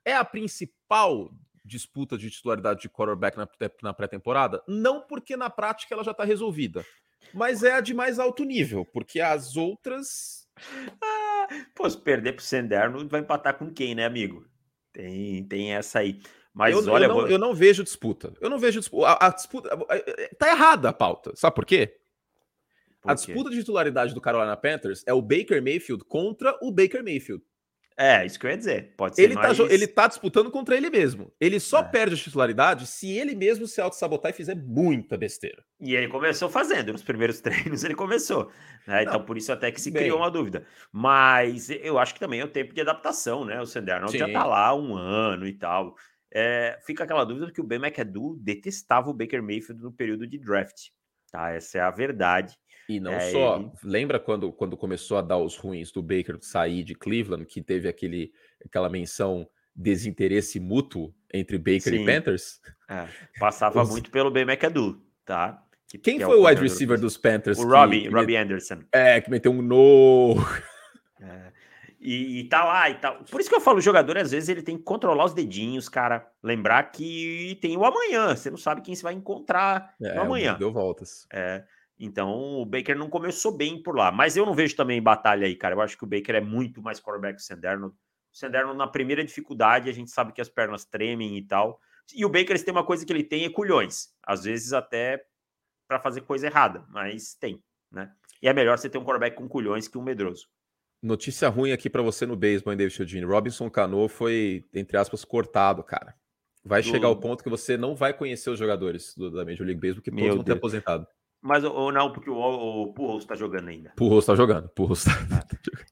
É 0.04 0.16
a 0.16 0.26
principal 0.26 1.32
disputa 1.64 2.18
de 2.18 2.30
titularidade 2.30 2.82
de 2.82 2.90
quarterback 2.90 3.38
na, 3.38 3.48
na 3.84 3.94
pré-temporada? 3.94 4.62
Não 4.68 5.02
porque 5.02 5.36
na 5.38 5.50
prática 5.50 5.94
ela 5.94 6.04
já 6.04 6.14
tá 6.14 6.24
resolvida, 6.24 6.86
mas 7.34 7.64
é 7.64 7.74
a 7.74 7.82
de 7.82 7.94
mais 7.94 8.20
alto 8.20 8.44
nível, 8.44 8.86
porque 8.86 9.20
as 9.20 9.56
outras 9.56 10.48
Pô, 11.76 11.90
se 11.90 11.98
perder 11.98 12.34
pro 12.34 12.44
Senderno, 12.44 13.08
vai 13.08 13.22
empatar 13.22 13.58
com 13.58 13.72
quem, 13.74 13.96
né, 13.96 14.06
amigo? 14.06 14.46
Tem, 14.94 15.44
tem 15.46 15.74
essa 15.74 16.00
aí. 16.00 16.22
Mas 16.54 16.86
eu, 16.86 16.92
olha, 16.94 17.06
eu, 17.06 17.10
não, 17.10 17.16
vou- 17.16 17.28
eu 17.28 17.38
não 17.40 17.54
vejo 17.54 17.84
disputa. 17.84 18.34
Eu 18.42 18.50
não 18.50 18.60
vejo 18.60 18.80
disputa. 18.80 19.08
A, 19.08 19.28
a 19.28 19.30
disputa. 19.30 19.70
Tá 20.38 20.50
errada 20.50 20.90
a 20.90 20.94
pauta. 20.94 21.32
Sabe 21.36 21.56
por 21.56 21.66
quê? 21.66 21.98
por 23.02 23.12
A 23.12 23.16
quê? 23.16 23.26
disputa 23.26 23.50
de 23.50 23.58
titularidade 23.60 24.14
do 24.14 24.22
Carolina 24.22 24.56
Panthers 24.58 25.04
é 25.08 25.14
o 25.14 25.22
Baker 25.22 25.62
Mayfield 25.64 26.04
contra 26.06 26.58
o 26.62 26.72
Baker 26.72 27.04
Mayfield. 27.04 27.44
É, 27.98 28.26
isso 28.26 28.40
que 28.40 28.46
eu 28.48 28.50
ia 28.52 28.58
dizer. 28.58 28.94
Pode 28.98 29.16
ser 29.16 29.22
Ele, 29.24 29.36
tá, 29.36 29.42
mais... 29.42 29.58
jo- 29.58 29.68
ele 29.70 29.86
tá 29.86 30.08
disputando 30.08 30.50
contra 30.50 30.76
ele 30.76 30.90
mesmo. 30.90 31.32
Ele 31.40 31.60
só 31.60 31.80
É. 31.80 31.84
perde 31.84 32.16
a 32.16 32.18
titularidade 32.18 32.88
se 32.88 33.12
ele 33.12 33.36
mesmo 33.36 33.68
se 33.68 33.80
auto-sabotar 33.80 34.32
e 34.32 34.34
fizer 34.34 34.56
muita 34.56 35.18
besteira. 35.18 35.64
E 35.80 35.94
ele 35.94 36.08
começou 36.08 36.50
fazendo, 36.50 36.92
nos 36.94 37.04
primeiros 37.04 37.40
treinos 37.76 37.84
ele 37.84 37.94
começou. 37.94 38.52
né? 38.88 39.04
Então, 39.04 39.20
Não, 39.20 39.26
por 39.26 39.38
isso 39.38 39.52
até 39.52 39.72
que 39.72 39.80
se 39.80 39.92
bem. 39.92 40.04
criou 40.04 40.18
uma 40.20 40.32
dúvida. 40.32 40.66
Mas 40.92 41.70
eu 41.70 42.00
acho 42.00 42.14
que 42.14 42.20
também 42.20 42.40
é 42.40 42.46
o 42.46 42.48
tempo 42.50 42.74
de 42.74 42.82
adaptação, 42.82 43.46
né? 43.46 43.62
O 43.62 43.66
Senderno 43.66 44.08
já 44.08 44.26
Sim. 44.26 44.34
tá 44.34 44.46
lá 44.46 44.74
um 44.76 44.96
ano 44.96 45.46
e 45.46 45.54
tal. 45.54 45.96
É, 46.34 46.80
fica 46.86 47.04
aquela 47.04 47.26
dúvida 47.26 47.52
que 47.52 47.60
o 47.60 47.64
Ben 47.64 47.78
McAdoo 47.80 48.38
detestava 48.40 49.10
o 49.10 49.14
Baker 49.14 49.44
Mayfield 49.44 49.82
no 49.84 49.92
período 49.92 50.26
de 50.26 50.40
draft. 50.40 50.88
Tá? 51.32 51.52
Essa 51.52 51.78
é 51.78 51.82
a 51.82 51.92
verdade. 51.92 52.56
E 52.90 53.00
não 53.00 53.14
É, 53.14 53.20
só. 53.32 53.58
ele- 53.58 53.72
Lembra 53.84 54.20
quando, 54.20 54.52
quando 54.52 54.76
começou 54.78 55.18
a 55.18 55.22
dar 55.22 55.38
os 55.38 55.56
ruins 55.58 55.92
do 55.92 56.02
Baker 56.02 56.38
sair 56.42 56.84
de 56.84 56.94
Cleveland, 56.96 57.46
que 57.46 57.62
teve 57.62 57.88
aquele, 57.88 58.32
aquela 58.66 58.90
menção 58.90 59.48
desinteresse 59.76 60.60
mútuo 60.60 61.14
entre 61.34 61.58
Baker 61.58 61.82
Sim. 61.94 62.04
e 62.04 62.06
Panthers? 62.06 62.60
É, 62.90 63.06
passava 63.40 63.82
Os- 63.82 63.90
muito 63.90 64.12
pelo 64.12 64.30
Ben 64.32 64.44
McAdoo, 64.44 65.02
tá? 65.26 65.64
Que- 65.88 65.98
Quem 65.98 66.18
que 66.18 66.24
é 66.24 66.26
foi 66.26 66.38
o 66.38 66.46
wide 66.48 66.62
receiver 66.62 67.00
dos- 67.00 67.18
Panthers? 67.18 67.58
O 67.60 67.68
que- 67.68 67.74
Robbie, 67.74 68.02
que 68.04 68.10
Robbie 68.10 68.36
Anderson. 68.38 68.80
É, 68.94 69.20
que 69.22 69.30
meteu 69.30 69.52
um 69.52 69.62
no. 69.62 70.36
É, 71.24 71.52
E, 72.00 72.40
e 72.40 72.44
tá 72.50 72.64
lá 72.66 72.90
e 72.90 72.96
tal. 72.96 73.24
Por 73.26 73.40
isso 73.40 73.48
que 73.48 73.56
eu 73.56 73.62
falo, 73.62 73.78
o 73.78 73.82
jogador, 73.82 74.18
às 74.18 74.32
vezes, 74.32 74.50
ele 74.50 74.64
tem 74.64 74.76
que 74.76 74.82
controlar 74.84 75.24
os 75.26 75.36
dedinhos, 75.36 75.88
cara. 75.88 76.28
Lembrar 76.42 76.82
que 76.92 77.60
tem 77.62 77.78
o 77.78 77.86
amanhã. 77.86 78.36
Você 78.36 78.50
não 78.50 78.58
sabe 78.58 78.82
quem 78.82 78.96
você 78.96 79.04
vai 79.04 79.14
encontrar 79.14 79.94
É, 80.02 80.16
no 80.16 80.22
o 80.22 80.24
amanhã. 80.24 80.56
deu 80.58 80.74
voltas. 80.74 81.28
É, 81.32 81.64
então, 82.04 82.60
o 82.60 82.66
Baker 82.66 82.98
não 82.98 83.10
começou 83.10 83.56
bem 83.56 83.82
por 83.82 83.96
lá. 83.96 84.12
Mas 84.12 84.36
eu 84.36 84.46
não 84.46 84.54
vejo 84.54 84.76
também 84.76 85.02
batalha 85.02 85.46
aí, 85.48 85.56
cara. 85.56 85.76
Eu 85.76 85.82
acho 85.82 85.98
que 85.98 86.04
o 86.04 86.08
Baker 86.08 86.36
é 86.36 86.42
muito 86.42 86.82
mais 86.82 87.00
quarterback 87.00 87.36
que 87.36 87.42
o 87.42 87.46
Senderno. 87.46 87.88
O 87.88 88.38
Senderno, 88.38 88.74
na 88.74 88.88
primeira 88.88 89.24
dificuldade, 89.24 89.90
a 89.90 89.94
gente 89.94 90.10
sabe 90.12 90.32
que 90.34 90.42
as 90.42 90.50
pernas 90.50 90.86
tremem 90.86 91.38
e 91.38 91.42
tal. 91.44 91.80
E 92.16 92.26
o 92.26 92.30
Baker, 92.30 92.62
tem 92.64 92.74
uma 92.74 92.86
coisa 92.86 93.06
que 93.06 93.14
ele 93.14 93.24
tem, 93.24 93.46
é 93.46 93.50
culhões. 93.50 94.10
Às 94.24 94.44
vezes 94.44 94.74
até 94.74 95.24
para 95.88 96.00
fazer 96.00 96.22
coisa 96.22 96.48
errada, 96.48 96.86
mas 96.90 97.34
tem, 97.36 97.62
né? 97.92 98.12
E 98.42 98.48
é 98.48 98.54
melhor 98.54 98.78
você 98.78 98.90
ter 98.90 98.98
um 98.98 99.04
quarterback 99.04 99.36
com 99.36 99.48
culhões 99.48 99.88
que 99.88 99.98
um 99.98 100.02
medroso. 100.02 100.48
Notícia 101.04 101.50
ruim 101.50 101.72
aqui 101.72 101.90
pra 101.90 102.02
você 102.02 102.26
no 102.26 102.36
beisebol, 102.36 102.76
David 102.76 102.96
Chiodini. 102.96 103.26
Robinson 103.26 103.70
Cano 103.70 104.08
foi, 104.08 104.64
entre 104.74 104.98
aspas, 104.98 105.26
cortado, 105.26 105.84
cara. 105.84 106.16
Vai 106.64 106.82
Do- 106.82 106.90
chegar 106.90 107.08
ao 107.08 107.16
ponto 107.20 107.44
que 107.44 107.50
você 107.50 107.76
não 107.76 107.96
vai 107.96 108.14
conhecer 108.14 108.50
os 108.50 108.60
jogadores 108.60 109.16
do- 109.16 109.32
da 109.32 109.44
Major 109.44 109.66
League 109.66 109.82
Baseball, 109.82 110.02
porque 110.02 110.12
Meu 110.12 110.20
todos 110.26 110.36
vão 110.36 110.44
ter 110.44 110.52
Deus. 110.52 110.58
aposentado. 110.60 111.08
Mas 111.42 111.64
ou 111.64 111.92
não, 111.92 112.14
porque 112.14 112.30
o, 112.30 112.36
o 112.36 112.94
Pujols 112.94 113.26
tá 113.26 113.36
jogando 113.36 113.70
ainda. 113.70 113.94
Purros 113.96 114.26
tá 114.26 114.36
jogando. 114.36 114.70
Purros 114.70 115.04
tá... 115.04 115.12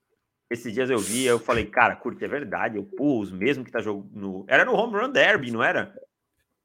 Esses 0.49 0.73
dias 0.73 0.89
eu 0.89 0.97
vi, 0.97 1.25
eu 1.25 1.39
falei, 1.39 1.65
cara, 1.65 1.95
curte, 1.95 2.23
é 2.25 2.27
verdade, 2.27 2.77
é 2.77 2.79
o 2.79 2.83
Pujols 2.83 3.31
mesmo 3.31 3.63
que 3.63 3.71
tá 3.71 3.81
jogando. 3.81 4.45
Era 4.47 4.65
no 4.65 4.73
Home 4.73 4.99
Run 4.99 5.11
Derby, 5.11 5.51
não 5.51 5.63
era? 5.63 5.93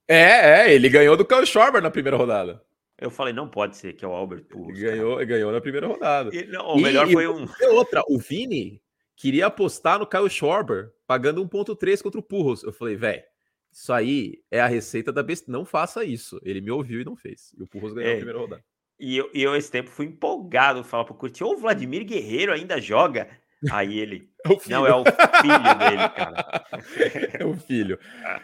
É, 0.08 0.68
é, 0.68 0.74
ele 0.74 0.88
ganhou 0.88 1.16
do 1.16 1.24
Kyle 1.24 1.46
Schwarber 1.46 1.82
na 1.82 1.90
primeira 1.90 2.16
rodada. 2.16 2.62
Eu 2.98 3.10
falei, 3.10 3.34
não 3.34 3.48
pode 3.48 3.76
ser 3.76 3.94
que 3.94 4.04
é 4.04 4.08
o 4.08 4.12
Albert 4.12 4.44
Pujols. 4.44 4.78
Cara. 4.78 4.92
ganhou, 4.92 5.26
ganhou 5.26 5.52
na 5.52 5.60
primeira 5.60 5.86
rodada. 5.86 6.34
E, 6.34 6.46
não, 6.46 6.74
o 6.74 6.80
melhor 6.80 7.08
e 7.08 7.12
foi 7.12 7.26
um. 7.26 7.46
Outra, 7.72 8.02
o 8.08 8.18
Vini 8.18 8.80
queria 9.16 9.46
apostar 9.46 9.98
no 9.98 10.06
Kyle 10.06 10.30
Schwarber, 10.30 10.92
pagando 11.06 11.44
1.3 11.46 12.02
contra 12.02 12.20
o 12.20 12.22
Purros. 12.22 12.62
Eu 12.62 12.72
falei, 12.72 12.96
velho, 12.96 13.22
Isso 13.72 13.92
aí 13.92 14.42
é 14.50 14.60
a 14.60 14.66
receita 14.66 15.12
da 15.12 15.22
besta. 15.22 15.50
Não 15.50 15.64
faça 15.64 16.04
isso. 16.04 16.40
Ele 16.42 16.60
me 16.60 16.70
ouviu 16.70 17.00
e 17.00 17.04
não 17.04 17.16
fez. 17.16 17.52
E 17.58 17.62
o 17.62 17.66
Purros 17.66 17.92
ganhou 17.92 18.10
é. 18.10 18.14
a 18.14 18.16
primeira 18.16 18.38
rodada. 18.38 18.64
E 18.98 19.16
eu, 19.16 19.30
e 19.34 19.42
eu 19.42 19.56
esse 19.56 19.70
tempo 19.70 19.90
fui 19.90 20.06
empolgado 20.06 20.84
falar 20.84 21.04
pro 21.04 21.14
Curti, 21.14 21.42
o 21.42 21.56
Vladimir 21.56 22.04
Guerreiro 22.04 22.52
ainda 22.52 22.80
joga. 22.80 23.28
Aí 23.70 23.98
ele. 23.98 24.28
É 24.44 24.68
não, 24.68 24.86
é 24.86 24.94
o 24.94 25.04
filho 25.04 25.78
dele, 25.78 26.08
cara. 26.10 26.66
É 27.40 27.44
o 27.46 27.54
filho. 27.54 27.98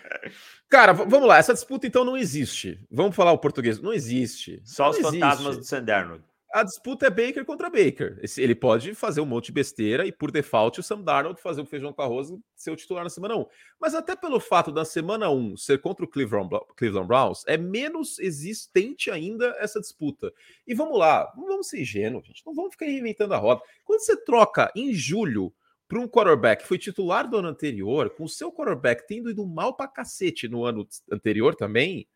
Cara, 0.66 0.94
vamos 0.94 1.28
lá. 1.28 1.36
Essa 1.36 1.52
disputa 1.52 1.86
então 1.86 2.06
não 2.06 2.16
existe. 2.16 2.80
Vamos 2.90 3.14
falar 3.14 3.32
o 3.32 3.38
português. 3.38 3.82
Não 3.82 3.92
existe. 3.92 4.62
Só 4.64 4.84
não 4.84 4.90
os 4.92 4.98
existe. 4.98 5.20
fantasmas 5.20 5.58
do 5.58 5.64
Sanderno 5.64 6.22
a 6.52 6.64
disputa 6.64 7.06
é 7.06 7.10
Baker 7.10 7.44
contra 7.44 7.70
Baker. 7.70 8.20
Ele 8.36 8.54
pode 8.54 8.94
fazer 8.94 9.20
um 9.20 9.26
monte 9.26 9.46
de 9.46 9.52
besteira 9.52 10.04
e, 10.04 10.10
por 10.10 10.32
default, 10.32 10.80
o 10.80 10.82
Sam 10.82 11.02
Darnold 11.02 11.40
fazer 11.40 11.60
o 11.60 11.66
feijão 11.66 11.92
com 11.92 12.02
arroz 12.02 12.32
ser 12.56 12.72
o 12.72 12.76
titular 12.76 13.04
na 13.04 13.10
semana 13.10 13.36
1. 13.36 13.46
Mas 13.80 13.94
até 13.94 14.16
pelo 14.16 14.40
fato 14.40 14.72
da 14.72 14.84
semana 14.84 15.30
1 15.30 15.56
ser 15.56 15.80
contra 15.80 16.04
o 16.04 16.08
Cleveland, 16.08 16.50
Cleveland 16.76 17.06
Browns, 17.06 17.44
é 17.46 17.56
menos 17.56 18.18
existente 18.18 19.10
ainda 19.10 19.54
essa 19.60 19.80
disputa. 19.80 20.32
E 20.66 20.74
vamos 20.74 20.98
lá, 20.98 21.32
não 21.36 21.46
vamos 21.46 21.68
ser 21.68 21.82
ingênuos, 21.82 22.26
gente. 22.26 22.42
Não 22.44 22.54
vamos 22.54 22.72
ficar 22.72 22.86
reinventando 22.86 23.34
a 23.34 23.38
roda. 23.38 23.62
Quando 23.84 24.00
você 24.00 24.16
troca 24.16 24.72
em 24.74 24.92
julho 24.92 25.52
para 25.86 26.00
um 26.00 26.08
quarterback 26.08 26.62
que 26.62 26.68
foi 26.68 26.78
titular 26.78 27.28
do 27.28 27.36
ano 27.36 27.48
anterior, 27.48 28.10
com 28.10 28.24
o 28.24 28.28
seu 28.28 28.52
quarterback 28.52 29.06
tendo 29.06 29.30
ido 29.30 29.46
mal 29.46 29.76
para 29.76 29.88
cacete 29.88 30.48
no 30.48 30.64
ano 30.64 30.86
anterior 31.10 31.54
também, 31.54 32.08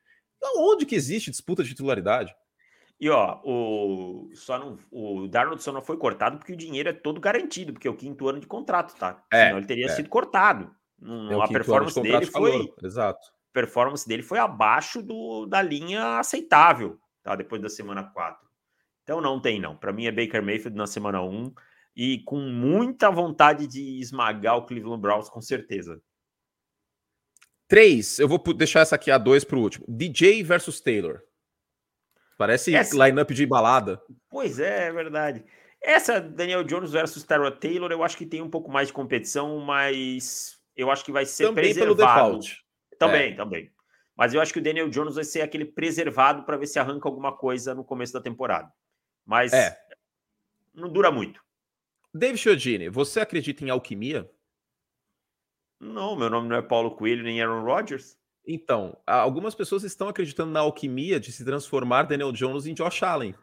onde 0.56 0.86
que 0.86 0.94
existe 0.94 1.30
disputa 1.30 1.62
de 1.62 1.70
titularidade? 1.70 2.34
E 3.04 3.10
ó, 3.10 3.38
o, 3.44 4.30
só 4.32 4.58
não, 4.58 4.78
o 4.90 5.28
Darnold 5.28 5.62
só 5.62 5.70
não 5.70 5.82
foi 5.82 5.98
cortado 5.98 6.38
porque 6.38 6.54
o 6.54 6.56
dinheiro 6.56 6.88
é 6.88 6.92
todo 6.94 7.20
garantido, 7.20 7.74
porque 7.74 7.86
é 7.86 7.90
o 7.90 7.94
quinto 7.94 8.26
ano 8.26 8.40
de 8.40 8.46
contrato, 8.46 8.96
tá? 8.96 9.22
É, 9.30 9.44
Senão 9.44 9.58
ele 9.58 9.66
teria 9.66 9.84
é. 9.84 9.88
sido 9.90 10.08
cortado. 10.08 10.74
É 11.30 11.34
a 11.34 11.46
performance 11.46 12.00
de 12.00 12.10
dele 12.10 12.24
foi. 12.24 12.72
Exato. 12.82 13.20
performance 13.52 14.08
dele 14.08 14.22
foi 14.22 14.38
abaixo 14.38 15.02
do, 15.02 15.44
da 15.44 15.60
linha 15.60 16.18
aceitável, 16.18 16.98
tá? 17.22 17.36
Depois 17.36 17.60
da 17.60 17.68
semana 17.68 18.04
4. 18.04 18.48
Então 19.02 19.20
não 19.20 19.38
tem, 19.38 19.60
não. 19.60 19.76
Para 19.76 19.92
mim 19.92 20.06
é 20.06 20.10
Baker 20.10 20.42
Mayfield 20.42 20.74
na 20.74 20.86
semana 20.86 21.20
1 21.20 21.52
e 21.94 22.20
com 22.20 22.40
muita 22.40 23.10
vontade 23.10 23.66
de 23.66 24.00
esmagar 24.00 24.56
o 24.56 24.64
Cleveland 24.64 25.02
Browns, 25.02 25.28
com 25.28 25.42
certeza. 25.42 26.00
Três, 27.68 28.18
eu 28.18 28.26
vou 28.26 28.38
deixar 28.54 28.80
essa 28.80 28.94
aqui 28.94 29.10
a 29.10 29.18
dois 29.18 29.44
para 29.44 29.58
o 29.58 29.60
último. 29.60 29.84
DJ 29.86 30.42
versus 30.42 30.80
Taylor. 30.80 31.20
Parece 32.36 32.74
Essa... 32.74 33.06
line-up 33.06 33.32
de 33.32 33.46
balada. 33.46 34.02
Pois 34.28 34.58
é, 34.58 34.88
é 34.88 34.92
verdade. 34.92 35.44
Essa 35.82 36.20
Daniel 36.20 36.64
Jones 36.64 36.92
versus 36.92 37.24
Tyrod 37.24 37.58
Taylor, 37.58 37.92
eu 37.92 38.02
acho 38.02 38.16
que 38.16 38.26
tem 38.26 38.40
um 38.40 38.48
pouco 38.48 38.70
mais 38.70 38.88
de 38.88 38.94
competição, 38.94 39.60
mas 39.60 40.58
eu 40.76 40.90
acho 40.90 41.04
que 41.04 41.12
vai 41.12 41.26
ser 41.26 41.44
também 41.44 41.64
preservado. 41.64 41.96
Pelo 41.96 42.08
default. 42.08 42.64
Também, 42.98 43.32
é. 43.32 43.36
também. 43.36 43.70
Mas 44.16 44.32
eu 44.32 44.40
acho 44.40 44.52
que 44.52 44.58
o 44.58 44.62
Daniel 44.62 44.88
Jones 44.88 45.16
vai 45.16 45.24
ser 45.24 45.42
aquele 45.42 45.64
preservado 45.64 46.44
para 46.44 46.56
ver 46.56 46.66
se 46.66 46.78
arranca 46.78 47.08
alguma 47.08 47.36
coisa 47.36 47.74
no 47.74 47.84
começo 47.84 48.12
da 48.12 48.20
temporada. 48.20 48.72
Mas 49.26 49.52
é. 49.52 49.76
não 50.72 50.88
dura 50.88 51.10
muito. 51.10 51.42
David 52.12 52.38
Chiodini, 52.38 52.88
você 52.88 53.20
acredita 53.20 53.64
em 53.64 53.70
alquimia? 53.70 54.30
Não, 55.80 56.16
meu 56.16 56.30
nome 56.30 56.48
não 56.48 56.56
é 56.56 56.62
Paulo 56.62 56.92
Coelho 56.92 57.24
nem 57.24 57.42
Aaron 57.42 57.64
Rodgers. 57.64 58.16
Então, 58.46 58.98
algumas 59.06 59.54
pessoas 59.54 59.84
estão 59.84 60.08
acreditando 60.08 60.52
na 60.52 60.60
alquimia 60.60 61.18
de 61.18 61.32
se 61.32 61.44
transformar 61.44 62.04
Daniel 62.04 62.32
Jones 62.32 62.66
em 62.66 62.74
Josh 62.74 63.02
Allen. 63.02 63.34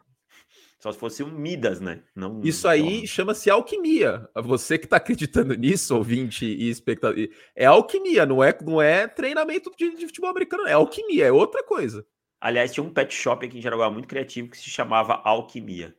Só 0.82 0.90
se 0.90 0.98
fosse 0.98 1.22
um 1.22 1.30
Midas, 1.30 1.80
né? 1.80 2.02
Não, 2.14 2.40
Isso 2.42 2.66
aí 2.66 3.06
chama-se 3.06 3.48
alquimia. 3.48 4.28
Você 4.34 4.76
que 4.76 4.86
está 4.86 4.96
acreditando 4.96 5.54
nisso, 5.54 5.96
ouvinte 5.96 6.44
e 6.44 6.68
espectador, 6.68 7.28
é 7.54 7.66
alquimia, 7.66 8.26
não 8.26 8.42
é, 8.42 8.56
não 8.60 8.82
é 8.82 9.06
treinamento 9.06 9.70
de, 9.78 9.94
de, 9.94 10.06
futebol 10.06 10.30
americano, 10.30 10.66
é 10.66 10.72
alquimia, 10.72 11.26
é 11.26 11.30
outra 11.30 11.62
coisa. 11.62 12.04
Aliás, 12.40 12.72
tinha 12.72 12.82
um 12.82 12.92
pet 12.92 13.14
shop 13.14 13.46
aqui 13.46 13.58
em 13.58 13.62
Jaraguá 13.62 13.88
muito 13.88 14.08
criativo 14.08 14.50
que 14.50 14.58
se 14.58 14.68
chamava 14.68 15.14
Alquimia. 15.24 15.96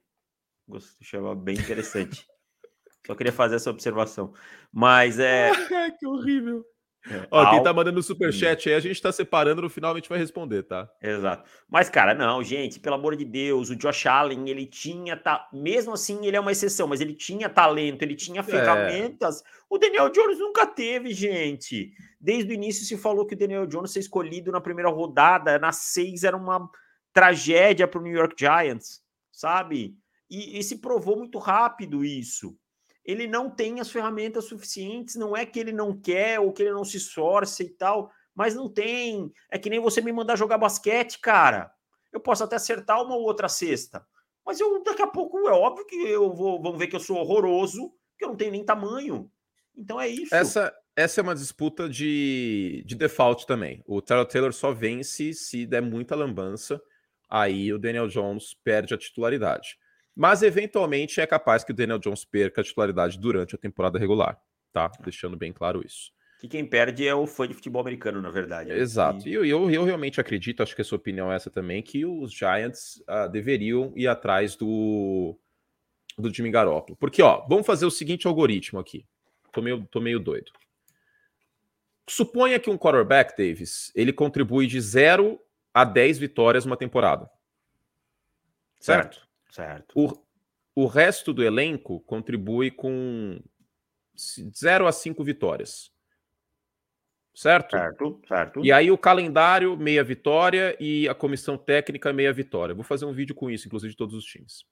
Gosto, 0.68 1.02
chamava 1.02 1.36
bem 1.36 1.56
interessante. 1.56 2.28
Só 3.08 3.16
queria 3.16 3.32
fazer 3.32 3.56
essa 3.56 3.70
observação. 3.70 4.34
Mas 4.70 5.18
é. 5.18 5.50
que 5.98 6.06
horrível. 6.06 6.66
É. 7.10 7.28
Ó, 7.30 7.50
quem 7.50 7.62
tá 7.62 7.74
mandando 7.74 8.02
superchat 8.02 8.70
aí, 8.70 8.76
a 8.76 8.80
gente 8.80 9.02
tá 9.02 9.12
separando, 9.12 9.62
no 9.62 9.70
final 9.70 9.92
a 9.92 9.96
gente 9.96 10.08
vai 10.08 10.18
responder, 10.18 10.64
tá? 10.64 10.90
Exato. 11.02 11.50
Mas, 11.70 11.90
cara, 11.90 12.14
não, 12.14 12.42
gente, 12.42 12.80
pelo 12.80 12.96
amor 12.96 13.16
de 13.16 13.26
Deus, 13.26 13.70
o 13.70 13.76
Josh 13.76 14.06
Allen, 14.06 14.50
ele 14.50 14.66
tinha, 14.66 15.18
tá, 15.18 15.50
mesmo 15.52 15.94
assim, 15.94 16.26
ele 16.26 16.38
é 16.38 16.40
uma 16.40 16.52
exceção, 16.52 16.88
mas 16.88 17.02
ele 17.02 17.14
tinha 17.14 17.50
talento, 17.50 18.04
ele 18.04 18.16
tinha 18.16 18.40
é. 18.40 18.44
ferramentas. 18.44 19.42
É. 19.42 19.44
O 19.70 19.78
Daniel 19.78 20.10
Jones 20.10 20.40
nunca 20.40 20.66
teve, 20.66 21.14
gente. 21.14 21.92
Desde 22.20 22.52
o 22.52 22.54
início 22.54 22.86
se 22.86 22.98
falou 22.98 23.26
que 23.26 23.36
o 23.36 23.38
Daniel 23.38 23.68
Jones 23.68 23.92
ser 23.92 24.00
escolhido 24.00 24.52
na 24.52 24.62
primeira 24.62 24.90
rodada, 24.90 25.60
na 25.60 25.74
seis, 25.74 26.24
era 26.24 26.38
uma 26.38 26.70
tragédia 27.12 27.88
pro 27.88 28.02
New 28.02 28.14
York 28.14 28.36
Giants, 28.38 29.02
sabe? 29.32 29.96
E, 30.30 30.58
e 30.58 30.64
se 30.64 30.80
provou 30.80 31.18
muito 31.18 31.38
rápido 31.38 32.04
isso 32.06 32.58
ele 33.06 33.28
não 33.28 33.50
tem 33.50 33.80
as 33.80 33.92
ferramentas 33.92 34.46
suficientes, 34.46 35.16
não 35.16 35.36
é 35.36 35.46
que 35.46 35.60
ele 35.60 35.72
não 35.72 35.98
quer 35.98 36.40
ou 36.40 36.54
que 36.54 36.64
ele 36.64 36.72
não 36.72 36.86
se 36.86 36.98
esforça 36.98 37.64
e 37.64 37.70
tal, 37.70 38.12
mas 38.34 38.56
não 38.56 38.70
tem. 38.70 39.32
É 39.52 39.60
que 39.60 39.70
nem 39.70 39.80
você 39.80 40.02
me 40.02 40.12
mandar 40.12 40.38
jogar 40.38 40.58
basquete, 40.58 41.20
cara. 41.20 41.72
Eu 42.12 42.20
posso 42.20 42.44
até 42.44 42.56
acertar 42.56 43.02
uma 43.04 43.16
ou 43.16 43.24
outra 43.24 43.50
cesta, 43.50 44.06
mas 44.46 44.60
eu 44.60 44.82
daqui 44.84 45.02
a 45.02 45.08
pouco 45.08 45.48
é 45.48 45.52
óbvio 45.52 45.86
que 45.86 45.96
eu 45.96 46.34
vou 46.34 46.62
vão 46.62 46.78
ver 46.78 46.88
que 46.88 46.96
eu 46.96 47.00
sou 47.00 47.18
horroroso, 47.18 47.92
que 48.18 48.24
eu 48.24 48.30
não 48.30 48.36
tenho 48.36 48.52
nem 48.52 48.64
tamanho. 48.64 49.30
Então 49.76 50.00
é 50.00 50.08
isso. 50.08 50.34
Essa 50.34 50.74
essa 50.96 51.20
é 51.20 51.24
uma 51.24 51.34
disputa 51.34 51.90
de, 51.90 52.84
de 52.86 52.96
default 52.96 53.48
também. 53.48 53.84
O 53.88 54.00
Taylor 54.00 54.28
Taylor 54.28 54.54
só 54.54 54.72
vence 54.72 55.34
se 55.34 55.66
der 55.66 55.82
muita 55.82 56.16
lambança. 56.16 56.82
Aí 57.28 57.74
o 57.74 57.80
Daniel 57.80 58.08
Jones 58.08 58.54
perde 58.64 58.94
a 58.94 58.98
titularidade. 58.98 59.80
Mas 60.16 60.44
eventualmente 60.44 61.20
é 61.20 61.26
capaz 61.26 61.64
que 61.64 61.72
o 61.72 61.76
Daniel 61.76 62.00
Jones 62.00 62.24
perca 62.24 62.62
a 62.62 62.64
titularidade 62.64 63.18
durante 63.20 63.56
a 63.56 63.58
temporada 63.58 63.98
regular, 63.98 64.40
tá? 64.72 64.92
Deixando 65.04 65.36
bem 65.36 65.52
claro 65.52 65.84
isso. 65.86 66.12
Que 66.40 66.48
quem 66.48 66.66
perde 66.66 67.08
é 67.08 67.16
o 67.16 67.26
fã 67.26 67.48
de 67.48 67.54
futebol 67.54 67.82
americano, 67.82 68.22
na 68.22 68.30
verdade. 68.30 68.70
Né? 68.70 68.78
Exato. 68.78 69.28
E 69.28 69.34
eu, 69.34 69.46
eu, 69.46 69.72
eu, 69.72 69.84
realmente 69.86 70.20
acredito, 70.20 70.62
acho 70.62 70.76
que 70.76 70.82
a 70.82 70.86
sua 70.86 70.98
opinião 70.98 71.32
é 71.32 71.36
essa 71.36 71.50
também, 71.50 71.82
que 71.82 72.06
os 72.06 72.34
Giants 72.34 73.02
uh, 73.08 73.32
deveriam 73.32 73.94
ir 73.96 74.08
atrás 74.08 74.56
do, 74.56 75.40
do 76.18 76.32
Jimmy 76.34 76.52
Garoppolo. 76.52 76.98
Porque, 76.98 77.22
ó, 77.22 77.46
vamos 77.48 77.66
fazer 77.66 77.86
o 77.86 77.92
seguinte 77.92 78.28
algoritmo 78.28 78.78
aqui. 78.78 79.06
Tô 79.54 79.62
meio, 79.62 79.88
tô 79.90 80.02
meio 80.02 80.20
doido. 80.20 80.52
Suponha 82.10 82.60
que 82.60 82.70
um 82.70 82.78
quarterback, 82.78 83.38
Davis, 83.38 83.92
ele 83.96 84.12
contribui 84.12 84.68
de 84.68 84.82
0 84.82 85.40
a 85.74 85.86
10 85.86 86.18
vitórias 86.20 86.66
numa 86.66 86.76
temporada. 86.76 87.30
Certo? 88.80 89.16
certo. 89.16 89.33
Certo. 89.54 89.94
O, 89.96 90.84
o 90.84 90.88
resto 90.88 91.32
do 91.32 91.44
elenco 91.44 92.00
contribui 92.02 92.72
com 92.72 93.40
0 94.18 94.88
a 94.88 94.92
5 94.92 95.24
vitórias. 95.24 95.92
Certo? 97.36 97.72
Certo, 97.72 98.22
certo. 98.28 98.66
E 98.66 98.72
aí 98.72 98.90
o 98.90 98.98
calendário, 98.98 99.78
meia 99.78 100.04
vitória, 100.04 100.76
e 100.80 101.08
a 101.08 101.14
comissão 101.14 101.56
técnica, 101.56 102.12
meia 102.12 102.34
vitória. 102.34 102.74
Vou 102.74 102.84
fazer 102.84 103.06
um 103.06 103.14
vídeo 103.14 103.36
com 103.36 103.50
isso, 103.50 103.68
inclusive, 103.68 103.92
de 103.92 103.98
todos 103.98 104.16
os 104.16 104.26
times. 104.26 104.66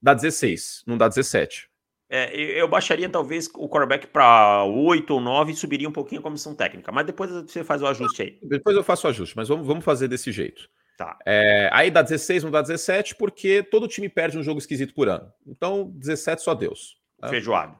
Dá 0.00 0.14
16, 0.14 0.84
não 0.86 0.96
dá 0.96 1.08
17. 1.08 1.68
É, 2.08 2.36
eu 2.36 2.68
baixaria 2.68 3.08
talvez 3.08 3.48
o 3.54 3.68
quarterback 3.68 4.06
para 4.06 4.64
8 4.64 5.14
ou 5.14 5.20
9 5.20 5.52
e 5.52 5.56
subiria 5.56 5.88
um 5.88 5.92
pouquinho 5.92 6.20
a 6.20 6.24
comissão 6.24 6.54
técnica. 6.54 6.92
Mas 6.92 7.06
depois 7.06 7.30
você 7.30 7.64
faz 7.64 7.82
o 7.82 7.86
ajuste 7.86 8.22
aí. 8.22 8.38
Depois 8.42 8.76
eu 8.76 8.84
faço 8.84 9.06
o 9.06 9.10
ajuste, 9.10 9.36
mas 9.36 9.48
vamos, 9.48 9.66
vamos 9.66 9.84
fazer 9.84 10.06
desse 10.06 10.30
jeito. 10.30 10.68
Tá. 11.02 11.18
É, 11.26 11.68
aí 11.72 11.90
dá 11.90 12.00
16, 12.00 12.44
não 12.44 12.50
dá 12.52 12.62
17, 12.62 13.16
porque 13.16 13.60
todo 13.60 13.88
time 13.88 14.08
perde 14.08 14.38
um 14.38 14.42
jogo 14.42 14.58
esquisito 14.58 14.94
por 14.94 15.08
ano. 15.08 15.32
Então, 15.44 15.90
17 15.96 16.40
só 16.40 16.54
Deus. 16.54 16.96
Né? 17.20 17.28
Feijoado. 17.28 17.76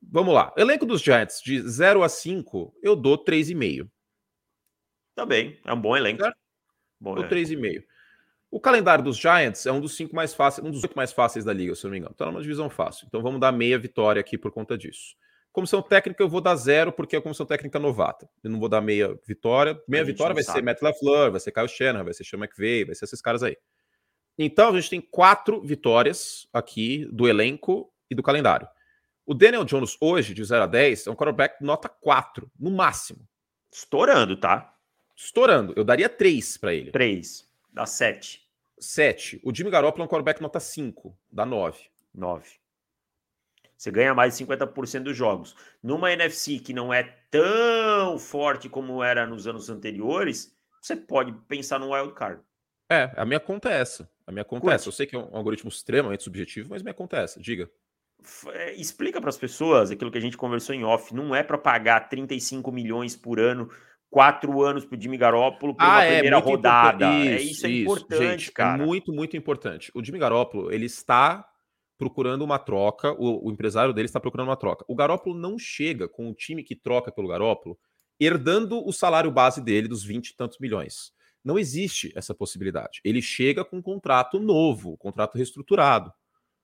Vamos 0.00 0.32
lá. 0.32 0.54
Elenco 0.56 0.86
dos 0.86 1.02
Giants, 1.02 1.42
de 1.42 1.60
0 1.68 2.04
a 2.04 2.08
5, 2.08 2.72
eu 2.80 2.94
dou 2.94 3.22
3,5. 3.22 3.90
Também. 5.16 5.56
Tá 5.56 5.72
é 5.72 5.74
um 5.74 5.80
bom 5.80 5.96
elenco. 5.96 6.22
Bom 7.00 7.16
dou 7.16 7.24
3,5. 7.24 7.82
O 8.52 8.60
calendário 8.60 9.02
dos 9.02 9.16
Giants 9.16 9.66
é 9.66 9.72
um 9.72 9.80
dos 9.80 9.96
cinco 9.96 10.14
mais 10.14 10.34
fáceis, 10.34 10.66
um 10.66 10.70
dos 10.70 10.82
oito 10.82 10.96
mais 10.96 11.12
fáceis 11.12 11.44
da 11.44 11.52
liga, 11.52 11.74
se 11.74 11.84
eu 11.84 11.88
não 11.88 11.92
me 11.92 11.98
engano. 11.98 12.12
Então 12.14 12.28
é 12.28 12.30
uma 12.30 12.42
divisão 12.42 12.68
fácil. 12.68 13.06
Então 13.06 13.22
vamos 13.22 13.40
dar 13.40 13.52
meia 13.52 13.78
vitória 13.78 14.18
aqui 14.18 14.36
por 14.36 14.50
conta 14.50 14.76
disso. 14.76 15.14
Comissão 15.52 15.82
técnica 15.82 16.22
eu 16.22 16.28
vou 16.28 16.40
dar 16.40 16.54
zero, 16.54 16.92
porque 16.92 17.16
é 17.16 17.18
a 17.18 17.22
comissão 17.22 17.44
técnica 17.44 17.78
novata. 17.78 18.28
Eu 18.42 18.50
não 18.50 18.60
vou 18.60 18.68
dar 18.68 18.80
meia 18.80 19.18
vitória. 19.26 19.80
Meia 19.88 20.04
vitória 20.04 20.32
vai 20.32 20.44
sabe. 20.44 20.58
ser 20.58 20.64
Matt 20.64 20.80
LaFleur, 20.80 21.32
vai 21.32 21.40
ser 21.40 21.50
Kyle 21.50 21.68
Shanahan, 21.68 22.04
vai 22.04 22.14
ser 22.14 22.24
Sean 22.24 22.38
McVay, 22.38 22.84
vai 22.84 22.94
ser 22.94 23.04
esses 23.04 23.20
caras 23.20 23.42
aí. 23.42 23.56
Então 24.38 24.68
a 24.68 24.72
gente 24.80 24.90
tem 24.90 25.00
quatro 25.00 25.60
vitórias 25.60 26.48
aqui 26.52 27.06
do 27.12 27.28
elenco 27.28 27.92
e 28.08 28.14
do 28.14 28.22
calendário. 28.22 28.68
O 29.26 29.34
Daniel 29.34 29.64
Jones 29.64 29.96
hoje, 30.00 30.34
de 30.34 30.44
0 30.44 30.64
a 30.64 30.66
10, 30.66 31.06
é 31.06 31.10
um 31.10 31.14
quarterback 31.14 31.62
nota 31.62 31.88
4, 31.88 32.50
no 32.58 32.70
máximo. 32.70 33.20
Estourando, 33.72 34.36
tá? 34.36 34.74
Estourando. 35.16 35.72
Eu 35.76 35.84
daria 35.84 36.08
3 36.08 36.56
para 36.58 36.74
ele. 36.74 36.90
3. 36.90 37.48
Dá 37.72 37.86
7. 37.86 38.40
7. 38.78 39.40
O 39.44 39.54
Jimmy 39.54 39.70
Garoppolo 39.70 40.02
é 40.02 40.06
um 40.06 40.08
quarterback 40.08 40.40
nota 40.40 40.58
5. 40.58 41.16
Dá 41.30 41.44
9. 41.44 41.78
9. 42.14 42.59
Você 43.80 43.90
ganha 43.90 44.12
mais 44.12 44.36
de 44.36 44.44
50% 44.44 45.04
dos 45.04 45.16
jogos. 45.16 45.56
Numa 45.82 46.12
NFC 46.12 46.58
que 46.58 46.74
não 46.74 46.92
é 46.92 47.02
tão 47.30 48.18
forte 48.18 48.68
como 48.68 49.02
era 49.02 49.26
nos 49.26 49.46
anos 49.46 49.70
anteriores, 49.70 50.54
você 50.82 50.94
pode 50.94 51.32
pensar 51.48 51.78
no 51.78 51.94
wild 51.94 52.12
card. 52.12 52.42
É, 52.90 53.10
a 53.16 53.24
minha 53.24 53.40
conta 53.40 53.70
é 53.70 53.80
essa. 53.80 54.06
A 54.26 54.32
minha 54.32 54.44
conta 54.44 54.70
é 54.70 54.74
essa. 54.74 54.88
Eu 54.88 54.92
sei 54.92 55.06
que 55.06 55.16
é 55.16 55.18
um 55.18 55.34
algoritmo 55.34 55.70
extremamente 55.70 56.22
subjetivo, 56.22 56.68
mas 56.68 56.82
minha 56.82 56.92
conta 56.92 57.16
é 57.16 57.24
essa. 57.24 57.40
Diga. 57.40 57.70
É, 58.48 58.74
explica 58.74 59.18
para 59.18 59.30
as 59.30 59.38
pessoas 59.38 59.90
aquilo 59.90 60.10
que 60.10 60.18
a 60.18 60.20
gente 60.20 60.36
conversou 60.36 60.74
em 60.74 60.84
off. 60.84 61.14
Não 61.14 61.34
é 61.34 61.42
para 61.42 61.56
pagar 61.56 62.06
35 62.10 62.70
milhões 62.70 63.16
por 63.16 63.40
ano, 63.40 63.70
quatro 64.10 64.62
anos 64.62 64.84
para 64.84 64.98
o 64.98 65.00
Jimmy 65.00 65.16
Garoppolo 65.16 65.74
por 65.74 65.82
ah, 65.82 65.88
uma 65.88 66.04
é, 66.04 66.12
primeira 66.12 66.36
rodada. 66.36 67.06
É, 67.06 67.40
isso, 67.40 67.40
é 67.40 67.40
isso, 67.40 67.66
é 67.66 67.70
importante, 67.70 68.24
gente, 68.26 68.52
cara. 68.52 68.82
É 68.82 68.86
muito, 68.86 69.10
muito 69.10 69.38
importante. 69.38 69.90
O 69.94 70.04
Jimmy 70.04 70.18
Garoppolo, 70.18 70.70
ele 70.70 70.84
está 70.84 71.49
procurando 72.00 72.40
uma 72.40 72.58
troca, 72.58 73.12
o, 73.12 73.46
o, 73.46 73.52
empresário 73.52 73.92
dele 73.92 74.06
está 74.06 74.18
procurando 74.18 74.48
uma 74.48 74.56
troca. 74.56 74.86
O 74.88 74.96
Garópolo 74.96 75.38
não 75.38 75.58
chega 75.58 76.08
com 76.08 76.30
o 76.30 76.34
time 76.34 76.64
que 76.64 76.74
troca 76.74 77.12
pelo 77.12 77.28
Garópolo 77.28 77.78
herdando 78.18 78.82
o 78.82 78.90
salário 78.90 79.30
base 79.30 79.60
dele 79.60 79.86
dos 79.86 80.02
20 80.02 80.30
e 80.30 80.36
tantos 80.36 80.58
milhões. 80.58 81.12
Não 81.44 81.58
existe 81.58 82.10
essa 82.16 82.34
possibilidade. 82.34 83.02
Ele 83.04 83.20
chega 83.20 83.66
com 83.66 83.76
um 83.76 83.82
contrato 83.82 84.40
novo, 84.40 84.92
um 84.92 84.96
contrato 84.96 85.36
reestruturado. 85.36 86.10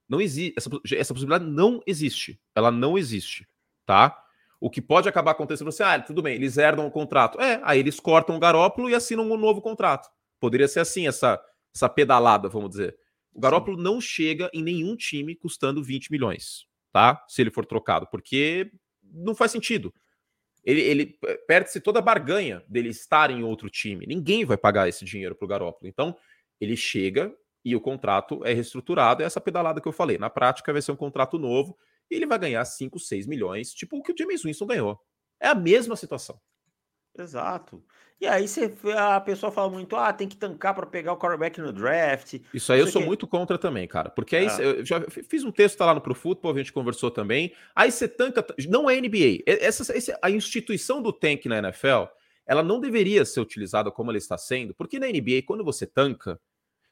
Não 0.09 0.23
existe 0.23 0.55
essa, 0.57 0.71
essa 0.95 1.13
possibilidade 1.13 1.45
não 1.45 1.83
existe. 1.87 2.41
Ela 2.55 2.71
não 2.71 2.97
existe, 2.97 3.47
tá? 3.85 4.19
O 4.59 4.71
que 4.71 4.81
pode 4.81 5.07
acabar 5.07 5.33
acontecendo 5.33 5.69
assim, 5.69 5.83
ah, 5.83 6.01
tudo 6.01 6.23
bem, 6.23 6.37
eles 6.37 6.57
herdam 6.57 6.87
o 6.87 6.91
contrato. 6.91 7.39
É, 7.39 7.61
aí 7.63 7.79
eles 7.79 8.01
cortam 8.01 8.37
o 8.37 8.41
Garópolo 8.41 8.89
e 8.89 8.95
assinam 8.95 9.31
um 9.31 9.37
novo 9.37 9.61
contrato. 9.61 10.09
Poderia 10.41 10.67
ser 10.67 10.81
assim 10.81 11.07
essa 11.07 11.39
essa 11.75 11.91
pedalada, 11.91 12.49
vamos 12.49 12.71
dizer. 12.71 12.97
O 13.37 13.41
Garópolo 13.41 13.77
não 13.77 14.01
chega 14.01 14.51
em 14.55 14.63
nenhum 14.63 14.97
time 14.97 15.37
custando 15.37 15.85
20 15.85 16.11
milhões, 16.11 16.67
tá? 16.91 17.23
Se 17.29 17.43
ele 17.43 17.51
for 17.51 17.67
trocado, 17.67 18.07
porque 18.11 18.73
não 19.03 19.35
faz 19.35 19.51
sentido. 19.51 19.93
Ele, 20.65 20.81
ele 20.81 21.19
perde-se 21.47 21.79
toda 21.79 21.99
a 21.99 22.03
barganha 22.03 22.65
dele 22.67 22.89
estar 22.89 23.31
em 23.31 23.45
outro 23.45 23.69
time. 23.69 24.07
Ninguém 24.07 24.47
vai 24.47 24.57
pagar 24.57 24.89
esse 24.89 25.05
dinheiro 25.05 25.35
para 25.35 25.45
o 25.45 25.49
Garópolo. 25.49 25.87
Então, 25.87 26.17
ele 26.59 26.75
chega 26.79 27.31
e 27.63 27.77
o 27.77 27.81
contrato 27.81 28.43
é 28.43 28.55
reestruturado. 28.55 29.23
É 29.23 29.27
essa 29.27 29.41
pedalada 29.41 29.83
que 29.83 29.87
eu 29.87 29.93
falei. 29.93 30.17
Na 30.17 30.31
prática, 30.31 30.73
vai 30.73 30.81
ser 30.81 30.93
um 30.93 30.97
contrato 30.97 31.39
novo 31.39 31.77
e 32.11 32.15
ele 32.15 32.25
vai 32.25 32.39
ganhar 32.39 32.65
5, 32.65 32.99
6 32.99 33.27
milhões, 33.27 33.75
tipo 33.75 33.99
o 33.99 34.03
que 34.03 34.13
o 34.13 34.15
James 34.19 34.43
Winston 34.43 34.67
ganhou. 34.67 34.99
É 35.39 35.49
a 35.49 35.55
mesma 35.55 35.95
situação. 35.95 36.41
Exato. 37.19 37.83
E 38.19 38.27
aí 38.27 38.49
você, 38.49 38.73
a 38.97 39.21
pessoa 39.21 39.53
fala 39.53 39.71
muito, 39.71 39.95
ah, 39.95 40.11
tem 40.11 40.27
que 40.27 40.37
tancar 40.37 40.75
para 40.75 40.87
pegar 40.87 41.13
o 41.13 41.19
quarterback 41.19 41.61
no 41.61 41.71
draft. 41.71 42.41
Isso 42.53 42.73
aí 42.73 42.81
eu 42.81 42.87
sou 42.87 43.03
que... 43.03 43.07
muito 43.07 43.27
contra 43.27 43.59
também, 43.59 43.87
cara. 43.87 44.09
Porque 44.09 44.35
aí 44.37 44.47
é. 44.47 44.65
eu 44.65 44.85
já 44.85 45.03
fiz 45.03 45.45
um 45.45 45.53
texto 45.53 45.77
tá 45.77 45.85
lá 45.85 45.95
no 45.95 46.01
Pro 46.01 46.15
Football, 46.15 46.55
a 46.55 46.59
gente 46.59 46.73
conversou 46.73 47.11
também. 47.11 47.53
Aí 47.75 47.93
você 47.93 48.09
tanca, 48.09 48.45
não 48.69 48.89
é 48.89 48.99
NBA. 48.99 49.43
Essa, 49.47 49.95
essa, 49.95 50.19
a 50.23 50.31
instituição 50.31 51.03
do 51.03 51.13
tank 51.13 51.45
na 51.45 51.59
NFL, 51.59 52.05
ela 52.47 52.63
não 52.63 52.81
deveria 52.81 53.23
ser 53.27 53.41
utilizada 53.41 53.91
como 53.91 54.11
ela 54.11 54.19
está 54.19 54.39
sendo, 54.39 54.75
porque 54.75 54.99
na 54.99 55.09
NBA, 55.09 55.43
quando 55.47 55.63
você 55.63 55.87
tanca, 55.87 56.41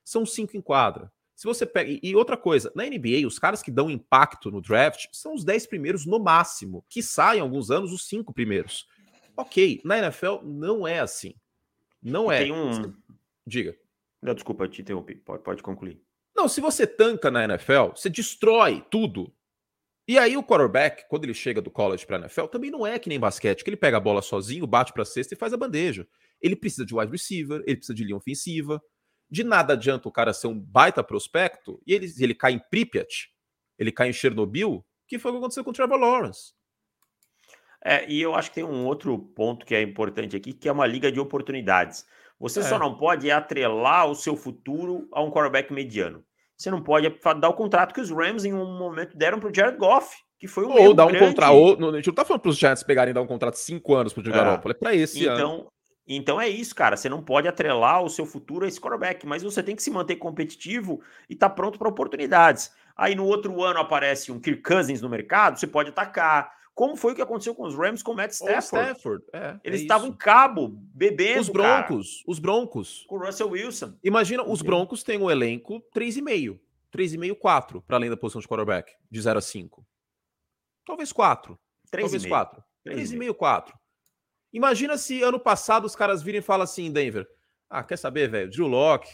são 0.04 0.26
cinco 0.26 0.58
em 0.58 0.60
quadra. 0.60 1.10
Se 1.34 1.46
você 1.46 1.66
pega. 1.66 1.98
E 2.02 2.14
outra 2.14 2.36
coisa, 2.36 2.70
na 2.76 2.84
NBA, 2.84 3.26
os 3.26 3.38
caras 3.38 3.62
que 3.62 3.70
dão 3.70 3.90
impacto 3.90 4.50
no 4.50 4.60
draft 4.60 5.06
são 5.10 5.34
os 5.34 5.42
dez 5.42 5.66
primeiros 5.66 6.06
no 6.06 6.20
máximo, 6.20 6.84
que 6.88 7.02
saem 7.02 7.40
alguns 7.40 7.70
anos 7.70 7.92
os 7.92 8.06
cinco 8.06 8.32
primeiros. 8.32 8.86
Ok, 9.36 9.80
na 9.84 9.98
NFL 9.98 10.42
não 10.42 10.86
é 10.86 11.00
assim. 11.00 11.34
Não 12.02 12.30
é. 12.30 12.38
Tem 12.38 12.52
um. 12.52 12.94
Diga. 13.46 13.76
Não, 14.22 14.34
desculpa, 14.34 14.68
te 14.68 14.82
interrompi. 14.82 15.16
Pode, 15.16 15.42
pode 15.42 15.62
concluir. 15.62 16.00
Não, 16.34 16.48
se 16.48 16.60
você 16.60 16.86
tanca 16.86 17.30
na 17.30 17.44
NFL, 17.44 17.90
você 17.94 18.10
destrói 18.10 18.84
tudo. 18.90 19.32
E 20.06 20.18
aí 20.18 20.36
o 20.36 20.42
quarterback, 20.42 21.06
quando 21.08 21.24
ele 21.24 21.32
chega 21.32 21.62
do 21.62 21.70
college 21.70 22.06
para 22.06 22.16
a 22.16 22.20
NFL, 22.20 22.46
também 22.46 22.70
não 22.70 22.86
é 22.86 22.98
que 22.98 23.08
nem 23.08 23.18
basquete, 23.18 23.64
que 23.64 23.70
ele 23.70 23.76
pega 23.76 23.96
a 23.96 24.00
bola 24.00 24.20
sozinho, 24.20 24.66
bate 24.66 24.92
para 24.92 25.02
a 25.02 25.06
cesta 25.06 25.34
e 25.34 25.36
faz 25.36 25.52
a 25.52 25.56
bandeja. 25.56 26.06
Ele 26.40 26.54
precisa 26.54 26.84
de 26.84 26.94
wide 26.94 27.10
receiver, 27.10 27.62
ele 27.66 27.76
precisa 27.76 27.94
de 27.94 28.04
linha 28.04 28.16
ofensiva. 28.16 28.82
De 29.30 29.42
nada 29.42 29.72
adianta 29.72 30.08
o 30.08 30.12
cara 30.12 30.34
ser 30.34 30.48
um 30.48 30.60
baita 30.60 31.02
prospecto 31.02 31.80
e 31.86 31.94
ele, 31.94 32.12
ele 32.18 32.34
cai 32.34 32.52
em 32.52 32.58
Pripyat, 32.58 33.30
ele 33.78 33.90
cai 33.90 34.10
em 34.10 34.12
Chernobyl, 34.12 34.84
que 35.08 35.18
foi 35.18 35.30
o 35.30 35.34
que 35.34 35.38
aconteceu 35.38 35.64
com 35.64 35.70
o 35.70 35.72
Trevor 35.72 35.98
Lawrence. 35.98 36.52
É, 37.84 38.10
e 38.10 38.20
eu 38.22 38.34
acho 38.34 38.48
que 38.48 38.54
tem 38.54 38.64
um 38.64 38.86
outro 38.86 39.18
ponto 39.18 39.66
que 39.66 39.74
é 39.74 39.82
importante 39.82 40.34
aqui, 40.34 40.54
que 40.54 40.68
é 40.68 40.72
uma 40.72 40.86
liga 40.86 41.12
de 41.12 41.20
oportunidades. 41.20 42.06
Você 42.40 42.60
é. 42.60 42.62
só 42.62 42.78
não 42.78 42.96
pode 42.96 43.30
atrelar 43.30 44.06
o 44.10 44.14
seu 44.14 44.34
futuro 44.36 45.06
a 45.12 45.22
um 45.22 45.30
quarterback 45.30 45.72
mediano. 45.72 46.24
Você 46.56 46.70
não 46.70 46.82
pode 46.82 47.12
dar 47.40 47.48
o 47.48 47.54
contrato 47.54 47.92
que 47.92 48.00
os 48.00 48.10
Rams 48.10 48.44
em 48.44 48.54
um 48.54 48.78
momento 48.78 49.16
deram 49.16 49.38
para 49.38 49.50
o 49.50 49.54
Jared 49.54 49.76
Goff, 49.76 50.16
que 50.38 50.46
foi 50.46 50.64
um 50.64 50.70
Ou 50.70 50.94
dar 50.94 51.06
um 51.06 51.18
contrato. 51.18 51.54
Ou, 51.54 51.90
a 51.90 51.96
gente 51.96 52.06
não 52.06 52.14
tá 52.14 52.24
falando 52.24 52.42
para 52.42 52.50
os 52.50 52.58
Giants 52.58 52.82
pegarem 52.82 53.10
e 53.10 53.14
dar 53.14 53.22
um 53.22 53.26
contrato 53.26 53.54
de 53.54 53.60
cinco 53.60 53.94
anos 53.94 54.12
para 54.12 54.22
o 54.22 54.24
Jared 54.24 54.48
é. 54.66 54.70
é 54.70 54.74
para 54.74 54.94
esse 54.94 55.22
então, 55.22 55.54
ano. 55.54 55.66
Então 56.06 56.40
é 56.40 56.48
isso, 56.48 56.74
cara. 56.74 56.96
Você 56.96 57.08
não 57.08 57.22
pode 57.22 57.48
atrelar 57.48 58.02
o 58.02 58.08
seu 58.08 58.26
futuro 58.26 58.64
a 58.64 58.68
esse 58.68 58.80
quarterback, 58.80 59.26
mas 59.26 59.42
você 59.42 59.62
tem 59.62 59.74
que 59.74 59.82
se 59.82 59.90
manter 59.90 60.16
competitivo 60.16 61.00
e 61.28 61.34
estar 61.34 61.48
tá 61.48 61.54
pronto 61.54 61.78
para 61.78 61.88
oportunidades. 61.88 62.70
Aí 62.96 63.14
no 63.14 63.24
outro 63.26 63.62
ano 63.62 63.80
aparece 63.80 64.30
um 64.30 64.38
Kirk 64.38 64.62
Cousins 64.62 65.00
no 65.00 65.08
mercado, 65.08 65.58
você 65.58 65.66
pode 65.66 65.90
atacar 65.90 66.52
como 66.74 66.96
foi 66.96 67.12
o 67.12 67.14
que 67.14 67.22
aconteceu 67.22 67.54
com 67.54 67.64
os 67.64 67.74
Rams 67.74 68.02
com 68.02 68.12
o 68.12 68.16
Matt 68.16 68.32
Stafford. 68.32 68.90
Stafford. 68.90 69.24
É, 69.32 69.58
Eles 69.62 69.80
é 69.80 69.82
estavam 69.84 70.08
em 70.08 70.12
cabo, 70.12 70.68
bebendo. 70.92 71.40
Os 71.40 71.48
Broncos, 71.48 72.16
cara. 72.16 72.24
os 72.26 72.38
Broncos. 72.38 73.04
Com 73.06 73.16
o 73.16 73.24
Russell 73.24 73.50
Wilson. 73.50 73.94
Imagina, 74.02 74.42
os 74.42 74.60
Broncos 74.60 75.02
têm 75.04 75.18
um 75.18 75.30
elenco 75.30 75.80
3,5. 75.94 76.58
3,5, 76.92 77.36
4, 77.36 77.82
para 77.82 77.96
além 77.96 78.10
da 78.10 78.16
posição 78.16 78.40
de 78.40 78.48
quarterback, 78.48 78.92
de 79.10 79.20
0 79.20 79.38
a 79.38 79.42
5. 79.42 79.86
Talvez 80.86 81.12
4. 81.12 81.58
3 81.90 82.04
talvez 82.04 82.26
4. 82.26 82.64
3,5, 82.86 83.34
4. 83.34 83.78
Imagina 84.52 84.96
se 84.96 85.22
ano 85.22 85.40
passado 85.40 85.84
os 85.84 85.96
caras 85.96 86.22
virem 86.22 86.38
e 86.38 86.42
falam 86.42 86.62
assim, 86.62 86.92
Denver. 86.92 87.26
Ah, 87.68 87.82
quer 87.82 87.96
saber, 87.96 88.30
velho? 88.30 88.50
Drew 88.50 88.68
Locke, 88.68 89.10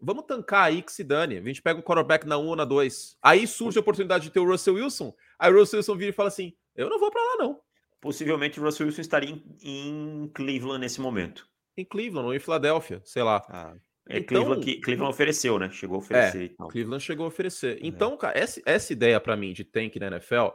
vamos 0.00 0.24
tancar 0.24 0.64
aí 0.64 0.82
que 0.82 0.92
se 0.92 1.02
dane. 1.02 1.38
A 1.38 1.42
gente 1.42 1.60
pega 1.60 1.80
o 1.80 1.82
quarterback 1.82 2.26
na 2.26 2.38
1 2.38 2.46
ou 2.46 2.56
na 2.56 2.64
2. 2.64 3.16
Aí 3.20 3.46
surge 3.46 3.78
a 3.78 3.80
oportunidade 3.80 4.24
de 4.24 4.30
ter 4.30 4.38
o 4.38 4.46
Russell 4.46 4.74
Wilson. 4.74 5.12
Aí 5.38 5.52
o 5.52 5.58
Russell 5.58 5.78
Wilson 5.78 5.96
vira 5.96 6.10
e 6.10 6.14
fala 6.14 6.28
assim: 6.28 6.54
eu 6.74 6.88
não 6.88 6.98
vou 6.98 7.10
para 7.10 7.22
lá, 7.22 7.36
não. 7.38 7.60
Possivelmente 8.00 8.58
o 8.58 8.62
Russell 8.62 8.86
Wilson 8.86 9.00
estaria 9.02 9.30
em, 9.30 9.44
em, 9.62 10.30
Cleveland 10.34 10.80
nesse 10.80 11.00
momento. 11.00 11.46
Em 11.76 11.84
Cleveland 11.84 12.26
ou 12.26 12.34
em 12.34 12.38
Filadélfia, 12.38 13.02
sei 13.04 13.22
lá. 13.22 13.44
Ah, 13.48 13.74
é 14.08 14.18
então, 14.18 14.42
Cleveland, 14.42 14.64
que, 14.64 14.80
Cleveland 14.80 15.12
ofereceu, 15.12 15.58
né? 15.58 15.70
Chegou 15.70 15.96
a 15.96 15.98
oferecer. 15.98 16.42
É, 16.42 16.44
então. 16.44 16.68
Cleveland 16.68 17.04
chegou 17.04 17.24
a 17.24 17.28
oferecer. 17.28 17.76
É. 17.76 17.80
Então, 17.82 18.16
cara, 18.16 18.38
essa, 18.38 18.60
essa 18.64 18.92
ideia 18.92 19.20
para 19.20 19.36
mim 19.36 19.52
de 19.52 19.64
tank 19.64 19.96
na 19.96 20.06
NFL, 20.06 20.48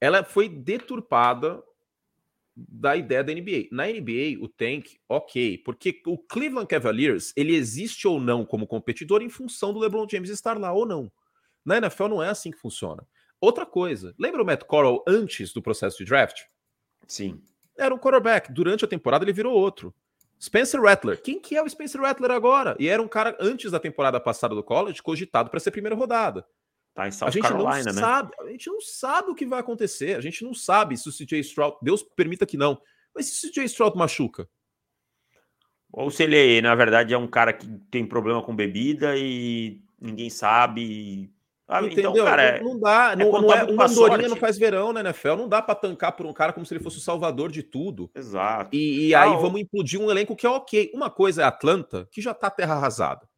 ela 0.00 0.22
foi 0.22 0.48
deturpada 0.48 1.62
da 2.56 2.96
ideia 2.96 3.22
da 3.22 3.32
NBA. 3.32 3.68
Na 3.70 3.86
NBA, 3.86 4.40
o 4.40 4.48
tank, 4.48 4.96
ok, 5.08 5.58
porque 5.58 6.00
o 6.06 6.18
Cleveland 6.18 6.66
Cavaliers, 6.66 7.32
ele 7.36 7.54
existe 7.54 8.08
ou 8.08 8.20
não 8.20 8.44
como 8.44 8.66
competidor 8.66 9.22
em 9.22 9.28
função 9.28 9.72
do 9.72 9.78
LeBron 9.78 10.06
James 10.10 10.30
estar 10.30 10.58
lá 10.58 10.72
ou 10.72 10.84
não. 10.86 11.10
Na 11.64 11.76
NFL 11.78 12.08
não 12.08 12.22
é 12.22 12.28
assim 12.28 12.50
que 12.50 12.58
funciona. 12.58 13.06
Outra 13.40 13.64
coisa, 13.64 14.14
lembra 14.18 14.42
o 14.42 14.46
Matt 14.46 14.64
Corral 14.64 15.04
antes 15.06 15.52
do 15.52 15.62
processo 15.62 15.98
de 15.98 16.04
draft? 16.04 16.42
Sim. 17.06 17.40
Era 17.76 17.94
um 17.94 17.98
quarterback. 17.98 18.52
Durante 18.52 18.84
a 18.84 18.88
temporada 18.88 19.24
ele 19.24 19.32
virou 19.32 19.54
outro. 19.54 19.94
Spencer 20.40 20.80
Rattler. 20.80 21.20
Quem 21.20 21.40
que 21.40 21.56
é 21.56 21.62
o 21.62 21.68
Spencer 21.68 22.00
Rattler 22.00 22.30
agora? 22.30 22.76
E 22.78 22.88
era 22.88 23.02
um 23.02 23.08
cara 23.08 23.36
antes 23.40 23.70
da 23.70 23.80
temporada 23.80 24.20
passada 24.20 24.54
do 24.54 24.62
college 24.62 25.02
cogitado 25.02 25.50
para 25.50 25.60
ser 25.60 25.70
primeira 25.70 25.96
rodada. 25.96 26.46
Tá 26.94 27.06
em 27.06 27.12
South 27.12 27.28
a 27.28 27.30
gente 27.30 27.42
Carolina, 27.42 27.84
não 27.84 27.94
né? 27.94 28.00
sabe, 28.00 28.32
a 28.40 28.50
gente 28.50 28.68
não 28.68 28.80
sabe 28.80 29.30
o 29.30 29.34
que 29.34 29.46
vai 29.46 29.60
acontecer. 29.60 30.16
A 30.16 30.20
gente 30.20 30.44
não 30.44 30.54
sabe 30.54 30.96
se 30.96 31.08
o 31.08 31.12
CJ 31.12 31.40
Stroud, 31.40 31.76
Deus 31.82 32.02
permita 32.02 32.46
que 32.46 32.56
não. 32.56 32.80
Mas 33.14 33.26
se 33.26 33.46
o 33.46 33.50
CJ 33.50 33.64
Stroud 33.66 33.96
machuca, 33.96 34.48
ou 35.92 36.10
se 36.10 36.22
ele, 36.22 36.60
na 36.60 36.74
verdade, 36.74 37.14
é 37.14 37.18
um 37.18 37.26
cara 37.26 37.52
que 37.52 37.66
tem 37.90 38.06
problema 38.06 38.42
com 38.42 38.54
bebida 38.54 39.16
e 39.16 39.80
ninguém 40.00 40.28
sabe, 40.28 41.32
ah, 41.68 41.82
Entendeu? 41.82 42.12
Então, 42.12 42.24
cara, 42.24 42.42
é, 42.42 42.62
não 42.62 42.80
dá, 42.80 43.12
é 43.12 43.16
não, 43.16 43.30
não 43.30 43.52
é, 43.52 43.62
uma 43.64 43.84
andorinha 43.84 44.26
não 44.26 44.36
faz 44.36 44.56
verão 44.56 44.90
né, 44.90 45.00
NFL, 45.00 45.34
não 45.34 45.46
dá 45.46 45.60
para 45.60 45.74
tancar 45.74 46.16
por 46.16 46.24
um 46.24 46.32
cara 46.32 46.50
como 46.50 46.64
se 46.64 46.72
ele 46.72 46.82
fosse 46.82 46.96
o 46.96 47.00
salvador 47.00 47.52
de 47.52 47.62
tudo. 47.62 48.10
Exato. 48.14 48.74
E, 48.74 49.08
e 49.08 49.14
aí 49.14 49.30
vamos 49.36 49.60
implodir 49.60 50.00
um 50.00 50.10
elenco 50.10 50.34
que 50.34 50.46
é 50.46 50.50
ok. 50.50 50.90
Uma 50.94 51.10
coisa 51.10 51.42
é 51.42 51.44
Atlanta, 51.44 52.08
que 52.10 52.22
já 52.22 52.32
tá 52.32 52.48
terra 52.48 52.74
arrasada. 52.74 53.28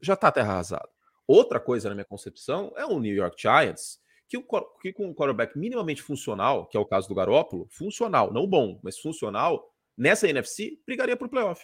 Já 0.00 0.16
tá 0.16 0.32
terra 0.32 0.54
arrasada. 0.54 0.88
Outra 1.26 1.60
coisa, 1.60 1.90
na 1.90 1.94
minha 1.94 2.06
concepção, 2.06 2.72
é 2.74 2.86
o 2.86 2.98
New 2.98 3.14
York 3.14 3.36
Giants, 3.40 4.00
que, 4.26 4.38
o, 4.38 4.44
que 4.80 4.90
com 4.90 5.06
um 5.06 5.14
quarterback 5.14 5.58
minimamente 5.58 6.02
funcional, 6.02 6.66
que 6.66 6.76
é 6.76 6.80
o 6.80 6.86
caso 6.86 7.06
do 7.06 7.14
Garópolo, 7.14 7.68
funcional, 7.70 8.32
não 8.32 8.46
bom, 8.46 8.80
mas 8.82 8.98
funcional, 8.98 9.70
nessa 9.94 10.26
NFC, 10.26 10.78
brigaria 10.86 11.18
pro 11.18 11.28
playoff. 11.28 11.62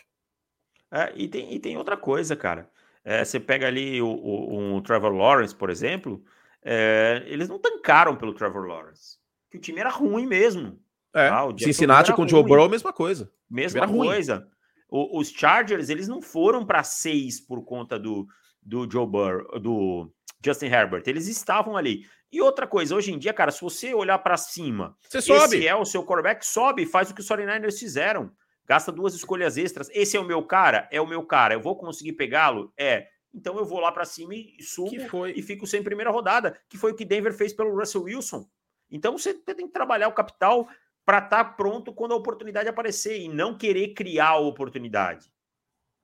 É, 0.92 1.12
e, 1.16 1.28
tem, 1.28 1.52
e 1.52 1.58
tem 1.58 1.78
outra 1.78 1.96
coisa, 1.96 2.36
cara. 2.36 2.70
É, 3.04 3.24
você 3.24 3.40
pega 3.40 3.66
ali 3.66 4.02
o, 4.02 4.08
o, 4.08 4.76
o, 4.76 4.82
Trevor 4.82 5.12
Lawrence, 5.12 5.54
por 5.54 5.70
exemplo, 5.70 6.22
é, 6.62 7.22
eles 7.26 7.48
não 7.48 7.58
tancaram 7.58 8.16
pelo 8.16 8.34
Trevor 8.34 8.66
Lawrence. 8.66 9.18
Que 9.50 9.56
o 9.56 9.60
time 9.60 9.80
era 9.80 9.90
ruim 9.90 10.26
mesmo. 10.26 10.78
É, 11.14 11.28
tá? 11.28 11.46
Cincinnati 11.58 12.12
com 12.12 12.22
o 12.22 12.28
Joe 12.28 12.42
Burrow, 12.42 12.68
mesma 12.68 12.92
coisa. 12.92 13.32
Mesma 13.50 13.88
coisa. 13.88 14.46
O, 14.88 15.18
os 15.18 15.30
Chargers, 15.30 15.88
eles 15.88 16.08
não 16.08 16.20
foram 16.20 16.66
para 16.66 16.82
seis 16.82 17.40
por 17.40 17.64
conta 17.64 17.98
do, 17.98 18.26
do 18.62 18.90
Joe 18.90 19.06
Burrow, 19.06 19.58
do, 19.58 20.12
Justin 20.44 20.66
Herbert. 20.66 21.02
Eles 21.06 21.26
estavam 21.28 21.76
ali. 21.76 22.06
E 22.30 22.40
outra 22.40 22.66
coisa, 22.66 22.94
hoje 22.94 23.12
em 23.12 23.18
dia, 23.18 23.32
cara, 23.32 23.50
se 23.50 23.60
você 23.60 23.94
olhar 23.94 24.18
para 24.18 24.36
cima, 24.36 24.96
você 25.00 25.20
sobe. 25.20 25.66
é 25.66 25.74
o 25.74 25.84
seu 25.84 26.04
quarterback, 26.04 26.44
sobe, 26.44 26.86
faz 26.86 27.10
o 27.10 27.14
que 27.14 27.20
os 27.20 27.28
49ers 27.28 27.78
fizeram. 27.78 28.30
Gasta 28.68 28.92
duas 28.92 29.14
escolhas 29.14 29.56
extras. 29.56 29.88
Esse 29.94 30.16
é 30.16 30.20
o 30.20 30.24
meu 30.24 30.42
cara? 30.42 30.86
É 30.92 31.00
o 31.00 31.06
meu 31.06 31.24
cara. 31.24 31.54
Eu 31.54 31.60
vou 31.60 31.74
conseguir 31.74 32.12
pegá-lo? 32.12 32.70
É. 32.76 33.08
Então 33.32 33.56
eu 33.56 33.64
vou 33.64 33.80
lá 33.80 33.90
para 33.90 34.04
cima 34.04 34.34
e 34.34 34.62
subo 34.62 35.26
e 35.26 35.42
fico 35.42 35.66
sem 35.66 35.82
primeira 35.82 36.10
rodada, 36.10 36.58
que 36.68 36.76
foi 36.76 36.92
o 36.92 36.94
que 36.94 37.04
Denver 37.04 37.32
fez 37.32 37.52
pelo 37.52 37.74
Russell 37.74 38.02
Wilson. 38.02 38.46
Então 38.90 39.16
você 39.16 39.32
tem 39.32 39.66
que 39.66 39.72
trabalhar 39.72 40.08
o 40.08 40.12
capital 40.12 40.68
para 41.04 41.18
estar 41.18 41.44
tá 41.44 41.50
pronto 41.50 41.92
quando 41.94 42.12
a 42.12 42.16
oportunidade 42.16 42.68
aparecer 42.68 43.18
e 43.18 43.28
não 43.28 43.56
querer 43.56 43.94
criar 43.94 44.30
a 44.30 44.38
oportunidade. 44.38 45.32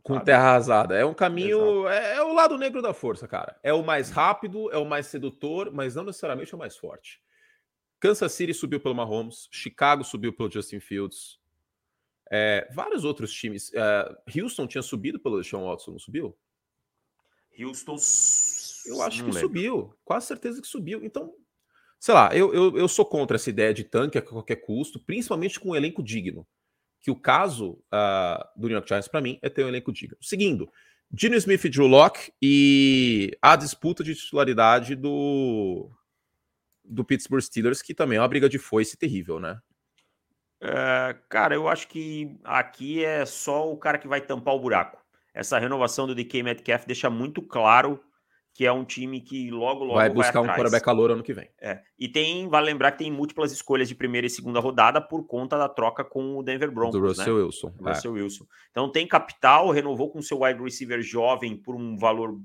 Com 0.03 0.15
sabe? 0.15 0.27
terra 0.27 0.49
arrasada. 0.49 0.97
É 0.97 1.05
um 1.05 1.15
caminho. 1.15 1.87
É, 1.89 2.17
é, 2.17 2.23
o 2.23 2.33
lado 2.33 2.57
negro 2.57 2.81
da 2.81 2.95
força, 2.95 3.29
cara. 3.29 3.59
É 3.63 3.73
o 3.73 3.83
mais 3.83 4.11
rápido, 4.11 4.71
é 4.71 4.79
o 4.79 4.85
mais 4.85 5.07
sedutor, 5.07 5.71
mas 5.73 5.95
não 5.95 6.05
necessariamente 6.05 6.53
é 6.53 6.57
o 6.57 6.59
mais 6.59 6.77
forte. 6.77 7.21
Kansas 8.01 8.33
City 8.33 8.53
subiu 8.53 8.81
pelo 8.81 8.95
Mahomes, 8.95 9.49
Chicago 9.51 10.05
subiu 10.05 10.33
pelo 10.33 10.51
Justin 10.51 10.81
Fields. 10.81 11.39
É, 12.31 12.69
vários 12.73 13.05
outros 13.05 13.33
times. 13.33 13.73
É, 13.75 14.17
Houston 14.39 14.67
tinha 14.67 14.83
subido 14.83 15.19
pelo 15.21 15.43
Sean 15.43 15.61
Watson, 15.61 15.93
não 15.93 15.99
subiu? 15.99 16.37
Houston. 17.59 17.97
Eu 18.87 19.03
acho 19.03 19.19
que 19.19 19.31
lembro. 19.31 19.41
subiu. 19.41 19.95
Quase 20.05 20.27
certeza 20.27 20.61
que 20.61 20.67
subiu. 20.67 21.05
Então, 21.05 21.35
sei 21.99 22.15
lá, 22.15 22.35
eu, 22.35 22.53
eu, 22.53 22.77
eu 22.77 22.89
sou 22.89 23.05
contra 23.05 23.37
essa 23.37 23.51
ideia 23.51 23.73
de 23.73 23.85
tanque 23.85 24.19
a 24.19 24.23
qualquer 24.23 24.57
custo, 24.57 24.99
principalmente 24.99 25.59
com 25.59 25.71
um 25.71 25.77
elenco 25.77 26.03
digno 26.03 26.47
que 27.05 27.11
o 27.11 27.15
caso 27.15 27.73
uh, 27.93 28.43
do 28.57 28.67
New 28.67 28.77
York 28.77 28.89
Giants, 28.89 29.09
para 29.09 29.21
mim, 29.21 29.39
é 29.43 29.51
ter 29.51 29.63
um 29.63 29.69
elenco 29.69 29.93
digno. 29.93 30.17
Seguindo, 30.23 30.73
Gino 31.15 31.37
Smith 31.37 31.63
e 31.67 31.69
Drew 31.69 31.87
Locke 31.87 32.33
e 32.41 33.37
a 33.43 33.57
disputa 33.57 34.03
de 34.03 34.15
titularidade 34.15 34.97
do, 34.97 35.91
do 36.83 37.05
Pittsburgh 37.05 37.43
Steelers, 37.43 37.83
que 37.83 37.93
também 37.93 38.17
é 38.17 38.23
uma 38.23 38.29
briga 38.29 38.49
de 38.49 38.59
foice 38.59 38.97
terrível, 38.97 39.39
né? 39.39 39.61
É, 40.65 41.15
cara, 41.29 41.55
eu 41.55 41.69
acho 41.69 41.87
que 41.89 42.39
aqui 42.43 43.05
é 43.05 43.27
só 43.27 43.71
o 43.71 43.77
cara 43.77 43.99
que 43.99 44.09
vai 44.09 44.21
tampar 44.21 44.55
o 44.55 44.61
buraco. 44.61 44.99
Essa 45.35 45.59
renovação 45.59 46.07
do 46.07 46.15
DK 46.15 46.43
Metcalf 46.43 46.87
deixa 46.87 47.11
muito 47.11 47.43
claro 47.43 48.01
que 48.55 48.65
é 48.65 48.73
um 48.73 48.85
time 48.85 49.21
que 49.21 49.51
logo, 49.51 49.83
logo 49.83 49.97
vai 49.97 50.09
buscar 50.09 50.41
vai 50.41 50.43
um 50.43 50.47
quarterback 50.47 50.85
calor 50.85 51.11
ano 51.11 51.25
que 51.25 51.35
vem. 51.35 51.51
É. 51.61 51.83
E 51.99 52.09
tem, 52.09 52.49
vale 52.49 52.67
lembrar 52.67 52.93
que 52.93 52.99
tem 52.99 53.11
múltiplas 53.11 53.51
escolhas 53.51 53.89
de 53.89 53.97
primeira 53.97 54.29
e 54.29 54.31
segunda 54.31 54.61
rodada 54.61 55.01
por 55.01 55.27
conta 55.27 55.59
da 55.59 55.69
troca 55.69 56.05
com 56.05 56.39
o 56.39 56.43
Denver 56.43 56.71
Broncos, 56.71 56.99
do 56.99 57.05
Russell 57.05 57.37
né? 57.37 57.43
Wilson. 57.43 57.71
Do 57.71 57.89
Russell 57.89 58.17
é. 58.17 58.23
Wilson. 58.23 58.47
Então 58.71 58.89
tem 58.91 59.09
capital, 59.09 59.71
renovou 59.71 60.09
com 60.09 60.23
seu 60.23 60.43
wide 60.43 60.63
receiver 60.63 61.03
jovem 61.03 61.57
por 61.57 61.75
um 61.75 61.97
valor 61.99 62.39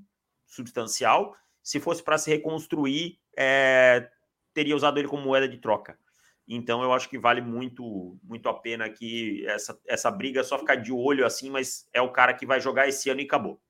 substancial. 0.48 1.36
Se 1.62 1.80
fosse 1.80 2.02
para 2.02 2.18
se 2.18 2.32
reconstruir, 2.32 3.20
é, 3.38 4.10
teria 4.52 4.76
usado 4.76 4.98
ele 4.98 5.08
como 5.08 5.24
moeda 5.24 5.48
de 5.48 5.60
troca. 5.60 5.96
Então 6.52 6.82
eu 6.82 6.92
acho 6.92 7.08
que 7.08 7.20
vale 7.20 7.42
muito, 7.42 8.18
muito 8.24 8.50
a 8.50 8.54
pena 8.56 8.90
que 8.90 9.46
essa, 9.46 9.80
essa 9.88 10.10
briga 10.10 10.44
só 10.44 10.58
ficar 10.58 10.76
de 10.76 10.92
olho 10.92 11.24
assim, 11.24 11.52
mas 11.52 11.88
é 11.94 12.02
o 12.02 12.12
cara 12.12 12.34
que 12.34 12.44
vai 12.44 12.60
jogar 12.60 12.88
esse 12.88 13.08
ano 13.08 13.22
e 13.22 13.26
acabou. 13.26 13.62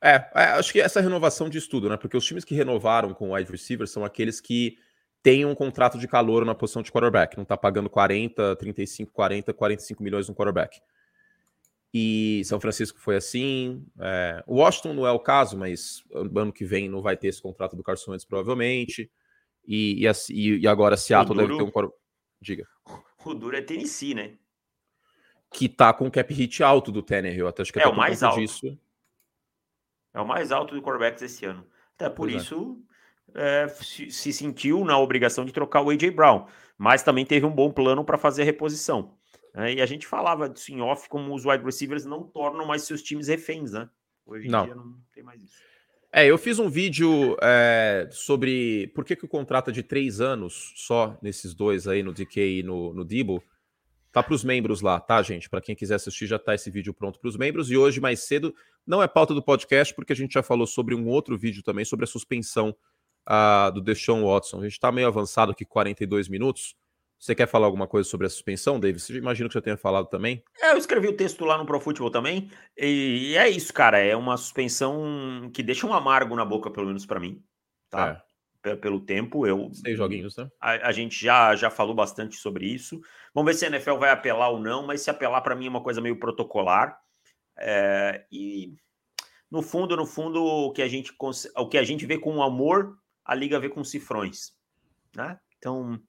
É, 0.00 0.14
é, 0.34 0.42
acho 0.52 0.72
que 0.72 0.80
essa 0.80 1.00
renovação 1.00 1.50
de 1.50 1.58
estudo, 1.58 1.90
né? 1.90 1.96
Porque 1.98 2.16
os 2.16 2.24
times 2.24 2.42
que 2.42 2.54
renovaram 2.54 3.12
com 3.12 3.34
wide 3.34 3.52
receiver 3.52 3.86
são 3.86 4.02
aqueles 4.02 4.40
que 4.40 4.78
têm 5.22 5.44
um 5.44 5.54
contrato 5.54 5.98
de 5.98 6.08
calor 6.08 6.42
na 6.44 6.54
posição 6.54 6.82
de 6.82 6.90
quarterback, 6.90 7.36
não 7.36 7.44
tá 7.44 7.56
pagando 7.56 7.90
40, 7.90 8.56
35, 8.56 9.12
40, 9.12 9.52
45 9.52 10.02
milhões 10.02 10.28
no 10.28 10.34
quarterback. 10.34 10.80
E 11.92 12.42
São 12.46 12.58
Francisco 12.58 12.98
foi 12.98 13.16
assim. 13.16 13.84
É, 13.98 14.42
Washington 14.48 14.94
não 14.94 15.06
é 15.06 15.12
o 15.12 15.18
caso, 15.18 15.58
mas 15.58 16.02
ano 16.14 16.52
que 16.52 16.64
vem 16.64 16.88
não 16.88 17.02
vai 17.02 17.16
ter 17.16 17.28
esse 17.28 17.42
contrato 17.42 17.76
do 17.76 17.82
Carson 17.82 18.12
Wentz, 18.12 18.24
provavelmente. 18.24 19.10
E, 19.66 20.06
e, 20.30 20.58
e 20.58 20.68
agora 20.68 20.96
Seattle 20.96 21.36
deve 21.36 21.56
ter 21.56 21.62
um 21.62 21.70
quarterback. 21.70 22.00
Diga. 22.40 22.66
O 23.24 23.34
duro 23.34 23.56
é 23.56 23.62
Tennessee, 23.62 24.14
né? 24.14 24.34
Que 25.52 25.68
tá 25.68 25.92
com 25.92 26.06
o 26.06 26.10
cap 26.10 26.32
hit 26.32 26.62
alto 26.62 26.92
do 26.92 27.02
Tannehill. 27.02 27.48
Até 27.48 27.62
acho 27.62 27.72
que 27.72 27.80
é 27.80 27.88
o 27.88 27.96
mais 27.96 28.22
alto. 28.22 28.40
Disso. 28.40 28.78
É 30.14 30.20
o 30.20 30.26
mais 30.26 30.52
alto 30.52 30.74
de 30.74 30.80
quarterbacks 30.80 31.22
esse 31.22 31.44
ano. 31.44 31.66
Até 31.94 32.08
por 32.08 32.28
pois 32.28 32.34
é. 32.34 32.36
isso 32.36 32.82
é. 33.34 33.64
É, 33.64 33.68
se, 33.68 34.10
se, 34.10 34.32
sentiu 34.32 34.84
na 34.84 34.98
obrigação 34.98 35.44
de 35.44 35.52
trocar 35.52 35.82
o 35.82 35.90
A.J. 35.90 36.10
Brown, 36.10 36.46
mas 36.78 37.02
também 37.02 37.26
teve 37.26 37.44
um 37.44 37.50
bom 37.50 37.70
plano 37.70 38.04
para 38.04 38.16
fazer 38.16 38.42
a 38.42 38.44
reposição. 38.44 39.14
É, 39.54 39.74
e 39.74 39.80
a 39.80 39.86
gente 39.86 40.06
falava 40.06 40.48
disso 40.48 40.72
em 40.72 40.80
off, 40.80 41.08
como 41.08 41.34
os 41.34 41.44
wide 41.44 41.64
receivers 41.64 42.04
não 42.04 42.22
tornam 42.22 42.64
mais 42.64 42.82
seus 42.82 43.02
times 43.02 43.28
reféns, 43.28 43.72
né? 43.72 43.88
Hoje 44.24 44.46
em 44.46 44.50
não. 44.50 44.64
dia 44.64 44.74
não 44.74 44.98
tem 45.12 45.22
mais 45.22 45.42
isso. 45.42 45.56
É, 46.18 46.24
eu 46.24 46.38
fiz 46.38 46.58
um 46.58 46.70
vídeo 46.70 47.36
é, 47.42 48.08
sobre 48.10 48.86
por 48.94 49.04
que, 49.04 49.14
que 49.14 49.26
o 49.26 49.28
contrato 49.28 49.68
é 49.68 49.72
de 49.72 49.82
três 49.82 50.18
anos 50.18 50.72
só 50.74 51.14
nesses 51.20 51.52
dois 51.52 51.86
aí, 51.86 52.02
no 52.02 52.10
DK 52.10 52.60
e 52.60 52.62
no, 52.62 52.94
no 52.94 53.04
Debo. 53.04 53.44
Tá 54.10 54.22
para 54.22 54.32
os 54.32 54.42
membros 54.42 54.80
lá, 54.80 54.98
tá, 54.98 55.20
gente? 55.20 55.50
Para 55.50 55.60
quem 55.60 55.76
quiser 55.76 55.96
assistir, 55.96 56.26
já 56.26 56.38
tá 56.38 56.54
esse 56.54 56.70
vídeo 56.70 56.94
pronto 56.94 57.20
para 57.20 57.28
os 57.28 57.36
membros. 57.36 57.70
E 57.70 57.76
hoje, 57.76 58.00
mais 58.00 58.20
cedo, 58.20 58.54
não 58.86 59.02
é 59.02 59.06
pauta 59.06 59.34
do 59.34 59.42
podcast, 59.42 59.94
porque 59.94 60.14
a 60.14 60.16
gente 60.16 60.32
já 60.32 60.42
falou 60.42 60.66
sobre 60.66 60.94
um 60.94 61.06
outro 61.06 61.36
vídeo 61.36 61.62
também, 61.62 61.84
sobre 61.84 62.04
a 62.04 62.06
suspensão 62.06 62.74
uh, 63.28 63.70
do 63.70 63.82
Deshaun 63.82 64.24
Watson. 64.24 64.60
A 64.60 64.62
gente 64.62 64.72
está 64.72 64.90
meio 64.90 65.08
avançado 65.08 65.52
aqui, 65.52 65.66
42 65.66 66.30
minutos. 66.30 66.74
Você 67.26 67.34
quer 67.34 67.48
falar 67.48 67.66
alguma 67.66 67.88
coisa 67.88 68.08
sobre 68.08 68.24
a 68.24 68.30
suspensão, 68.30 68.78
David? 68.78 69.02
Você 69.02 69.18
imagina 69.18 69.48
que 69.48 69.54
já 69.54 69.60
tenha 69.60 69.76
falado 69.76 70.06
também? 70.06 70.44
É, 70.62 70.70
eu 70.70 70.76
escrevi 70.76 71.08
o 71.08 71.16
texto 71.16 71.44
lá 71.44 71.58
no 71.58 71.66
Pro 71.66 71.80
Football 71.80 72.08
também. 72.08 72.48
E 72.78 73.34
é 73.36 73.48
isso, 73.48 73.74
cara. 73.74 73.98
É 73.98 74.14
uma 74.14 74.36
suspensão 74.36 75.50
que 75.52 75.60
deixa 75.60 75.88
um 75.88 75.92
amargo 75.92 76.36
na 76.36 76.44
boca, 76.44 76.70
pelo 76.70 76.86
menos 76.86 77.04
para 77.04 77.18
mim. 77.18 77.42
Tá? 77.90 78.24
É 78.62 78.76
pelo 78.76 79.00
tempo. 79.00 79.44
Eu, 79.44 79.72
Seis 79.74 79.96
joguinhos, 79.96 80.36
né? 80.36 80.48
A, 80.60 80.86
a, 80.86 80.92
gente 80.92 81.20
já, 81.20 81.56
já 81.56 81.68
falou 81.68 81.96
bastante 81.96 82.36
sobre 82.36 82.64
isso. 82.64 83.00
Vamos 83.34 83.50
ver 83.50 83.58
se 83.58 83.64
a 83.64 83.68
NFL 83.70 83.96
vai 83.96 84.10
apelar 84.10 84.50
ou 84.50 84.60
não, 84.60 84.86
mas 84.86 85.00
se 85.00 85.10
apelar, 85.10 85.40
para 85.40 85.56
mim, 85.56 85.66
é 85.66 85.70
uma 85.70 85.82
coisa 85.82 86.00
meio 86.00 86.20
protocolar. 86.20 86.96
É, 87.58 88.24
e 88.30 88.72
no 89.50 89.62
fundo, 89.62 89.96
no 89.96 90.06
fundo, 90.06 90.44
o 90.44 90.72
que 90.72 90.80
a 90.80 90.86
gente 90.86 91.12
o 91.56 91.68
que 91.68 91.76
a 91.76 91.82
gente 91.82 92.06
vê 92.06 92.18
com 92.18 92.40
amor, 92.40 92.96
a 93.24 93.34
liga 93.34 93.58
vê 93.58 93.68
com 93.68 93.82
cifrões, 93.82 94.52
né? 95.16 95.40
Então, 95.58 96.00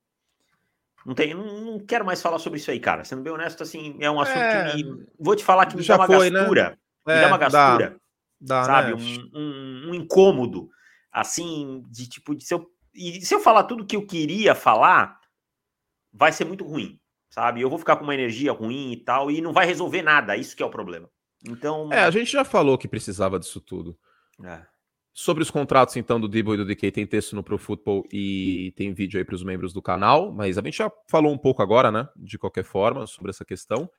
não 1.08 1.16
tem, 1.16 1.34
não, 1.34 1.46
não 1.62 1.80
quero 1.80 2.06
mais 2.06 2.22
falar 2.22 2.38
sobre 2.38 2.60
isso 2.60 2.70
aí, 2.70 2.82
cara. 2.82 3.06
Sendo 3.06 3.22
bem 3.22 3.32
honesto, 3.32 3.64
assim, 3.64 3.96
é 4.02 4.12
um 4.12 4.20
assunto 4.20 4.40
é, 4.40 4.72
que 4.72 4.84
me, 4.84 5.06
vou 5.18 5.38
te 5.38 5.44
falar 5.44 5.66
que 5.66 5.78
me 5.78 5.86
dá 5.86 5.96
uma 5.96 6.06
foi, 6.06 6.30
né? 6.30 6.40
gastura, 6.40 6.70
né? 6.70 6.78
me 7.08 7.14
é, 7.14 7.22
dá 7.22 7.28
uma 7.28 7.38
gastura, 7.38 7.98
dá, 8.42 8.60
dá, 8.60 8.64
sabe, 8.66 8.94
né? 8.94 9.30
um, 9.34 9.40
um, 9.40 9.90
um, 9.90 9.96
incômodo, 9.96 10.70
assim, 11.10 11.82
de 11.90 12.10
tipo, 12.10 12.36
de 12.36 12.44
se 12.44 12.54
eu 12.54 12.70
e 12.94 13.22
se 13.22 13.34
eu 13.34 13.40
falar 13.40 13.64
tudo 13.64 13.86
que 13.86 13.96
eu 13.96 14.06
queria 14.06 14.54
falar, 14.54 15.18
vai 16.12 16.34
ser 16.34 16.44
muito 16.44 16.66
ruim, 16.66 17.00
sabe? 17.30 17.62
Eu 17.62 17.70
vou 17.70 17.80
ficar 17.80 17.96
com 17.96 18.04
uma 18.04 18.14
energia 18.14 18.52
ruim 18.52 18.92
e 18.92 18.98
tal, 18.98 19.32
e 19.32 19.40
não 19.40 19.54
vai 19.54 19.66
resolver 19.66 20.02
nada. 20.02 20.36
Isso 20.36 20.58
que 20.58 20.64
é 20.64 20.66
o 20.66 20.70
problema. 20.70 21.10
Então. 21.48 21.94
É, 21.94 22.02
a 22.02 22.12
gente 22.12 22.30
já 22.30 22.44
falou 22.44 22.78
que 22.78 22.88
precisava 22.88 23.40
disso 23.40 23.62
tudo. 23.62 23.98
É. 24.44 24.62
Sobre 25.20 25.42
os 25.42 25.50
contratos, 25.50 25.96
então, 25.96 26.22
do 26.22 26.28
Debo 26.28 26.54
e 26.54 26.58
do 26.58 26.64
DK, 26.64 26.92
tem 26.92 27.08
texto 27.08 27.36
no 27.36 27.42
Pro 27.42 27.58
Football 27.58 28.08
e 28.14 28.72
tem 28.76 28.94
vídeo 28.94 29.18
aí 29.18 29.26
para 29.26 29.34
os 29.34 29.44
membros 29.44 29.74
do 29.74 29.82
canal, 29.82 30.32
mas 30.32 30.60
a 30.60 30.62
gente 30.62 30.78
já 30.78 30.92
falou 31.10 31.34
um 31.34 31.38
pouco 31.40 31.64
agora, 31.64 31.92
né? 31.92 32.08
De 32.16 32.38
qualquer 32.38 32.64
forma, 32.64 33.08
sobre 33.08 33.32
essa 33.32 33.44
questão. 33.44 33.90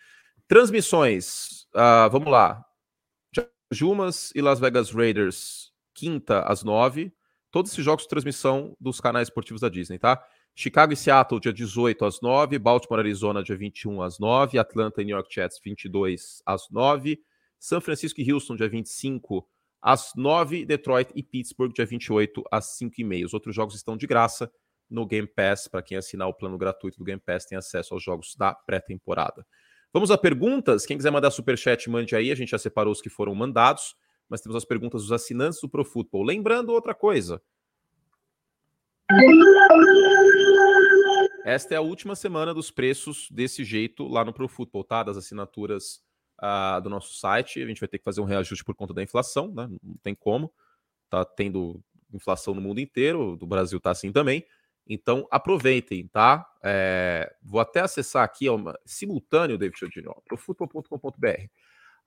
Transmissões, 0.46 1.66
uh, 1.74 2.08
vamos 2.08 2.30
lá. 2.30 2.64
Jumas 3.68 4.30
e 4.32 4.40
Las 4.40 4.60
Vegas 4.60 4.92
Raiders, 4.92 5.72
quinta 5.92 6.42
às 6.42 6.62
nove. 6.62 7.12
Todos 7.50 7.72
esses 7.72 7.84
jogos 7.84 8.04
de 8.04 8.10
transmissão 8.10 8.76
dos 8.78 9.00
canais 9.00 9.26
esportivos 9.26 9.60
da 9.60 9.68
Disney, 9.68 9.98
tá? 9.98 10.24
Chicago 10.54 10.92
e 10.92 10.96
Seattle, 10.96 11.40
dia 11.40 11.52
18 11.52 12.04
às 12.04 12.20
9, 12.20 12.56
Baltimore, 12.60 13.00
Arizona, 13.00 13.42
dia 13.42 13.56
21 13.56 14.02
às 14.02 14.20
9, 14.20 14.56
Atlanta 14.56 15.02
e 15.02 15.04
New 15.04 15.16
York 15.16 15.34
Jets, 15.34 15.58
22 15.64 16.44
às 16.46 16.70
9, 16.70 17.20
São 17.58 17.80
Francisco 17.80 18.20
e 18.20 18.32
Houston, 18.32 18.54
dia 18.54 18.68
25 18.68 19.38
às 19.38 19.57
9, 20.16 20.64
Detroit 20.64 21.10
e 21.14 21.22
Pittsburgh, 21.22 21.72
dia 21.72 21.86
28 21.86 22.42
às 22.50 22.76
5 22.76 22.94
e 22.98 23.04
meia. 23.04 23.26
Os 23.26 23.34
outros 23.34 23.54
jogos 23.54 23.74
estão 23.74 23.96
de 23.96 24.06
graça 24.06 24.50
no 24.90 25.06
Game 25.06 25.26
Pass. 25.28 25.68
Para 25.68 25.82
quem 25.82 25.96
assinar 25.96 26.28
o 26.28 26.34
plano 26.34 26.58
gratuito 26.58 26.98
do 26.98 27.04
Game 27.04 27.20
Pass, 27.20 27.46
tem 27.46 27.56
acesso 27.56 27.94
aos 27.94 28.02
jogos 28.02 28.34
da 28.36 28.54
pré-temporada. 28.54 29.46
Vamos 29.92 30.10
a 30.10 30.18
perguntas. 30.18 30.84
Quem 30.84 30.96
quiser 30.96 31.10
mandar 31.10 31.30
superchat, 31.30 31.88
mande 31.88 32.14
aí. 32.14 32.30
A 32.30 32.34
gente 32.34 32.50
já 32.50 32.58
separou 32.58 32.92
os 32.92 33.00
que 33.00 33.08
foram 33.08 33.34
mandados, 33.34 33.94
mas 34.28 34.40
temos 34.40 34.56
as 34.56 34.64
perguntas 34.64 35.02
dos 35.02 35.12
assinantes 35.12 35.60
do 35.60 35.68
Pro 35.68 35.84
Football. 35.84 36.24
Lembrando 36.24 36.72
outra 36.72 36.94
coisa. 36.94 37.40
Esta 41.44 41.74
é 41.74 41.76
a 41.78 41.80
última 41.80 42.14
semana 42.14 42.52
dos 42.52 42.70
preços 42.70 43.28
desse 43.30 43.64
jeito 43.64 44.06
lá 44.06 44.22
no 44.22 44.34
Pro 44.34 44.48
Football, 44.48 44.84
tá? 44.84 45.02
Das 45.02 45.16
assinaturas 45.16 46.02
uh, 46.42 46.80
do 46.80 46.88
nosso 46.88 47.14
site. 47.14 47.62
A 47.62 47.66
gente 47.66 47.80
vai 47.80 47.88
ter 47.88 47.98
que 47.98 48.04
fazer 48.04 48.20
um 48.20 48.24
reajuste 48.24 48.64
por 48.64 48.74
conta 48.74 48.94
da 48.94 49.02
inflação, 49.02 49.52
né? 49.52 49.68
Não 49.82 49.96
tem 50.02 50.14
como. 50.14 50.52
Tá 51.10 51.24
tendo 51.24 51.82
inflação 52.12 52.54
no 52.54 52.60
mundo 52.60 52.80
inteiro, 52.80 53.36
do 53.36 53.46
Brasil 53.46 53.80
tá 53.80 53.90
assim 53.90 54.12
também. 54.12 54.44
Então 54.88 55.26
aproveitem, 55.30 56.06
tá? 56.08 56.46
É, 56.62 57.30
vou 57.42 57.60
até 57.60 57.80
acessar 57.80 58.24
aqui, 58.24 58.48
ó, 58.48 58.56
uma, 58.56 58.78
simultâneo, 58.86 59.58
David 59.58 59.78
Chodinho, 59.78 60.14
profutbol.com.br. 60.26 61.46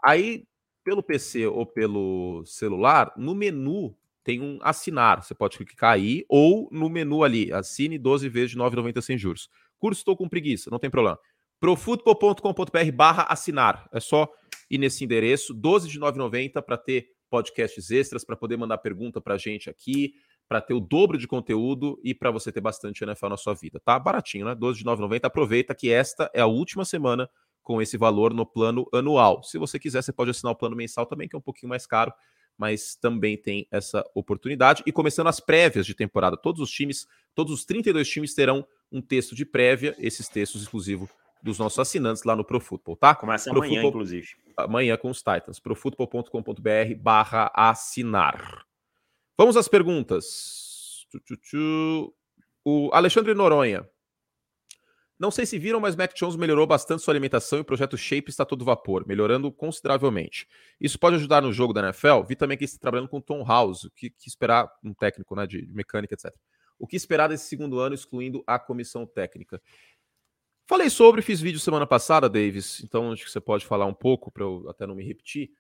Aí, 0.04 0.46
pelo 0.84 1.04
PC 1.04 1.46
ou 1.46 1.66
pelo 1.66 2.44
celular, 2.46 3.14
no 3.16 3.36
menu 3.36 3.96
tem 4.24 4.42
um 4.42 4.60
assinar. 4.62 5.24
Você 5.24 5.36
pode 5.36 5.58
clicar 5.58 5.94
aí 5.94 6.26
ou 6.28 6.68
no 6.72 6.90
menu 6.90 7.24
ali, 7.24 7.52
assine 7.54 8.00
12 8.00 8.30
vezes 8.30 8.52
de 8.52 8.58
9,90 8.58 9.02
sem 9.02 9.18
juros. 9.18 9.48
Curso 9.78 10.02
estou 10.02 10.18
com 10.18 10.30
preguiça, 10.30 10.70
não 10.72 10.80
tem 10.80 10.90
problema. 10.90 11.20
profutbol.com.br 11.62 12.92
barra 12.92 13.24
assinar. 13.30 13.88
É 13.94 14.00
só 14.00 14.28
ir 14.70 14.80
nesse 14.80 15.04
endereço, 15.04 15.54
12 15.54 15.88
de 15.88 16.00
9,90 16.00 16.60
para 16.64 16.76
ter 16.76 17.10
podcasts 17.30 17.92
extras, 17.92 18.26
para 18.26 18.36
poder 18.36 18.58
mandar 18.58 18.80
pergunta 18.80 19.22
para 19.22 19.36
a 19.36 19.38
gente 19.38 19.70
aqui, 19.70 20.16
para 20.50 20.60
ter 20.60 20.74
o 20.74 20.80
dobro 20.80 21.20
de 21.20 21.28
conteúdo 21.28 22.00
e 22.04 22.16
para 22.16 22.32
você 22.32 22.52
ter 22.52 22.62
bastante 22.62 23.04
NFL 23.04 23.28
na 23.28 23.38
sua 23.38 23.54
vida. 23.54 23.80
Tá 23.80 23.98
baratinho, 24.00 24.48
né? 24.48 24.56
12 24.56 24.80
de 24.80 24.86
9,90. 24.86 25.20
Aproveita 25.26 25.76
que 25.76 25.92
esta 25.92 26.30
é 26.34 26.42
a 26.42 26.48
última 26.48 26.84
semana 26.84 27.30
com 27.62 27.80
esse 27.80 27.96
valor 27.96 28.34
no 28.34 28.46
plano 28.46 28.88
anual. 28.92 29.44
Se 29.44 29.60
você 29.60 29.78
quiser, 29.78 30.02
você 30.02 30.12
pode 30.12 30.32
assinar 30.32 30.54
o 30.54 30.58
plano 30.58 30.76
mensal 30.76 31.06
também, 31.06 31.30
que 31.30 31.36
é 31.36 31.40
um 31.40 31.44
pouquinho 31.44 31.70
mais 31.70 31.86
caro, 31.86 32.12
mas 32.58 32.96
também 32.96 33.38
tem 33.38 33.68
essa 33.70 34.04
oportunidade. 34.16 34.82
E 34.88 34.92
começando 34.92 35.28
as 35.28 35.40
prévias 35.40 35.86
de 35.86 35.94
temporada, 35.94 36.36
todos 36.36 36.60
os 36.60 36.72
times, 36.72 37.06
todos 37.36 37.54
os 37.54 37.66
32 37.66 38.10
times 38.10 38.34
terão 38.34 38.66
um 38.92 39.00
texto 39.00 39.36
de 39.36 39.46
prévia, 39.46 39.96
esses 40.00 40.28
textos 40.28 40.64
exclusivos 40.64 41.08
dos 41.42 41.58
nossos 41.58 41.80
assinantes 41.80 42.24
lá 42.24 42.36
no 42.36 42.44
Pro 42.44 42.60
Football, 42.60 42.96
tá? 42.96 43.16
Começa 43.16 43.50
Pro 43.50 43.60
amanhã, 43.60 43.82
Football, 43.82 43.90
inclusive. 43.90 44.28
Amanhã 44.58 44.98
com 44.98 45.10
os 45.10 45.20
Titans. 45.20 45.60
profutbol.com.br 45.60 46.96
barra 47.00 47.52
assinar. 47.54 48.66
Vamos 49.38 49.58
às 49.58 49.68
perguntas. 49.68 51.08
O 52.64 52.90
Alexandre 52.94 53.34
Noronha. 53.34 53.88
Não 55.22 55.30
sei 55.30 55.46
se 55.46 55.60
viram, 55.60 55.80
mas 55.80 55.96
Mac 55.96 56.16
Jones 56.16 56.36
melhorou 56.36 56.66
bastante 56.66 57.04
sua 57.04 57.12
alimentação 57.12 57.60
e 57.60 57.62
o 57.62 57.66
projeto 57.66 57.96
Shape 57.96 58.32
está 58.32 58.44
todo 58.44 58.66
vapor, 58.66 59.06
melhorando 59.08 59.52
consideravelmente. 59.52 60.48
Isso 60.80 60.98
pode 60.98 61.16
ajudar 61.18 61.44
no 61.44 61.54
jogo 61.54 61.74
da 61.74 61.82
NFL? 61.82 62.24
Vi 62.28 62.36
também 62.36 62.58
que 62.58 62.64
está 62.64 62.80
trabalhando 62.80 63.08
com 63.08 63.22
Tom 63.22 63.46
House, 63.46 63.84
o 63.84 63.92
que, 63.92 64.10
que, 64.10 64.28
esperar 64.28 64.68
um 64.84 64.96
técnico 64.96 65.36
né, 65.36 65.46
de, 65.46 65.64
de 65.64 65.74
mecânica, 65.76 66.16
etc. 66.16 66.36
O 66.80 66.88
que 66.88 66.96
esperar 66.96 67.28
desse 67.28 67.48
segundo 67.48 67.78
ano, 67.78 67.94
excluindo 67.94 68.44
a 68.48 68.58
comissão 68.58 69.06
técnica? 69.06 69.62
Falei 70.72 70.90
sobre, 70.90 71.22
fiz 71.22 71.42
vídeo 71.42 71.60
semana 71.60 71.86
passada, 71.86 72.30
Davis, 72.30 72.82
então 72.82 73.12
acho 73.12 73.26
que 73.26 73.30
você 73.30 73.42
pode 73.42 73.66
falar 73.66 73.86
um 73.86 73.94
pouco 73.94 74.32
para 74.32 74.44
eu 74.44 74.70
até 74.70 74.88
não 74.88 74.96
me 74.96 75.04
repetir. 75.04 75.52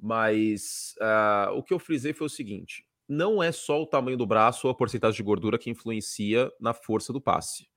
Mas 0.00 0.94
uh, 1.00 1.52
o 1.54 1.62
que 1.64 1.74
eu 1.74 1.78
frisei 1.80 2.12
foi 2.12 2.28
o 2.28 2.30
seguinte: 2.30 2.86
não 3.08 3.42
é 3.42 3.50
só 3.50 3.82
o 3.82 3.86
tamanho 3.86 4.16
do 4.16 4.24
braço 4.24 4.68
ou 4.68 4.70
a 4.70 4.74
porcentagem 4.74 5.16
de 5.16 5.22
gordura 5.24 5.58
que 5.58 5.70
influencia 5.70 6.52
na 6.60 6.72
força 6.72 7.12
do 7.12 7.20
passe 7.20 7.68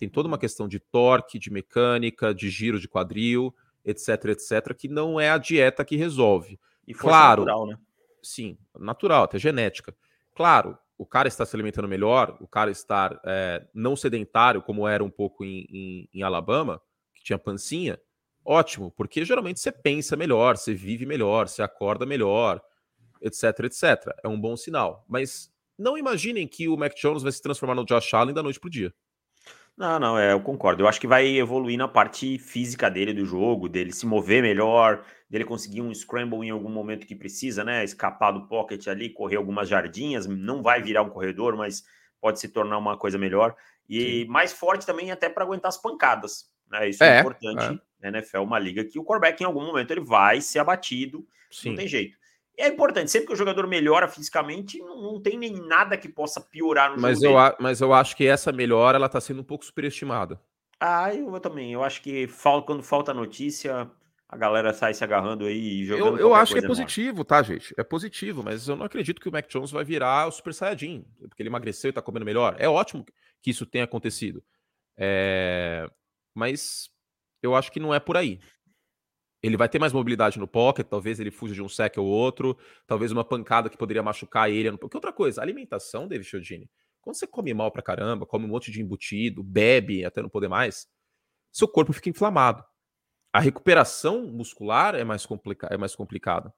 tem 0.00 0.08
toda 0.08 0.26
uma 0.26 0.38
questão 0.38 0.66
de 0.66 0.80
torque, 0.80 1.38
de 1.38 1.52
mecânica, 1.52 2.34
de 2.34 2.48
giro 2.48 2.80
de 2.80 2.88
quadril, 2.88 3.54
etc, 3.84 4.08
etc, 4.30 4.74
que 4.74 4.88
não 4.88 5.20
é 5.20 5.28
a 5.28 5.36
dieta 5.36 5.84
que 5.84 5.94
resolve. 5.94 6.58
E 6.88 6.94
claro, 6.94 7.44
natural, 7.44 7.66
né? 7.66 7.78
Sim, 8.22 8.56
natural, 8.78 9.24
até 9.24 9.38
genética. 9.38 9.94
Claro, 10.34 10.78
o 11.00 11.06
cara 11.06 11.28
está 11.28 11.46
se 11.46 11.56
alimentando 11.56 11.88
melhor, 11.88 12.36
o 12.42 12.46
cara 12.46 12.70
estar 12.70 13.18
é, 13.24 13.66
não 13.72 13.96
sedentário, 13.96 14.60
como 14.60 14.86
era 14.86 15.02
um 15.02 15.08
pouco 15.08 15.42
em, 15.42 15.66
em, 15.70 16.08
em 16.12 16.22
Alabama, 16.22 16.78
que 17.14 17.24
tinha 17.24 17.38
pancinha, 17.38 17.98
ótimo, 18.44 18.90
porque 18.90 19.24
geralmente 19.24 19.60
você 19.60 19.72
pensa 19.72 20.14
melhor, 20.14 20.58
você 20.58 20.74
vive 20.74 21.06
melhor, 21.06 21.48
você 21.48 21.62
acorda 21.62 22.04
melhor, 22.04 22.60
etc, 23.22 23.60
etc. 23.60 24.14
É 24.22 24.28
um 24.28 24.38
bom 24.38 24.54
sinal. 24.58 25.06
Mas 25.08 25.50
não 25.78 25.96
imaginem 25.96 26.46
que 26.46 26.68
o 26.68 26.76
Mac 26.76 26.92
Jones 26.94 27.22
vai 27.22 27.32
se 27.32 27.40
transformar 27.40 27.76
no 27.76 27.86
Josh 27.86 28.12
Allen 28.12 28.34
da 28.34 28.42
noite 28.42 28.60
para 28.60 28.68
o 28.68 28.70
dia. 28.70 28.92
Não, 29.80 29.98
não, 29.98 30.18
é, 30.18 30.34
eu 30.34 30.40
concordo. 30.42 30.82
Eu 30.82 30.88
acho 30.88 31.00
que 31.00 31.06
vai 31.06 31.26
evoluir 31.38 31.78
na 31.78 31.88
parte 31.88 32.36
física 32.38 32.90
dele 32.90 33.14
do 33.14 33.24
jogo, 33.24 33.66
dele 33.66 33.92
se 33.92 34.04
mover 34.04 34.42
melhor, 34.42 35.02
dele 35.26 35.42
conseguir 35.42 35.80
um 35.80 35.94
scramble 35.94 36.46
em 36.46 36.50
algum 36.50 36.68
momento 36.68 37.06
que 37.06 37.14
precisa, 37.14 37.64
né? 37.64 37.82
Escapar 37.82 38.30
do 38.30 38.46
pocket 38.46 38.86
ali, 38.88 39.08
correr 39.08 39.36
algumas 39.36 39.70
jardinhas. 39.70 40.26
Não 40.26 40.62
vai 40.62 40.82
virar 40.82 41.00
um 41.00 41.08
corredor, 41.08 41.56
mas 41.56 41.82
pode 42.20 42.38
se 42.38 42.48
tornar 42.48 42.76
uma 42.76 42.98
coisa 42.98 43.16
melhor. 43.16 43.56
E 43.88 44.24
Sim. 44.24 44.24
mais 44.26 44.52
forte 44.52 44.84
também 44.84 45.10
até 45.10 45.30
para 45.30 45.44
aguentar 45.44 45.70
as 45.70 45.80
pancadas. 45.80 46.50
Né? 46.70 46.90
Isso 46.90 47.02
é, 47.02 47.16
é 47.16 47.20
importante. 47.20 47.80
É. 48.02 48.08
NFL 48.08 48.36
é 48.36 48.40
uma 48.40 48.58
liga 48.58 48.84
que 48.84 48.98
o 48.98 49.02
quarterback 49.02 49.42
em 49.42 49.46
algum 49.46 49.64
momento 49.64 49.90
ele 49.92 50.02
vai 50.02 50.42
ser 50.42 50.58
abatido. 50.58 51.26
Sim. 51.50 51.70
Não 51.70 51.76
tem 51.76 51.88
jeito 51.88 52.19
é 52.58 52.68
importante, 52.68 53.10
sempre 53.10 53.28
que 53.28 53.32
o 53.32 53.36
jogador 53.36 53.66
melhora 53.66 54.08
fisicamente, 54.08 54.78
não, 54.78 55.00
não 55.00 55.20
tem 55.20 55.38
nem 55.38 55.52
nada 55.52 55.96
que 55.96 56.08
possa 56.08 56.40
piorar 56.40 56.92
no 56.94 57.00
mas 57.00 57.20
jogo. 57.20 57.34
Eu 57.34 57.38
a, 57.38 57.56
mas 57.58 57.80
eu 57.80 57.92
acho 57.92 58.16
que 58.16 58.26
essa 58.26 58.52
melhora 58.52 58.96
ela 58.96 59.06
está 59.06 59.20
sendo 59.20 59.40
um 59.40 59.44
pouco 59.44 59.64
superestimada. 59.64 60.40
Ah, 60.78 61.14
eu, 61.14 61.38
também. 61.40 61.72
Eu 61.72 61.82
acho 61.82 62.00
que 62.02 62.26
falta, 62.26 62.66
quando 62.66 62.82
falta 62.82 63.12
notícia, 63.12 63.90
a 64.28 64.36
galera 64.36 64.72
sai 64.72 64.94
se 64.94 65.04
agarrando 65.04 65.44
aí 65.44 65.82
e 65.82 65.84
jogando. 65.84 66.18
Eu, 66.18 66.28
eu 66.28 66.34
acho 66.34 66.54
que 66.54 66.58
é 66.58 66.66
positivo, 66.66 67.24
tá, 67.24 67.42
gente? 67.42 67.74
É 67.76 67.84
positivo, 67.84 68.42
mas 68.42 68.66
eu 68.66 68.76
não 68.76 68.86
acredito 68.86 69.20
que 69.20 69.28
o 69.28 69.32
Mac 69.32 69.46
Jones 69.48 69.70
vai 69.70 69.84
virar 69.84 70.26
o 70.26 70.32
Super 70.32 70.54
Saiyajin, 70.54 71.04
porque 71.28 71.42
ele 71.42 71.48
emagreceu 71.50 71.90
e 71.90 71.92
tá 71.92 72.00
comendo 72.00 72.24
melhor. 72.24 72.56
É 72.58 72.68
ótimo 72.68 73.04
que 73.42 73.50
isso 73.50 73.66
tenha 73.66 73.84
acontecido. 73.84 74.42
É... 74.96 75.90
Mas 76.34 76.88
eu 77.42 77.54
acho 77.54 77.72
que 77.72 77.80
não 77.80 77.94
é 77.94 78.00
por 78.00 78.16
aí. 78.16 78.40
Ele 79.42 79.56
vai 79.56 79.68
ter 79.68 79.78
mais 79.78 79.92
mobilidade 79.92 80.38
no 80.38 80.46
pocket, 80.46 80.86
talvez 80.86 81.18
ele 81.18 81.30
fuja 81.30 81.54
de 81.54 81.62
um 81.62 81.68
sec 81.68 81.96
ou 81.96 82.06
outro, 82.06 82.58
talvez 82.86 83.10
uma 83.10 83.24
pancada 83.24 83.70
que 83.70 83.76
poderia 83.76 84.02
machucar 84.02 84.50
ele. 84.50 84.76
Porque 84.76 84.96
outra 84.96 85.12
coisa, 85.12 85.40
alimentação, 85.40 86.06
David 86.06 86.28
Chiodini, 86.28 86.70
quando 87.00 87.16
você 87.16 87.26
come 87.26 87.54
mal 87.54 87.70
pra 87.70 87.82
caramba, 87.82 88.26
come 88.26 88.44
um 88.44 88.48
monte 88.48 88.70
de 88.70 88.82
embutido, 88.82 89.42
bebe 89.42 90.04
até 90.04 90.20
não 90.20 90.28
poder 90.28 90.48
mais, 90.48 90.86
seu 91.50 91.66
corpo 91.66 91.92
fica 91.92 92.10
inflamado. 92.10 92.62
A 93.32 93.40
recuperação 93.40 94.26
muscular 94.26 94.94
é 94.94 95.04
mais, 95.04 95.24
complica 95.24 95.68
é 95.70 95.76
mais 95.76 95.94
complicada. 95.94 96.52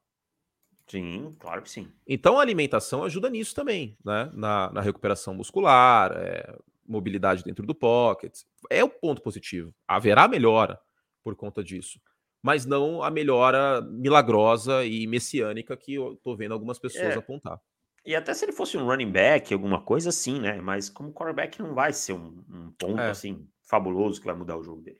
Sim, 0.88 1.34
claro 1.38 1.62
que 1.62 1.70
sim. 1.70 1.88
Então 2.06 2.38
a 2.38 2.42
alimentação 2.42 3.04
ajuda 3.04 3.30
nisso 3.30 3.54
também, 3.54 3.96
né? 4.04 4.30
Na, 4.34 4.72
na 4.72 4.80
recuperação 4.80 5.34
muscular, 5.34 6.12
é, 6.16 6.58
mobilidade 6.84 7.44
dentro 7.44 7.64
do 7.64 7.74
pocket. 7.74 8.40
É 8.68 8.82
o 8.82 8.88
ponto 8.88 9.22
positivo. 9.22 9.72
Haverá 9.86 10.26
melhora 10.26 10.80
por 11.22 11.36
conta 11.36 11.62
disso 11.62 12.00
mas 12.42 12.66
não 12.66 13.02
a 13.02 13.10
melhora 13.10 13.80
milagrosa 13.80 14.84
e 14.84 15.06
messiânica 15.06 15.76
que 15.76 15.94
eu 15.94 16.18
tô 16.22 16.36
vendo 16.36 16.52
algumas 16.52 16.78
pessoas 16.78 17.14
é. 17.14 17.14
apontar. 17.14 17.58
E 18.04 18.16
até 18.16 18.34
se 18.34 18.44
ele 18.44 18.52
fosse 18.52 18.76
um 18.76 18.84
running 18.84 19.12
back, 19.12 19.54
alguma 19.54 19.80
coisa 19.80 20.08
assim, 20.08 20.40
né? 20.40 20.60
Mas 20.60 20.90
como 20.90 21.12
quarterback 21.12 21.60
não 21.60 21.72
vai 21.72 21.92
ser 21.92 22.14
um, 22.14 22.44
um 22.50 22.72
ponto 22.76 23.00
é. 23.00 23.10
assim 23.10 23.46
fabuloso 23.62 24.20
que 24.20 24.26
vai 24.26 24.34
mudar 24.34 24.56
o 24.56 24.62
jogo 24.62 24.82
dele. 24.82 24.98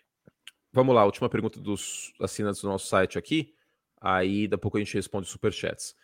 Vamos 0.73 0.95
lá, 0.95 1.05
última 1.05 1.29
pergunta 1.29 1.61
dos 1.61 2.13
assinantes 2.21 2.63
do 2.63 2.69
nosso 2.69 2.87
site 2.87 3.19
aqui. 3.19 3.55
Aí, 4.01 4.47
daqui 4.47 4.61
a 4.61 4.63
pouco 4.63 4.77
a 4.77 4.81
gente 4.81 4.95
responde 4.95 5.29
superchats. 5.29 5.95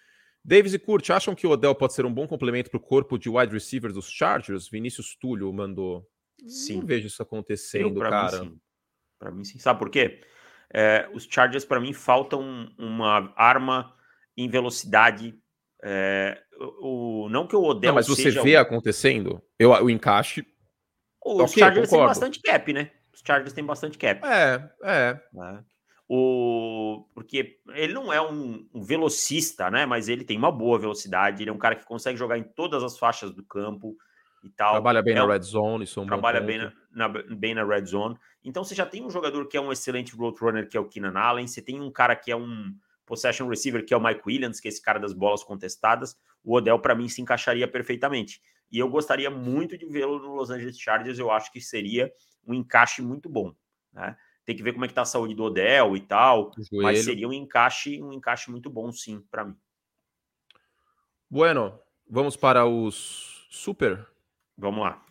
Davis 0.45 0.75
e 0.75 0.79
Kurt, 0.79 1.09
acham 1.11 1.35
que 1.35 1.47
o 1.47 1.51
Odell 1.51 1.75
pode 1.75 1.95
ser 1.95 2.05
um 2.05 2.13
bom 2.13 2.27
complemento 2.27 2.71
para 2.71 2.79
o 2.79 2.81
corpo 2.81 3.19
de 3.19 3.29
wide 3.29 3.53
receivers 3.53 3.95
dos 3.95 4.09
Chargers? 4.11 4.69
Vinícius 4.69 5.17
Túlio 5.17 5.53
mandou. 5.53 6.07
Sim. 6.47 6.79
Não 6.79 6.87
vejo 6.87 7.07
isso 7.07 7.23
acontecendo, 7.23 8.03
Eu, 8.03 8.11
cara. 8.11 8.53
Para 9.19 9.31
mim, 9.31 9.45
sim. 9.45 9.59
Sabe 9.59 9.79
por 9.79 9.91
quê? 9.91 10.21
É, 10.73 11.09
os 11.13 11.27
Chargers, 11.29 11.65
para 11.65 11.81
mim, 11.81 11.93
faltam 11.93 12.69
uma 12.79 13.33
arma 13.37 13.95
em 14.37 14.49
velocidade. 14.49 15.35
É, 15.83 16.41
o, 16.81 17.29
não 17.31 17.47
que 17.47 17.57
o 17.57 17.63
Odell. 17.63 17.91
Não, 17.91 17.95
mas 17.95 18.09
você 18.09 18.31
vê 18.31 18.57
um... 18.57 18.61
acontecendo 18.61 19.43
eu, 19.59 19.71
o 19.71 19.91
encaixe. 19.91 20.47
Os 21.25 21.51
okay, 21.51 21.63
Chargers 21.63 21.91
têm 21.91 21.99
bastante 21.99 22.41
cap, 22.43 22.73
né? 22.73 22.91
Os 23.13 23.23
Chargers 23.27 23.53
têm 23.53 23.65
bastante 23.65 23.99
cap. 23.99 24.21
É, 24.25 24.71
é. 24.83 25.21
é. 25.37 25.65
O, 26.09 27.07
porque 27.15 27.59
ele 27.75 27.93
não 27.93 28.11
é 28.11 28.21
um, 28.21 28.67
um, 28.73 28.83
velocista, 28.83 29.71
né? 29.71 29.85
Mas 29.85 30.09
ele 30.09 30.25
tem 30.25 30.39
uma 30.39 30.51
boa 30.51 30.79
velocidade. 30.79 31.43
Ele 31.43 31.51
é 31.51 31.53
um 31.53 31.59
cara 31.59 31.77
que 31.77 31.85
consegue 31.85 32.19
jogar 32.19 32.39
em 32.39 32.45
todas 32.45 32.83
as 32.83 32.99
faixas 32.99 33.33
do 33.35 33.45
campo 33.45 33.95
e 34.43 34.51
tal. 34.51 34.73
Trabalha 34.73 35.03
bem 35.03 35.15
é 35.15 35.17
na 35.17 35.27
red 35.27 35.43
zone, 35.43 35.85
isso 35.85 36.01
é 36.01 36.03
um 36.03 36.07
Trabalha 36.07 36.41
bem 36.41 36.59
na, 36.59 36.73
na, 36.91 37.09
bem 37.09 37.55
na 37.55 37.65
red 37.65 37.85
zone. 37.85 38.17
Então 38.45 38.65
você 38.65 38.75
já 38.75 38.87
tem 38.87 39.05
um 39.05 39.11
jogador 39.11 39.47
que 39.47 39.57
é 39.57 39.61
um 39.61 39.73
excelente 39.73 40.15
road 40.15 40.39
runner, 40.41 40.69
que 40.69 40.77
é 40.77 40.81
o 40.81 40.87
Keenan 40.87 41.19
Allen. 41.19 41.47
Você 41.47 41.63
tem 41.63 41.81
um 41.81 41.91
cara 41.91 42.15
que 42.15 42.31
é 42.31 42.37
um 42.37 42.75
possession 43.05 43.49
receiver, 43.49 43.85
que 43.85 43.95
é 43.95 43.97
o 43.97 44.03
Mike 44.03 44.23
Williams, 44.27 44.61
que 44.61 44.69
é 44.69 44.71
esse 44.71 44.83
cara 44.83 44.99
das 44.99 45.13
bolas 45.13 45.43
contestadas. 45.43 46.17
O 46.45 46.55
Odell, 46.55 46.79
para 46.79 46.95
mim, 46.95 47.09
se 47.09 47.21
encaixaria 47.23 47.67
perfeitamente. 47.67 48.41
E 48.71 48.79
eu 48.79 48.89
gostaria 48.89 49.31
muito 49.31 49.79
de 49.79 49.87
vê-lo 49.87 50.19
no 50.19 50.35
Los 50.35 50.51
Angeles 50.51 50.79
Chargers. 50.79 51.19
Eu 51.19 51.31
acho 51.31 51.51
que 51.51 51.61
seria 51.61 52.13
um 52.47 52.53
encaixe 52.53 53.01
muito 53.01 53.29
bom. 53.29 53.55
Né? 53.93 54.17
Tem 54.45 54.55
que 54.55 54.63
ver 54.63 54.73
como 54.73 54.85
é 54.85 54.89
que 54.89 54.95
tá 54.95 55.03
a 55.03 55.07
saúde 55.07 55.35
do 55.35 55.45
Odell 55.45 55.97
e 55.97 56.01
tal. 56.01 56.53
Mas 56.73 57.05
seria 57.05 57.27
um 57.27 57.33
encaixe, 57.33 58.03
um 58.03 58.13
encaixe 58.13 58.51
muito 58.51 58.69
bom, 58.71 58.93
sim, 58.93 59.23
para 59.31 59.45
mim. 59.45 59.57
Bueno, 61.31 61.79
vamos 62.09 62.37
para 62.37 62.67
os 62.67 63.47
super 63.51 64.07
Vamos 64.59 64.81
lá. 64.81 65.03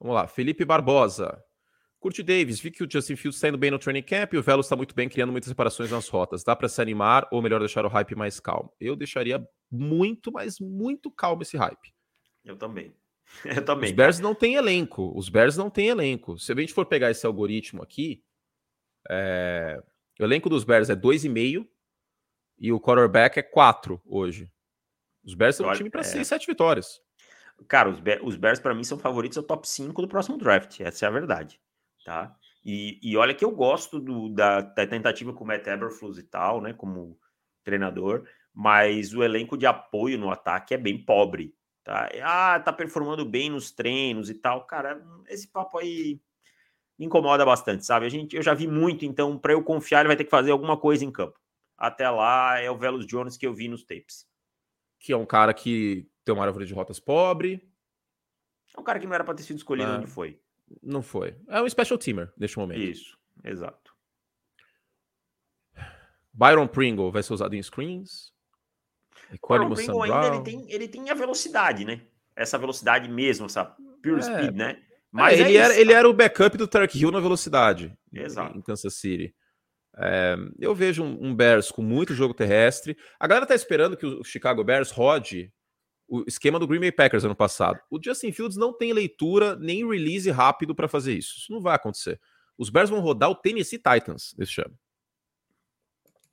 Vamos 0.00 0.16
lá. 0.16 0.26
Felipe 0.26 0.64
Barbosa. 0.64 1.42
Curte 2.00 2.20
Davis, 2.20 2.58
vi 2.58 2.72
que 2.72 2.82
o 2.82 2.90
Justin 2.90 3.14
Fields 3.14 3.36
está 3.36 3.48
indo 3.48 3.56
bem 3.56 3.70
no 3.70 3.78
training 3.78 4.02
camp 4.02 4.32
e 4.32 4.36
o 4.36 4.42
Velo 4.42 4.60
está 4.60 4.74
muito 4.74 4.92
bem 4.92 5.08
criando 5.08 5.30
muitas 5.30 5.48
separações 5.48 5.88
nas 5.88 6.08
rotas. 6.08 6.42
Dá 6.42 6.56
para 6.56 6.68
se 6.68 6.82
animar 6.82 7.28
ou 7.30 7.40
melhor 7.40 7.60
deixar 7.60 7.86
o 7.86 7.88
hype 7.88 8.16
mais 8.16 8.40
calmo? 8.40 8.74
Eu 8.80 8.96
deixaria 8.96 9.46
muito, 9.70 10.32
mas 10.32 10.58
muito 10.58 11.12
calmo 11.12 11.42
esse 11.42 11.56
hype. 11.56 11.94
Eu 12.44 12.56
também. 12.56 12.92
Eu 13.44 13.64
também. 13.64 13.90
Os 13.90 13.96
Bears 13.96 14.18
não 14.18 14.34
têm 14.34 14.56
elenco. 14.56 15.16
Os 15.16 15.28
Bears 15.28 15.56
não 15.56 15.70
têm 15.70 15.88
elenco. 15.88 16.36
Se 16.40 16.50
a 16.50 16.56
gente 16.56 16.74
for 16.74 16.84
pegar 16.84 17.08
esse 17.08 17.24
algoritmo 17.24 17.80
aqui, 17.84 18.20
é... 19.08 19.80
o 20.18 20.24
elenco 20.24 20.50
dos 20.50 20.64
Bears 20.64 20.90
é 20.90 20.96
2,5 20.96 21.64
e 22.58 22.72
o 22.72 22.80
quarterback 22.80 23.38
é 23.38 23.42
4 23.42 24.02
hoje. 24.04 24.50
Os 25.24 25.34
Bears 25.34 25.54
são 25.54 25.70
um 25.70 25.72
time 25.72 25.88
para 25.88 26.00
é... 26.00 26.04
6, 26.04 26.26
7 26.26 26.46
vitórias. 26.48 27.00
Cara, 27.68 27.88
os, 27.88 28.00
Be 28.00 28.18
os 28.22 28.36
Bears 28.36 28.60
para 28.60 28.74
mim 28.74 28.84
são 28.84 28.98
favoritos 28.98 29.38
ao 29.38 29.44
top 29.44 29.68
5 29.68 30.02
do 30.02 30.08
próximo 30.08 30.38
draft. 30.38 30.80
Essa 30.80 31.06
é 31.06 31.08
a 31.08 31.12
verdade, 31.12 31.60
tá? 32.04 32.36
E, 32.64 33.00
e 33.02 33.16
olha 33.16 33.34
que 33.34 33.44
eu 33.44 33.50
gosto 33.50 33.98
do, 33.98 34.28
da, 34.28 34.60
da, 34.60 34.86
tentativa 34.86 35.32
com 35.32 35.44
o 35.44 35.46
Matt 35.46 35.66
Eberflus 35.66 36.18
e 36.18 36.22
tal, 36.22 36.60
né, 36.60 36.72
como 36.72 37.18
treinador, 37.64 38.26
mas 38.54 39.12
o 39.12 39.22
elenco 39.22 39.56
de 39.56 39.66
apoio 39.66 40.18
no 40.18 40.30
ataque 40.30 40.74
é 40.74 40.78
bem 40.78 41.04
pobre, 41.04 41.54
tá? 41.82 42.08
Ah, 42.22 42.60
tá 42.60 42.72
performando 42.72 43.24
bem 43.24 43.50
nos 43.50 43.72
treinos 43.72 44.30
e 44.30 44.34
tal. 44.34 44.64
Cara, 44.66 45.02
esse 45.28 45.48
papo 45.48 45.78
aí 45.78 46.20
me 46.98 47.06
incomoda 47.06 47.44
bastante, 47.44 47.84
sabe? 47.84 48.06
A 48.06 48.08
gente, 48.08 48.36
eu 48.36 48.42
já 48.42 48.54
vi 48.54 48.68
muito, 48.68 49.04
então 49.04 49.36
para 49.38 49.52
eu 49.52 49.62
confiar 49.62 50.00
ele 50.00 50.08
vai 50.08 50.16
ter 50.16 50.24
que 50.24 50.30
fazer 50.30 50.52
alguma 50.52 50.76
coisa 50.76 51.04
em 51.04 51.10
campo. 51.10 51.38
Até 51.76 52.08
lá 52.08 52.60
é 52.60 52.70
o 52.70 52.78
Velos 52.78 53.06
Jones 53.06 53.36
que 53.36 53.46
eu 53.46 53.54
vi 53.54 53.66
nos 53.66 53.82
tapes. 53.82 54.24
Que 55.00 55.12
é 55.12 55.16
um 55.16 55.26
cara 55.26 55.52
que 55.52 56.06
tem 56.24 56.34
uma 56.34 56.44
árvore 56.44 56.66
de 56.66 56.74
rotas 56.74 57.00
pobre. 57.00 57.68
É 58.76 58.80
um 58.80 58.84
cara 58.84 58.98
que 58.98 59.06
não 59.06 59.14
era 59.14 59.24
para 59.24 59.34
ter 59.34 59.42
sido 59.42 59.56
escolhido 59.56 59.90
é. 59.90 59.96
onde 59.96 60.06
foi. 60.06 60.40
Não 60.82 61.02
foi. 61.02 61.36
É 61.48 61.60
um 61.60 61.68
special 61.68 61.98
teamer 61.98 62.32
neste 62.36 62.58
momento. 62.58 62.80
Isso, 62.80 63.18
exato. 63.44 63.92
Byron 66.32 66.66
Pringle 66.66 67.12
vai 67.12 67.22
ser 67.22 67.34
usado 67.34 67.54
em 67.54 67.62
screens. 67.62 68.32
Byron 69.46 69.74
Pringle 69.74 70.02
ainda 70.02 70.26
ele 70.28 70.42
tem, 70.42 70.72
ele 70.72 70.88
tem 70.88 71.10
a 71.10 71.14
velocidade, 71.14 71.84
né? 71.84 72.00
Essa 72.34 72.58
velocidade 72.58 73.10
mesmo, 73.10 73.46
essa 73.46 73.64
pure 74.02 74.20
é. 74.20 74.22
speed, 74.22 74.54
né? 74.54 74.70
É, 74.70 74.82
Mas 75.10 75.38
é, 75.38 75.42
ele, 75.42 75.56
era, 75.56 75.76
ele 75.78 75.92
era 75.92 76.08
o 76.08 76.14
backup 76.14 76.56
do 76.56 76.66
Tark 76.66 76.94
Hill 76.94 77.10
na 77.10 77.20
velocidade. 77.20 77.94
Exato. 78.12 78.56
Em 78.56 78.62
Kansas 78.62 78.94
City. 78.94 79.34
É, 79.98 80.36
eu 80.58 80.74
vejo 80.74 81.04
um, 81.04 81.26
um, 81.26 81.34
Bears 81.34 81.70
com 81.70 81.82
muito 81.82 82.14
jogo 82.14 82.32
terrestre. 82.32 82.96
A 83.20 83.26
galera 83.26 83.46
tá 83.46 83.54
esperando 83.54 83.96
que 83.96 84.06
o 84.06 84.24
Chicago 84.24 84.64
Bears 84.64 84.90
rode 84.90 85.52
o 86.12 86.24
esquema 86.26 86.58
do 86.58 86.66
Green 86.66 86.78
Bay 86.78 86.92
Packers 86.92 87.24
ano 87.24 87.34
passado. 87.34 87.80
O 87.90 87.98
Justin 88.02 88.32
Fields 88.32 88.58
não 88.58 88.70
tem 88.70 88.92
leitura 88.92 89.56
nem 89.56 89.88
release 89.88 90.30
rápido 90.30 90.74
para 90.74 90.86
fazer 90.86 91.14
isso. 91.14 91.38
Isso 91.38 91.50
não 91.50 91.58
vai 91.58 91.74
acontecer. 91.74 92.20
Os 92.58 92.68
Bears 92.68 92.90
vão 92.90 93.00
rodar 93.00 93.30
o 93.30 93.34
Tennessee 93.34 93.78
Titans 93.78 94.34
desse 94.34 94.60
ano. 94.60 94.78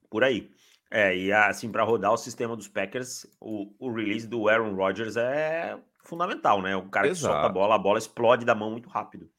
Por 0.10 0.22
aí. 0.22 0.52
É, 0.92 1.16
e 1.16 1.32
assim, 1.32 1.72
para 1.72 1.84
rodar 1.84 2.12
o 2.12 2.18
sistema 2.18 2.58
dos 2.58 2.68
Packers, 2.68 3.26
o, 3.40 3.74
o, 3.80 3.90
release 3.90 4.28
do 4.28 4.50
Aaron 4.50 4.76
Rodgers 4.76 5.16
é 5.16 5.80
fundamental, 6.04 6.62
né? 6.62 6.76
O 6.76 6.90
cara 6.90 7.08
Exato. 7.08 7.28
que 7.28 7.34
solta 7.34 7.48
a 7.48 7.50
bola, 7.50 7.76
a 7.76 7.80
bola 7.80 8.00
explode 8.00 8.44
da 8.44 8.54
mão 8.54 8.72
muito 8.72 8.90
rápido. 8.90 9.32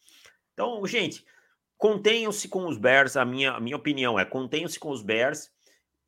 Então, 0.54 0.86
gente, 0.86 1.22
contenham-se 1.76 2.48
com 2.48 2.66
os 2.66 2.78
Bears. 2.78 3.14
A 3.14 3.26
minha, 3.26 3.52
a 3.52 3.60
minha 3.60 3.76
opinião 3.76 4.18
é 4.18 4.24
contenham-se 4.24 4.80
com 4.80 4.90
os 4.90 5.02
Bears. 5.02 5.50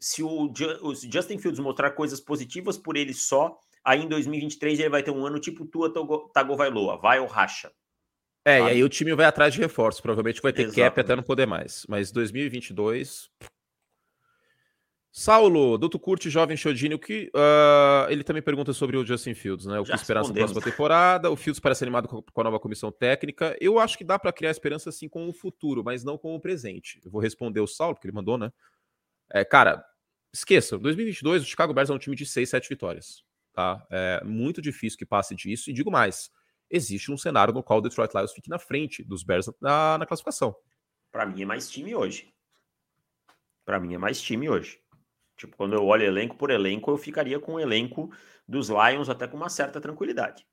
Se 0.00 0.22
o, 0.22 0.50
o 0.80 0.94
Justin 0.94 1.36
Fields 1.36 1.60
mostrar 1.60 1.90
coisas 1.90 2.18
positivas 2.18 2.78
por 2.78 2.96
ele 2.96 3.12
só, 3.12 3.60
Aí 3.84 4.02
em 4.02 4.08
2023 4.08 4.80
ele 4.80 4.88
vai 4.88 5.02
ter 5.02 5.10
um 5.10 5.26
ano 5.26 5.38
tipo 5.38 5.66
Tua 5.66 5.92
Tagovailoa, 6.32 6.98
vai 6.98 7.18
ou 7.20 7.26
racha. 7.26 7.72
É, 8.44 8.58
sabe? 8.58 8.70
e 8.70 8.74
aí 8.74 8.84
o 8.84 8.88
time 8.88 9.14
vai 9.14 9.26
atrás 9.26 9.54
de 9.54 9.60
reforços, 9.60 10.00
provavelmente 10.00 10.42
vai 10.42 10.52
ter 10.52 10.62
Exatamente. 10.62 10.90
cap 10.90 11.00
até 11.00 11.16
não 11.16 11.22
poder 11.22 11.46
mais. 11.46 11.86
Mas 11.88 12.10
2022 12.10 13.30
Saulo, 15.14 15.76
Duto 15.76 15.98
Curte, 15.98 16.30
jovem 16.30 16.56
Chodini, 16.56 16.94
o 16.94 16.98
que 16.98 17.30
uh, 17.36 18.10
ele 18.10 18.24
também 18.24 18.42
pergunta 18.42 18.72
sobre 18.72 18.96
o 18.96 19.04
Justin 19.04 19.34
Fields, 19.34 19.66
né? 19.66 19.78
O 19.78 19.84
que 19.84 19.94
esperar 19.94 20.26
na 20.26 20.32
próxima 20.32 20.62
temporada? 20.62 21.30
O 21.30 21.36
Fields 21.36 21.60
parece 21.60 21.84
animado 21.84 22.08
com 22.08 22.40
a 22.40 22.44
nova 22.44 22.58
comissão 22.58 22.90
técnica. 22.90 23.54
Eu 23.60 23.78
acho 23.78 23.98
que 23.98 24.04
dá 24.04 24.18
para 24.18 24.32
criar 24.32 24.50
esperança 24.50 24.88
assim 24.88 25.10
com 25.10 25.28
o 25.28 25.32
futuro, 25.34 25.84
mas 25.84 26.02
não 26.02 26.16
com 26.16 26.34
o 26.34 26.40
presente. 26.40 26.98
Eu 27.04 27.10
vou 27.10 27.20
responder 27.20 27.60
o 27.60 27.66
Saulo, 27.66 27.94
porque 27.94 28.06
ele 28.06 28.14
mandou, 28.14 28.38
né? 28.38 28.50
É, 29.30 29.44
cara, 29.44 29.84
esqueça, 30.32 30.78
2022 30.78 31.42
o 31.42 31.46
Chicago 31.46 31.74
Bears 31.74 31.90
é 31.90 31.92
um 31.92 31.98
time 31.98 32.16
de 32.16 32.24
6, 32.24 32.48
7 32.48 32.70
vitórias. 32.70 33.22
Tá? 33.52 33.86
É 33.90 34.22
muito 34.24 34.62
difícil 34.62 34.98
que 34.98 35.06
passe 35.06 35.34
disso. 35.34 35.70
E 35.70 35.72
digo 35.72 35.90
mais: 35.90 36.30
existe 36.70 37.12
um 37.12 37.18
cenário 37.18 37.52
no 37.52 37.62
qual 37.62 37.78
o 37.78 37.82
Detroit 37.82 38.12
Lions 38.14 38.32
fique 38.32 38.48
na 38.48 38.58
frente 38.58 39.04
dos 39.04 39.22
Bears 39.22 39.50
na, 39.60 39.98
na 39.98 40.06
classificação. 40.06 40.56
Para 41.10 41.26
mim 41.26 41.42
é 41.42 41.46
mais 41.46 41.70
time 41.70 41.94
hoje. 41.94 42.32
Para 43.64 43.78
mim 43.78 43.94
é 43.94 43.98
mais 43.98 44.20
time 44.20 44.48
hoje. 44.48 44.80
Tipo, 45.36 45.56
quando 45.56 45.74
eu 45.74 45.84
olho 45.84 46.04
elenco 46.04 46.36
por 46.36 46.50
elenco, 46.50 46.90
eu 46.90 46.96
ficaria 46.96 47.38
com 47.38 47.54
o 47.54 47.60
elenco 47.60 48.10
dos 48.46 48.68
Lions 48.68 49.08
até 49.08 49.26
com 49.26 49.36
uma 49.36 49.48
certa 49.48 49.80
tranquilidade. 49.80 50.46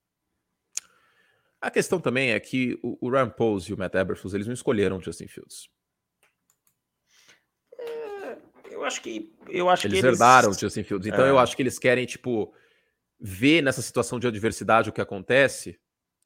A 1.62 1.70
questão 1.70 2.00
também 2.00 2.32
é 2.32 2.40
que 2.40 2.80
o, 2.82 3.08
o 3.08 3.10
Ryan 3.10 3.30
Pose 3.30 3.72
e 3.72 3.74
o 3.74 3.78
Matt 3.78 3.94
Eberflus, 3.96 4.34
eles 4.34 4.48
não 4.48 4.54
escolheram 4.54 4.98
o 4.98 5.02
Justin 5.02 5.28
Fields. 5.28 5.70
É, 7.78 8.38
eu 8.72 8.84
acho 8.84 9.02
que 9.02 9.36
eu 9.48 9.70
acho 9.70 9.88
eles 9.88 10.00
que 10.00 10.06
eles 10.06 10.20
herdaram 10.20 10.52
o 10.52 10.54
Justin 10.54 10.84
Fields. 10.84 11.08
Então 11.08 11.26
é. 11.26 11.30
eu 11.30 11.38
acho 11.38 11.56
que 11.56 11.62
eles 11.62 11.78
querem 11.78 12.06
tipo 12.06 12.54
ver 13.20 13.62
nessa 13.62 13.82
situação 13.82 14.20
de 14.20 14.28
adversidade 14.28 14.90
o 14.90 14.94
que 14.94 15.02
acontece, 15.02 15.80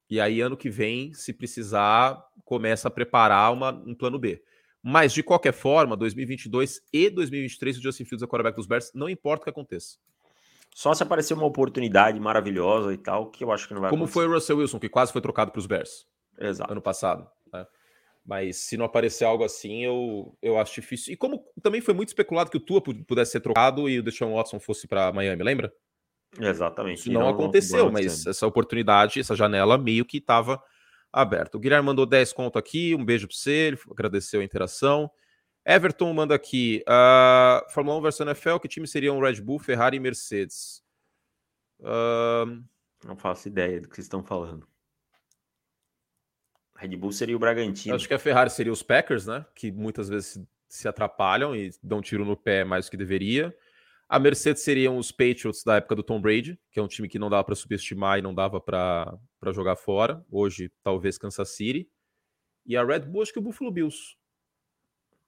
e 0.10 0.20
aí 0.20 0.42
ano 0.42 0.56
que 0.56 0.70
vem, 0.70 1.14
se 1.14 1.34
precisar, 1.34 2.24
começa 2.46 2.88
a 2.88 2.92
preparar 2.92 3.52
uma, 3.52 3.72
um 3.72 3.96
plano 3.96 4.20
B. 4.20 4.44
Mas, 4.82 5.14
de 5.14 5.24
qualquer 5.24 5.54
forma, 5.54 5.96
2022 5.96 6.82
e 6.92 7.10
2023, 7.10 7.78
o 7.78 7.82
Justin 7.82 8.04
Fields 8.04 8.24
é 8.24 8.28
quarterback 8.28 8.56
dos 8.58 8.68
Bears, 8.68 8.92
não 8.94 9.10
importa 9.10 9.42
o 9.42 9.44
que 9.46 9.50
aconteça. 9.50 9.98
Só 10.76 10.94
se 10.94 11.04
aparecer 11.04 11.34
uma 11.34 11.46
oportunidade 11.46 12.20
maravilhosa 12.20 12.94
e 12.94 12.98
tal, 12.98 13.32
que 13.32 13.44
eu 13.44 13.52
acho 13.52 13.68
que 13.68 13.74
não 13.74 13.82
vai 13.82 13.90
Como 13.90 14.04
acontecer. 14.04 14.14
foi 14.14 14.28
o 14.28 14.34
Russell 14.34 14.58
Wilson, 14.58 14.80
que 14.80 14.90
quase 14.90 15.14
foi 15.14 15.22
trocado 15.22 15.52
para 15.52 15.60
os 15.60 15.68
Bears. 15.68 16.06
Exato. 16.38 16.72
Ano 16.72 16.82
passado. 16.82 17.28
Né? 17.52 17.66
Mas 18.26 18.58
se 18.58 18.76
não 18.76 18.86
aparecer 18.86 19.24
algo 19.24 19.44
assim, 19.44 19.86
eu, 19.86 20.36
eu 20.42 20.58
acho 20.58 20.74
difícil. 20.76 21.14
E 21.14 21.18
como 21.18 21.46
também 21.62 21.80
foi 21.80 21.94
muito 21.94 22.10
especulado 22.10 22.50
que 22.50 22.58
o 22.58 22.60
Tua 22.60 22.82
pudesse 22.82 23.32
ser 23.34 23.40
trocado 23.40 23.88
e 23.88 24.00
o 24.00 24.04
Deshaun 24.04 24.34
Watson 24.34 24.60
fosse 24.60 24.88
para 24.88 25.12
Miami, 25.14 25.44
lembra? 25.44 25.74
Exatamente. 26.40 27.00
Isso 27.00 27.12
não, 27.12 27.22
não 27.22 27.30
aconteceu, 27.30 27.86
não 27.86 27.92
mas 27.92 28.26
essa 28.26 28.48
oportunidade, 28.48 29.20
essa 29.20 29.36
janela 29.36 29.78
meio 29.78 30.06
que 30.06 30.18
estava 30.18 30.62
aberta. 31.12 31.58
O 31.58 31.60
Guilherme 31.60 31.86
mandou 31.86 32.06
10 32.06 32.34
conto 32.34 32.58
aqui, 32.58 32.96
um 32.96 33.06
beijo 33.06 33.28
para 33.28 33.36
você, 33.36 33.52
ele 33.52 33.80
agradeceu 33.92 34.42
a 34.42 34.44
interação. 34.44 35.12
Everton 35.66 36.12
manda 36.14 36.36
aqui, 36.36 36.84
uh, 36.88 37.72
Fórmula 37.72 37.98
1 38.00 38.02
versus 38.02 38.20
NFL, 38.22 38.58
que 38.58 38.68
time 38.68 38.88
seriam 38.88 39.20
Red 39.20 39.40
Bull, 39.40 39.60
Ferrari 39.60 39.98
e 39.98 40.00
Mercedes? 40.00 40.84
Uh... 41.80 42.64
Não 43.06 43.16
faço 43.16 43.48
ideia 43.48 43.80
do 43.80 43.88
que 43.88 43.96
vocês 43.96 44.06
estão 44.06 44.24
falando. 44.24 44.68
Red 46.76 46.98
Bull 46.98 47.12
seria 47.12 47.36
o 47.36 47.40
Bragantino. 47.40 47.96
Acho 47.96 48.08
que 48.08 48.14
a 48.14 48.20
Ferrari 48.20 48.50
seria 48.50 48.72
os 48.72 48.84
Packers, 48.84 49.28
né? 49.28 49.46
Que 49.56 49.72
muitas 49.72 50.10
vezes 50.10 50.42
se 50.68 50.88
atrapalham 50.88 51.56
e 51.56 51.72
dão 51.82 52.02
tiro 52.02 52.26
no 52.26 52.36
pé 52.36 52.64
mais 52.64 52.86
do 52.86 52.92
que 52.92 52.98
deveria. 52.98 53.56
A 54.14 54.20
Mercedes 54.20 54.62
seriam 54.62 55.00
os 55.00 55.12
Patriots 55.12 55.64
da 55.64 55.78
época 55.78 55.96
do 55.96 56.04
Tom 56.04 56.22
Brady, 56.22 56.56
que 56.72 56.80
é 56.80 56.84
um 56.84 56.88
time 56.88 57.10
que 57.10 57.18
não 57.18 57.32
dava 57.32 57.44
para 57.44 57.56
subestimar 57.56 58.20
e 58.20 58.22
não 58.22 58.32
dava 58.32 58.62
para 58.62 59.18
jogar 59.52 59.76
fora. 59.76 60.24
Hoje, 60.30 60.72
talvez 60.84 61.18
Kansas 61.18 61.50
City. 61.50 61.90
E 62.64 62.78
a 62.78 62.86
Red 62.86 63.00
Bull, 63.00 63.24
acho 63.24 63.34
que 63.34 63.40
o 63.40 63.42
Buffalo 63.42 63.72
Bills. 63.72 64.16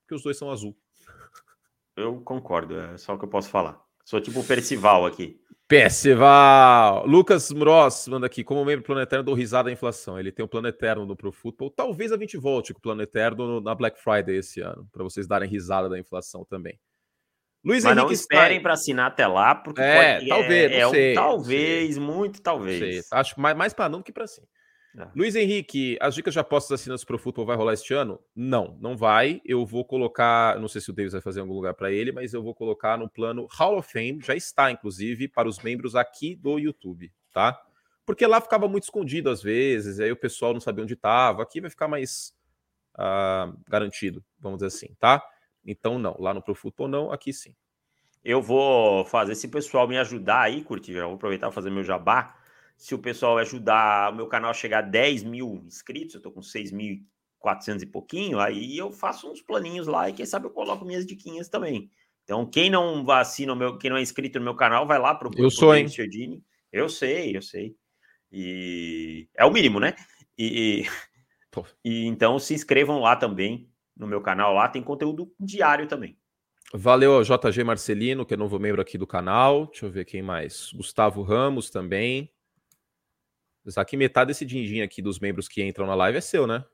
Porque 0.02 0.14
os 0.14 0.22
dois 0.22 0.38
são 0.38 0.52
azul. 0.52 0.78
Eu 1.96 2.20
concordo, 2.20 2.78
é 2.78 2.96
só 2.96 3.14
o 3.14 3.18
que 3.18 3.24
eu 3.24 3.28
posso 3.28 3.48
falar. 3.48 3.82
Sou 4.04 4.20
tipo 4.20 4.38
o 4.38 4.44
Percival 4.44 5.04
aqui. 5.04 5.40
Percival! 5.66 7.06
Lucas 7.06 7.50
Mross 7.50 8.06
manda 8.06 8.26
aqui, 8.26 8.44
como 8.44 8.64
membro 8.64 8.84
planetário, 8.84 9.24
dou 9.24 9.34
risada 9.34 9.68
da 9.68 9.72
inflação. 9.72 10.16
Ele 10.16 10.30
tem 10.30 10.44
o 10.44 10.46
um 10.46 10.48
plano 10.48 10.68
eterno 10.68 11.04
no 11.04 11.16
Pro 11.16 11.32
Football. 11.32 11.70
Talvez 11.70 12.12
a 12.12 12.16
gente 12.16 12.36
volte 12.36 12.72
com 12.72 12.78
o 12.78 12.82
plano 12.82 13.02
eterno 13.02 13.60
na 13.60 13.74
Black 13.74 14.00
Friday 14.00 14.36
esse 14.36 14.60
ano, 14.60 14.88
para 14.92 15.02
vocês 15.02 15.26
darem 15.26 15.50
risada 15.50 15.88
da 15.88 15.98
inflação 15.98 16.44
também. 16.44 16.78
Luiz 17.64 17.82
Mas 17.82 17.92
Henrique 17.92 18.06
não 18.06 18.12
esperem 18.12 18.62
para 18.62 18.74
assinar 18.74 19.08
até 19.08 19.26
lá, 19.26 19.54
porque 19.54 19.80
é, 19.80 20.18
pode, 20.18 20.28
talvez, 20.28 20.72
é, 20.72 20.78
é 20.78 20.86
um 20.86 21.14
talvez, 21.14 21.98
muito 21.98 22.40
talvez. 22.40 23.08
Acho 23.10 23.40
mais, 23.40 23.56
mais 23.56 23.72
para 23.72 23.88
não 23.88 24.02
que 24.02 24.12
para 24.12 24.26
sim. 24.26 24.42
É. 24.98 25.08
Luiz 25.14 25.36
Henrique, 25.36 25.98
as 26.00 26.14
dicas 26.14 26.32
de 26.32 26.40
apostas 26.40 26.80
assinantes 26.80 27.04
para 27.04 27.16
o 27.16 27.18
futebol 27.18 27.44
vai 27.44 27.56
rolar 27.56 27.74
este 27.74 27.92
ano? 27.92 28.18
Não, 28.34 28.78
não 28.80 28.96
vai. 28.96 29.42
Eu 29.44 29.66
vou 29.66 29.84
colocar, 29.84 30.58
não 30.58 30.68
sei 30.68 30.80
se 30.80 30.90
o 30.90 30.92
Davis 30.92 31.12
vai 31.12 31.20
fazer 31.20 31.40
algum 31.40 31.52
lugar 31.52 31.74
para 31.74 31.92
ele, 31.92 32.12
mas 32.12 32.32
eu 32.32 32.42
vou 32.42 32.54
colocar 32.54 32.96
no 32.96 33.08
plano 33.08 33.46
Hall 33.52 33.76
of 33.76 33.92
Fame, 33.92 34.20
já 34.22 34.34
está 34.34 34.70
inclusive 34.70 35.28
para 35.28 35.48
os 35.48 35.58
membros 35.58 35.94
aqui 35.94 36.34
do 36.34 36.58
YouTube, 36.58 37.12
tá? 37.32 37.60
Porque 38.06 38.26
lá 38.26 38.40
ficava 38.40 38.66
muito 38.68 38.84
escondido 38.84 39.28
às 39.28 39.42
vezes, 39.42 40.00
aí 40.00 40.10
o 40.10 40.16
pessoal 40.16 40.54
não 40.54 40.60
sabia 40.60 40.82
onde 40.82 40.94
estava. 40.94 41.42
Aqui 41.42 41.60
vai 41.60 41.68
ficar 41.68 41.88
mais 41.88 42.32
uh, 42.94 43.52
garantido, 43.68 44.24
vamos 44.38 44.58
dizer 44.58 44.68
assim, 44.68 44.94
tá? 44.98 45.22
Então, 45.66 45.98
não. 45.98 46.16
Lá 46.18 46.32
no 46.32 46.40
Pro 46.40 46.54
Football, 46.54 46.88
não. 46.88 47.12
Aqui 47.12 47.32
sim. 47.32 47.54
Eu 48.24 48.42
vou 48.42 49.04
fazer, 49.04 49.34
se 49.34 49.46
o 49.46 49.50
pessoal 49.50 49.86
me 49.86 49.96
ajudar 49.98 50.42
aí, 50.42 50.62
curtir, 50.62 50.94
já 50.94 51.04
vou 51.04 51.14
aproveitar 51.14 51.46
para 51.46 51.54
fazer 51.54 51.70
meu 51.70 51.84
jabá. 51.84 52.36
Se 52.76 52.94
o 52.94 52.98
pessoal 52.98 53.38
ajudar 53.38 54.12
o 54.12 54.16
meu 54.16 54.26
canal 54.26 54.50
a 54.50 54.54
chegar 54.54 54.78
a 54.78 54.82
10 54.82 55.22
mil 55.22 55.62
inscritos, 55.64 56.16
eu 56.16 56.20
tô 56.20 56.32
com 56.32 56.40
6.400 56.40 57.82
e 57.82 57.86
pouquinho, 57.86 58.40
aí 58.40 58.76
eu 58.76 58.90
faço 58.90 59.30
uns 59.30 59.40
planinhos 59.40 59.86
lá 59.86 60.10
e 60.10 60.12
quem 60.12 60.26
sabe 60.26 60.46
eu 60.46 60.50
coloco 60.50 60.84
minhas 60.84 61.06
diquinhas 61.06 61.48
também. 61.48 61.88
Então, 62.24 62.44
quem 62.44 62.68
não 62.68 63.08
assina 63.12 63.52
o 63.52 63.56
meu, 63.56 63.78
quem 63.78 63.88
não 63.88 63.96
é 63.96 64.02
inscrito 64.02 64.40
no 64.40 64.44
meu 64.44 64.56
canal, 64.56 64.86
vai 64.86 64.98
lá 64.98 65.14
pro 65.14 65.30
Eu 65.36 65.48
sou, 65.48 65.74
hein? 65.74 65.88
Ciodini. 65.88 66.42
Eu 66.72 66.88
sei, 66.88 67.36
eu 67.36 67.40
sei. 67.40 67.76
E 68.32 69.28
é 69.36 69.44
o 69.44 69.52
mínimo, 69.52 69.78
né? 69.78 69.94
E, 70.36 70.82
e, 70.82 70.90
e 71.84 72.06
então 72.06 72.40
se 72.40 72.52
inscrevam 72.52 72.98
lá 72.98 73.14
também 73.14 73.70
no 73.96 74.06
meu 74.06 74.20
canal 74.20 74.52
lá, 74.54 74.68
tem 74.68 74.82
conteúdo 74.82 75.32
diário 75.38 75.86
também. 75.86 76.16
Valeu 76.74 77.14
ao 77.14 77.22
JG 77.22 77.62
Marcelino, 77.64 78.26
que 78.26 78.34
é 78.34 78.36
novo 78.36 78.58
membro 78.58 78.82
aqui 78.82 78.98
do 78.98 79.06
canal. 79.06 79.66
Deixa 79.66 79.86
eu 79.86 79.90
ver 79.90 80.04
quem 80.04 80.20
mais. 80.20 80.72
Gustavo 80.72 81.22
Ramos 81.22 81.70
também. 81.70 82.30
Aqui 83.76 83.96
metade 83.96 84.28
desse 84.28 84.44
din-din 84.44 84.82
aqui 84.82 85.02
dos 85.02 85.18
membros 85.18 85.48
que 85.48 85.62
entram 85.62 85.86
na 85.86 85.94
live 85.94 86.18
é 86.18 86.20
seu, 86.20 86.46
né? 86.46 86.64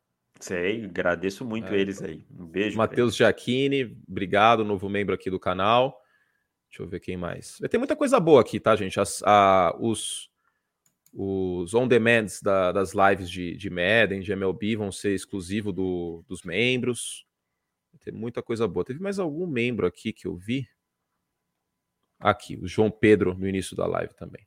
Sei, 0.41 0.85
agradeço 0.85 1.45
muito 1.45 1.73
é, 1.73 1.79
eles 1.79 2.03
aí. 2.03 2.27
Um 2.31 2.47
beijo. 2.47 2.77
Matheus 2.77 3.15
Giacchini, 3.15 3.97
obrigado, 4.09 4.65
novo 4.65 4.89
membro 4.89 5.15
aqui 5.15 5.31
do 5.31 5.39
canal. 5.39 5.99
Deixa 6.69 6.83
eu 6.83 6.89
ver 6.89 7.01
quem 7.01 7.17
mais. 7.17 7.59
Ter 7.71 7.79
muita 7.79 7.95
coisa 7.95 8.19
boa 8.19 8.41
aqui, 8.41 8.59
tá, 8.59 8.75
gente? 8.75 8.99
As, 8.99 9.23
a, 9.25 9.75
os, 9.79 10.31
os 11.13 11.75
on-demands 11.75 12.41
da, 12.41 12.73
das 12.73 12.93
lives 12.95 13.31
de, 13.31 13.55
de 13.57 13.69
Madden, 13.69 14.21
de 14.21 14.33
MLB, 14.33 14.77
vão 14.77 14.91
ser 14.91 15.15
exclusivo 15.15 15.73
do, 15.73 16.25
dos 16.27 16.43
membros. 16.43 17.27
Ter 18.01 18.13
muita 18.13 18.43
coisa 18.43 18.67
boa. 18.67 18.85
Teve 18.85 19.01
mais 19.01 19.19
algum 19.19 19.47
membro 19.47 19.87
aqui 19.87 20.13
que 20.13 20.27
eu 20.27 20.35
vi? 20.35 20.67
Aqui, 22.19 22.57
o 22.57 22.67
João 22.67 22.91
Pedro 22.91 23.35
no 23.35 23.47
início 23.47 23.77
da 23.77 23.87
live 23.87 24.15
também. 24.15 24.47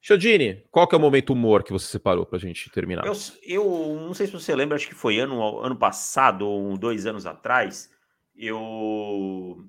Chodini, 0.00 0.62
qual 0.70 0.86
que 0.86 0.94
é 0.94 0.98
o 0.98 1.00
momento 1.00 1.32
humor 1.32 1.62
que 1.64 1.72
você 1.72 1.86
separou 1.86 2.26
para 2.26 2.36
a 2.36 2.40
gente 2.40 2.70
terminar? 2.70 3.06
Eu, 3.06 3.14
eu, 3.42 3.96
não 4.00 4.12
sei 4.12 4.26
se 4.26 4.32
você 4.32 4.54
lembra, 4.54 4.76
acho 4.76 4.86
que 4.86 4.94
foi 4.94 5.18
ano, 5.18 5.60
ano 5.60 5.76
passado 5.76 6.46
ou 6.46 6.76
dois 6.76 7.06
anos 7.06 7.24
atrás, 7.24 7.90
eu 8.36 9.64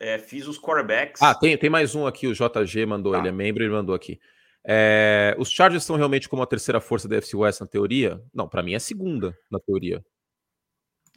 é, 0.00 0.18
fiz 0.18 0.46
os 0.46 0.58
quarterbacks. 0.58 1.20
Ah, 1.20 1.34
tem, 1.34 1.56
tem 1.58 1.68
mais 1.68 1.94
um 1.94 2.06
aqui, 2.06 2.26
o 2.26 2.34
JG 2.34 2.86
mandou, 2.86 3.12
tá. 3.12 3.18
ele 3.18 3.28
é 3.28 3.32
membro, 3.32 3.62
ele 3.62 3.72
mandou 3.72 3.94
aqui. 3.94 4.18
É, 4.64 5.34
os 5.38 5.50
Chargers 5.50 5.84
são 5.84 5.96
realmente 5.96 6.28
como 6.28 6.42
a 6.42 6.46
terceira 6.46 6.80
força 6.80 7.08
da 7.08 7.16
FC 7.16 7.36
West 7.36 7.60
na 7.60 7.66
teoria? 7.66 8.22
Não, 8.32 8.48
para 8.48 8.62
mim 8.62 8.74
é 8.74 8.78
segunda 8.78 9.36
na 9.50 9.58
teoria. 9.58 10.04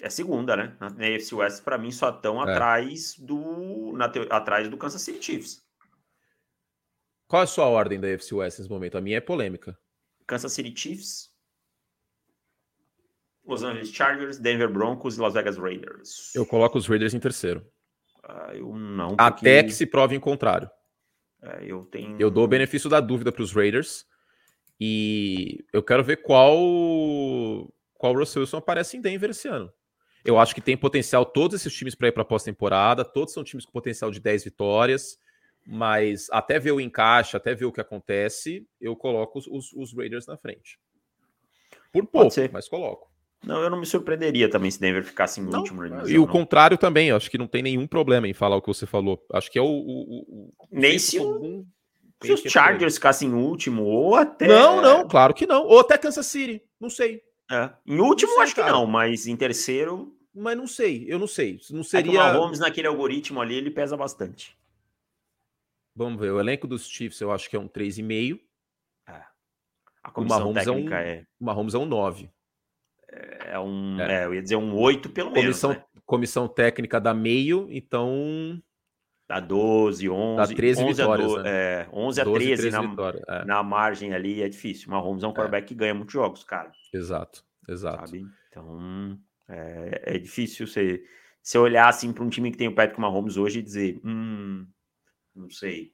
É 0.02 0.10
segunda, 0.10 0.56
né? 0.58 0.76
Na 0.80 0.88
AFC 0.88 1.36
West, 1.36 1.64
para 1.64 1.78
mim, 1.78 1.92
só 1.92 2.10
estão 2.10 2.46
é. 2.46 2.52
atrás 2.52 3.16
do 3.18 3.94
na 3.94 4.10
te... 4.10 4.20
atrás 4.30 4.68
do 4.68 4.78
Kansas 4.78 5.02
City 5.02 5.24
Chiefs. 5.24 5.64
Qual 7.28 7.42
é 7.42 7.46
a 7.46 7.48
sua 7.48 7.66
ordem 7.66 8.00
da 8.00 8.08
AFC 8.08 8.36
West 8.36 8.60
nesse 8.60 8.70
momento? 8.70 8.98
A 8.98 9.02
minha 9.02 9.18
é 9.18 9.22
polêmica. 9.22 9.78
Kansas 10.28 10.52
City 10.54 10.74
Chiefs, 10.76 11.32
Los 13.46 13.64
Angeles 13.64 13.90
Chargers, 13.90 14.38
Denver 14.38 14.70
Broncos 14.70 15.18
e 15.18 15.22
Las 15.22 15.34
Vegas 15.34 15.58
Raiders. 15.58 16.34
Eu 16.36 16.46
coloco 16.46 16.78
os 16.78 16.88
Raiders 16.88 17.14
em 17.14 17.20
terceiro. 17.20 17.66
Ah, 18.24 18.52
eu 18.54 18.76
não. 18.76 19.16
Porque... 19.16 19.22
Até 19.22 19.64
que 19.64 19.72
se 19.72 19.86
prove 19.86 20.16
em 20.16 20.20
contrário. 20.20 20.70
É, 21.46 21.66
eu 21.66 21.86
tenho. 21.86 22.18
Eu 22.20 22.32
dou 22.32 22.44
o 22.44 22.48
benefício 22.48 22.90
da 22.90 23.00
dúvida 23.00 23.32
para 23.32 23.44
os 23.44 23.54
Raiders. 23.54 24.06
E 24.80 25.64
eu 25.72 25.82
quero 25.84 26.04
ver 26.04 26.18
qual 26.18 26.58
qual 27.94 28.14
Russell 28.14 28.42
Wilson 28.42 28.58
aparece 28.58 28.98
em 28.98 29.02
Denver 29.02 29.30
esse 29.30 29.48
ano. 29.48 29.72
Eu 30.24 30.40
acho 30.40 30.56
que 30.56 30.62
tem 30.62 30.76
potencial 30.76 31.24
todos 31.24 31.56
esses 31.56 31.74
times 31.74 31.96
para 31.96 32.08
ir 32.08 32.12
para 32.12 32.24
a 32.24 32.26
pós-temporada. 32.26 33.06
Todos 33.06 33.34
são 33.34 33.44
times 33.44 33.66
com 33.66 33.72
potencial 33.72 34.10
de 34.12 34.20
10 34.20 34.44
vitórias. 34.44 35.20
Mas 35.66 36.28
até 36.32 36.60
ver 36.60 36.72
o 36.72 36.82
encaixe, 36.82 37.38
até 37.38 37.56
ver 37.56 37.66
o 37.66 37.72
que 37.72 37.82
acontece, 37.82 38.68
eu 38.80 38.96
coloco 38.96 39.40
os, 39.40 39.48
os, 39.48 39.74
os 39.74 39.96
Raiders 39.96 40.28
na 40.28 40.38
frente. 40.38 40.80
Por 41.92 42.06
pouco, 42.06 42.36
mas 42.52 42.68
coloco. 42.68 43.10
Não, 43.46 43.62
eu 43.62 43.70
não 43.70 43.80
me 43.80 43.86
surpreenderia 43.86 44.50
também 44.50 44.72
se 44.72 44.80
Denver 44.80 45.04
ficasse 45.04 45.40
em 45.40 45.44
não, 45.44 45.60
último. 45.60 45.84
Divisão, 45.84 46.10
e 46.10 46.18
o 46.18 46.26
não. 46.26 46.28
contrário 46.28 46.78
também, 46.78 47.12
acho 47.12 47.30
que 47.30 47.38
não 47.38 47.48
tem 47.48 47.62
nenhum 47.62 47.86
problema 47.86 48.28
em 48.28 48.34
falar 48.34 48.56
o 48.56 48.62
que 48.62 48.68
você 48.68 48.86
falou. 48.88 49.24
Acho 49.32 49.52
que 49.52 49.60
é 49.60 49.62
o. 49.62 49.66
o, 49.66 50.26
o 50.28 50.54
Nem 50.72 50.98
se, 50.98 51.20
algum, 51.20 51.64
se 52.24 52.34
os 52.34 52.42
Chargers 52.42 52.96
ficassem 52.96 53.30
em 53.30 53.34
último, 53.34 53.84
ou 53.84 54.16
até. 54.16 54.48
Não, 54.48 54.82
não, 54.82 55.08
claro 55.08 55.34
que 55.34 55.46
não. 55.46 55.64
Ou 55.64 55.80
até 55.80 55.98
Kansas 55.98 56.26
City, 56.26 56.62
não 56.80 56.90
sei. 56.90 57.22
É. 57.52 57.70
Em 57.86 58.00
último, 58.00 58.34
sei, 58.34 58.42
acho 58.42 58.56
cara. 58.56 58.68
que 58.68 58.74
não, 58.74 58.88
mas 58.88 59.28
em 59.28 59.36
terceiro. 59.36 60.12
Mas 60.34 60.58
não 60.58 60.68
sei, 60.68 61.06
eu 61.08 61.20
não 61.20 61.28
sei. 61.28 61.60
Não 61.70 61.84
seria. 61.84 62.20
É 62.20 62.24
o 62.24 62.34
Mahomes 62.34 62.60
naquele 62.60 62.88
algoritmo 62.88 63.40
ali, 63.40 63.56
ele 63.56 63.70
pesa 63.70 63.96
bastante. 63.96 64.58
Vamos 65.96 66.20
ver, 66.20 66.32
o 66.32 66.40
elenco 66.40 66.68
dos 66.68 66.90
Chiefs 66.90 67.22
eu 67.22 67.32
acho 67.32 67.50
que 67.50 67.56
é 67.56 67.60
um 67.60 67.70
3,5. 67.70 68.40
É. 69.08 69.24
A 70.04 70.12
comissão 70.12 70.38
o 70.38 70.42
Mahomes 70.42 70.66
técnica 70.66 70.96
é, 70.96 71.00
um, 71.00 71.08
é... 71.08 71.28
O 71.40 71.46
Mahomes 71.46 71.74
é 71.74 71.78
um 71.78 71.86
9. 71.86 72.30
É, 73.16 73.54
é 73.54 73.60
um, 73.60 74.00
é. 74.00 74.22
é. 74.22 74.26
eu 74.26 74.34
ia 74.34 74.42
dizer 74.42 74.56
um 74.56 74.76
8 74.76 75.10
pelo 75.10 75.32
comissão, 75.32 75.70
menos, 75.72 75.84
né? 75.84 76.02
Comissão 76.06 76.48
técnica 76.48 77.00
dá 77.00 77.14
meio, 77.14 77.68
então... 77.72 78.62
Dá 79.28 79.40
12, 79.40 80.08
11... 80.08 80.38
Dá 80.38 80.56
13 80.56 80.84
11 80.84 80.94
vitórias, 80.94 81.32
a, 81.32 81.36
do, 81.36 81.44
né? 81.44 81.50
é, 81.50 81.90
11 81.92 82.22
a 82.22 82.24
12, 82.24 82.46
13, 82.46 82.62
13 82.70 82.78
na, 82.78 83.14
é. 83.28 83.46
na 83.46 83.64
margem 83.64 84.14
ali 84.14 84.44
é 84.44 84.50
difícil. 84.50 84.92
Mahomes 84.92 85.24
é 85.24 85.28
um 85.28 85.34
quarterback 85.34 85.68
que 85.68 85.74
ganha 85.74 85.96
muitos 85.96 86.14
jogos, 86.14 86.44
cara. 86.44 86.72
Exato, 86.94 87.44
exato. 87.68 88.06
Sabe? 88.06 88.26
Então, 88.50 89.18
é, 89.50 90.16
é 90.16 90.18
difícil 90.20 90.68
você, 90.68 91.04
você 91.42 91.58
olhar 91.58 91.88
assim 91.88 92.14
para 92.14 92.24
um 92.24 92.30
time 92.30 92.52
que 92.52 92.58
tem 92.58 92.68
o 92.68 92.76
Patrick 92.76 93.02
Mahomes 93.02 93.36
hoje 93.36 93.60
e 93.60 93.64
dizer, 93.64 94.00
hum, 94.06 94.68
não 95.36 95.50
sei. 95.50 95.92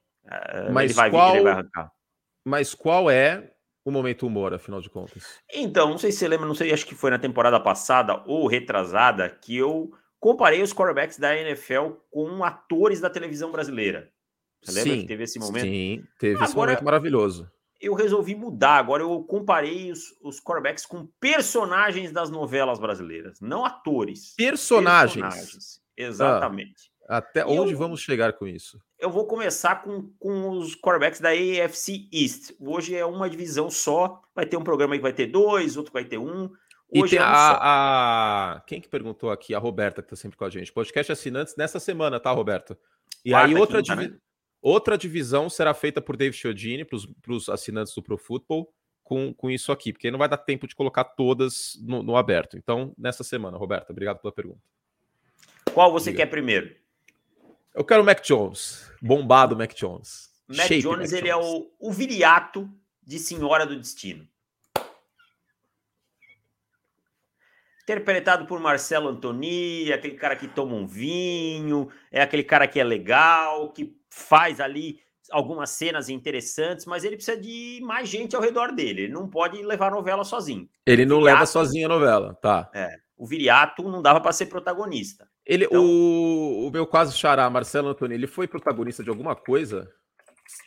Mas 0.74 0.91
ele 0.91 0.93
vai 0.93 1.09
qual, 1.09 1.32
vir, 1.32 1.38
ele 1.38 1.43
vai 1.43 1.53
arrancar. 1.53 1.91
Mas 2.45 2.74
qual 2.74 3.09
é 3.09 3.51
o 3.84 3.92
momento 3.92 4.28
humor, 4.28 4.54
afinal 4.54 4.82
de 4.82 4.90
contas? 4.90 5.40
Então, 5.54 5.90
não 5.90 5.98
sei 5.98 6.12
se 6.12 6.20
você 6.20 6.28
lembra, 6.28 6.48
não 6.48 6.56
sei, 6.56 6.72
acho 6.72 6.86
que 6.86 6.96
foi 6.96 7.10
na 7.10 7.20
temporada 7.20 7.60
passada 7.60 8.24
ou 8.26 8.48
retrasada 8.48 9.30
que 9.30 9.58
eu 9.58 9.92
comparei 10.20 10.62
os 10.62 10.74
quarterbacks 10.74 11.18
da 11.18 11.36
NFL 11.36 11.94
com 12.10 12.44
atores 12.44 13.00
da 13.00 13.10
televisão 13.10 13.52
brasileira. 13.52 14.12
Você 14.64 14.72
lembra 14.74 14.94
sim, 14.94 15.02
que 15.02 15.08
teve 15.08 15.24
esse 15.24 15.40
momento? 15.40 15.66
Sim, 15.66 16.04
teve 16.20 16.36
Agora, 16.36 16.46
esse 16.46 16.56
momento 16.56 16.84
maravilhoso. 16.84 17.52
Eu 17.80 17.96
resolvi 17.96 18.36
mudar. 18.36 18.78
Agora 18.78 19.02
eu 19.02 19.24
comparei 19.24 19.92
os, 19.92 20.16
os 20.22 20.40
quarterbacks 20.40 20.86
com 20.86 21.08
personagens 21.20 22.12
das 22.12 22.30
novelas 22.30 22.78
brasileiras, 22.78 23.42
não 23.42 23.66
atores. 23.66 24.36
Personagens. 24.36 25.24
personagens. 25.24 25.82
Exatamente. 25.98 26.91
Até 27.12 27.45
onde 27.45 27.74
eu, 27.74 27.78
vamos 27.78 27.99
chegar 27.99 28.32
com 28.32 28.47
isso? 28.47 28.82
Eu 28.97 29.09
vou 29.09 29.28
começar 29.28 29.84
com, 29.84 30.14
com 30.18 30.47
os 30.51 30.78
quarterbacks 30.78 31.20
da 31.20 31.32
AFC 31.32 32.07
East. 32.09 32.53
Hoje 32.57 32.95
é 32.95 33.05
uma 33.05 33.30
divisão 33.30 33.70
só. 33.70 34.22
Vai 34.34 34.45
ter 34.45 34.55
um 34.55 34.64
programa 34.64 34.95
que 34.95 35.01
vai 35.01 35.12
ter 35.12 35.26
dois, 35.26 35.76
outro 35.76 35.91
vai 35.91 36.05
ter 36.05 36.18
um. 36.18 36.49
Hoje 36.89 37.16
e 37.16 37.18
tem 37.18 37.20
é 37.20 37.22
um 37.22 37.26
a, 37.26 38.53
a, 38.53 38.62
Quem 38.62 38.80
que 38.80 38.88
perguntou 38.88 39.30
aqui? 39.30 39.53
A 39.53 39.59
Roberta, 39.59 40.01
que 40.01 40.05
está 40.05 40.16
sempre 40.16 40.38
com 40.38 40.45
a 40.45 40.49
gente. 40.49 40.72
Podcast 40.72 41.12
assinantes 41.12 41.53
nessa 41.57 41.82
semana, 41.82 42.18
tá, 42.18 42.32
Roberta? 42.32 42.80
E 43.26 43.32
Quarta, 43.32 43.47
aí 43.47 43.55
outra, 43.55 43.82
quinta, 43.82 43.95
divi... 43.97 44.14
né? 44.14 44.18
outra 44.62 44.97
divisão 44.97 45.49
será 45.49 45.74
feita 45.74 45.99
por 46.01 46.16
David 46.16 46.38
Chiodini 46.38 46.86
para 46.86 47.34
os 47.34 47.49
assinantes 47.49 47.93
do 47.93 48.01
Pro 48.01 48.18
Football 48.18 48.74
com, 49.03 49.34
com 49.34 49.51
isso 49.51 49.74
aqui, 49.74 49.91
porque 49.91 50.09
não 50.09 50.18
vai 50.18 50.30
dar 50.30 50.38
tempo 50.38 50.66
de 50.66 50.76
colocar 50.76 51.03
todas 51.03 51.78
no, 51.82 52.01
no 52.01 52.16
aberto. 52.16 52.55
Então, 52.57 52.93
nessa 52.97 53.22
semana, 53.22 53.57
Roberta, 53.57 53.91
obrigado 53.91 54.22
pela 54.22 54.32
pergunta. 54.32 54.62
Qual 55.74 55.91
você 55.91 56.14
quer 56.14 56.28
primeiro? 56.28 56.80
Eu 57.74 57.86
quero 57.86 58.01
o 58.01 58.05
Mac 58.05 58.22
Jones. 58.22 58.91
Bombado 59.01 59.55
Mac 59.55 59.74
Jones. 59.74 60.30
Mac 60.47 60.67
Shape 60.67 60.82
Jones, 60.82 61.11
Mac 61.11 61.19
ele 61.19 61.32
Jones. 61.32 61.47
é 61.47 61.57
o, 61.57 61.72
o 61.80 61.91
viriato 61.91 62.69
de 63.01 63.17
Senhora 63.17 63.65
do 63.65 63.76
Destino. 63.76 64.28
Interpretado 67.84 68.45
por 68.45 68.59
Marcelo 68.59 69.09
Antoni, 69.09 69.91
aquele 69.91 70.15
cara 70.15 70.36
que 70.36 70.47
toma 70.47 70.76
um 70.76 70.86
vinho, 70.86 71.89
é 72.11 72.22
aquele 72.22 72.43
cara 72.43 72.67
que 72.67 72.80
é 72.80 72.84
legal, 72.84 73.72
que 73.72 73.97
faz 74.09 74.59
ali 74.59 74.99
algumas 75.32 75.72
cenas 75.72 76.09
interessantes, 76.09 76.86
mas 76.86 77.03
ele 77.03 77.15
precisa 77.15 77.38
de 77.38 77.80
mais 77.84 78.07
gente 78.07 78.36
ao 78.36 78.41
redor 78.41 78.72
dele. 78.74 79.03
Ele 79.03 79.13
não 79.13 79.28
pode 79.28 79.61
levar 79.63 79.88
a 79.88 79.91
novela 79.91 80.24
sozinho. 80.24 80.69
Ele 80.86 81.05
não 81.05 81.17
Viriato, 81.17 81.36
leva 81.36 81.45
sozinho 81.45 81.86
a 81.86 81.89
novela, 81.89 82.34
tá? 82.36 82.69
É. 82.74 82.97
O 83.17 83.26
Viriato 83.26 83.84
não 83.84 84.01
dava 84.01 84.19
para 84.19 84.32
ser 84.32 84.47
protagonista. 84.47 85.28
Ele, 85.52 85.66
então, 85.66 85.84
o, 85.84 86.68
o 86.68 86.72
meu 86.72 86.88
quase 86.88 87.14
xará, 87.14 87.49
Marcelo 87.49 87.89
Antônio, 87.89 88.16
ele 88.16 88.26
foi 88.26 88.47
protagonista 88.47 89.04
de 89.04 89.10
alguma 89.10 89.36
coisa? 89.36 89.93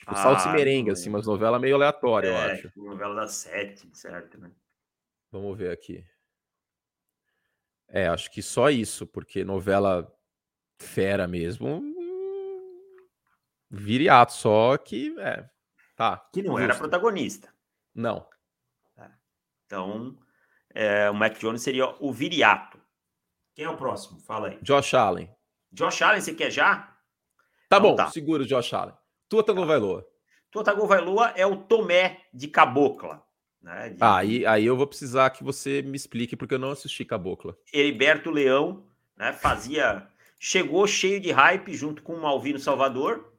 Tipo, 0.01 0.13
ah, 0.13 0.17
salto 0.17 0.47
e 0.47 0.53
merengue, 0.53 0.91
assim, 0.91 1.09
mas 1.09 1.27
novela 1.27 1.59
meio 1.59 1.75
aleatória, 1.75 2.29
é, 2.29 2.31
eu 2.31 2.53
acho. 2.53 2.73
Novela 2.77 3.15
da 3.15 3.27
sete, 3.27 3.89
certo, 3.95 4.39
né? 4.39 4.51
Vamos 5.33 5.57
ver 5.57 5.71
aqui. 5.71 6.05
É, 7.89 8.09
acho 8.09 8.31
que 8.31 8.43
só 8.43 8.69
isso, 8.69 9.07
porque 9.07 9.43
novela 9.43 10.07
fera 10.79 11.27
mesmo. 11.27 11.83
Viriato, 13.71 14.35
só 14.35 14.77
que 14.77 15.19
é. 15.19 15.49
Tá. 15.97 16.29
Que 16.31 16.43
não 16.43 16.59
justo. 16.59 16.63
era 16.65 16.77
protagonista. 16.77 17.49
Não. 17.95 18.29
É. 18.99 19.09
Então, 19.65 20.19
é, 20.75 21.09
o 21.09 21.15
Mac 21.15 21.39
Jones 21.39 21.63
seria 21.63 21.87
o 22.01 22.13
Viriato. 22.13 22.84
Quem 23.55 23.65
é 23.65 23.69
o 23.69 23.77
próximo? 23.77 24.19
Fala 24.21 24.49
aí. 24.49 24.59
Josh 24.61 24.95
Allen. 24.95 25.31
Josh 25.73 26.03
Allen, 26.03 26.21
você 26.21 26.35
quer 26.35 26.51
já? 26.51 26.77
Tá 27.69 27.79
então, 27.79 27.83
bom, 27.91 27.97
tá. 27.97 28.11
segura 28.11 28.43
o 28.43 28.47
Josh 28.47 28.75
Allen. 28.75 28.95
Tua 29.29 29.45
Tagovailoa. 29.45 30.03
Tá. 30.03 30.09
Tua 30.51 30.65
Tagovailoa 30.65 31.33
é 31.37 31.47
o 31.47 31.57
Tomé 31.57 32.21
de 32.33 32.49
Cabocla. 32.49 33.23
Né? 33.63 33.91
De... 33.91 33.97
Ah, 34.01 34.17
aí, 34.17 34.45
aí 34.45 34.67
eu 34.67 34.77
vou 34.77 34.87
precisar 34.87 35.31
que 35.31 35.45
você 35.45 35.83
me 35.83 35.97
explique, 35.97 36.37
porque 36.37 36.55
eu 36.55 36.59
não 36.59 36.71
assisti 36.71 37.05
Cabocla. 37.05 37.57
Heriberto 37.73 38.31
Leão, 38.31 38.85
né? 39.17 39.33
Fazia... 39.33 40.09
Chegou 40.39 40.87
cheio 40.87 41.21
de 41.21 41.33
hype 41.33 41.75
junto 41.75 42.03
com 42.03 42.13
o 42.13 42.21
Malvino 42.21 42.59
Salvador, 42.59 43.33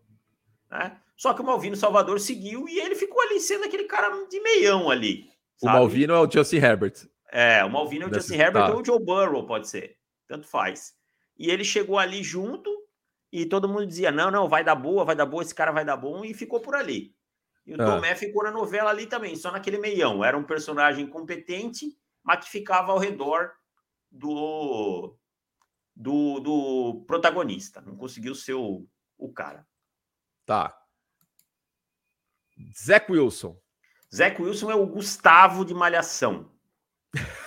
né? 0.72 0.98
Só 1.16 1.34
que 1.34 1.42
o 1.42 1.46
Malvino 1.46 1.76
Salvador 1.76 2.20
seguiu 2.20 2.68
e 2.68 2.80
ele 2.80 2.96
ficou 2.96 3.22
ali 3.22 3.40
sendo 3.40 3.66
aquele 3.66 3.84
cara 3.84 4.10
de 4.28 4.40
meião 4.40 4.90
ali. 4.90 5.30
Sabe? 5.56 5.76
O 5.76 5.80
Malvino 5.80 6.14
é 6.16 6.20
o 6.20 6.32
Justin 6.32 6.58
Herbert. 6.58 7.08
É, 7.32 7.64
o 7.64 7.70
Malvino 7.70 8.06
é 8.06 8.08
o 8.10 8.14
Justin 8.14 8.38
Herbert 8.38 8.66
tá. 8.66 8.74
ou 8.74 8.82
o 8.82 8.86
Joe 8.86 9.00
Burrow, 9.00 9.46
pode 9.46 9.70
ser 9.70 9.95
tanto 10.28 10.48
faz. 10.48 10.96
E 11.38 11.50
ele 11.50 11.64
chegou 11.64 11.98
ali 12.00 12.24
junto, 12.24 12.70
e 13.32 13.46
todo 13.46 13.68
mundo 13.68 13.86
dizia: 13.86 14.12
não, 14.12 14.32
não, 14.32 14.48
vai 14.48 14.64
dar 14.64 14.76
boa, 14.76 15.06
vai 15.06 15.16
dar 15.16 15.26
boa, 15.26 15.44
esse 15.44 15.54
cara 15.54 15.72
vai 15.72 15.84
dar 15.84 15.98
bom, 15.98 16.24
e 16.24 16.34
ficou 16.34 16.60
por 16.60 16.76
ali. 16.76 17.16
E 17.66 17.74
o 17.74 17.82
ah. 17.82 17.86
Tomé 17.86 18.16
ficou 18.16 18.44
na 18.44 18.52
novela 18.52 18.92
ali 18.92 19.08
também, 19.08 19.36
só 19.36 19.52
naquele 19.52 19.78
meião. 19.78 20.24
Era 20.24 20.38
um 20.38 20.44
personagem 20.44 21.08
competente, 21.08 21.98
mas 22.24 22.46
que 22.46 22.52
ficava 22.52 22.92
ao 22.92 23.00
redor 23.00 23.52
do, 24.12 25.18
do, 25.96 26.40
do 26.40 27.06
protagonista. 27.08 27.82
Não 27.82 27.98
conseguiu 27.98 28.36
ser 28.36 28.54
o, 28.54 28.88
o 29.18 29.34
cara. 29.34 29.68
Tá. 30.46 30.80
Zach 32.78 33.12
Wilson. 33.12 33.60
Zach 34.14 34.42
Wilson 34.42 34.72
é 34.72 34.76
o 34.76 34.86
Gustavo 34.86 35.66
de 35.66 35.74
Malhação. 35.74 36.52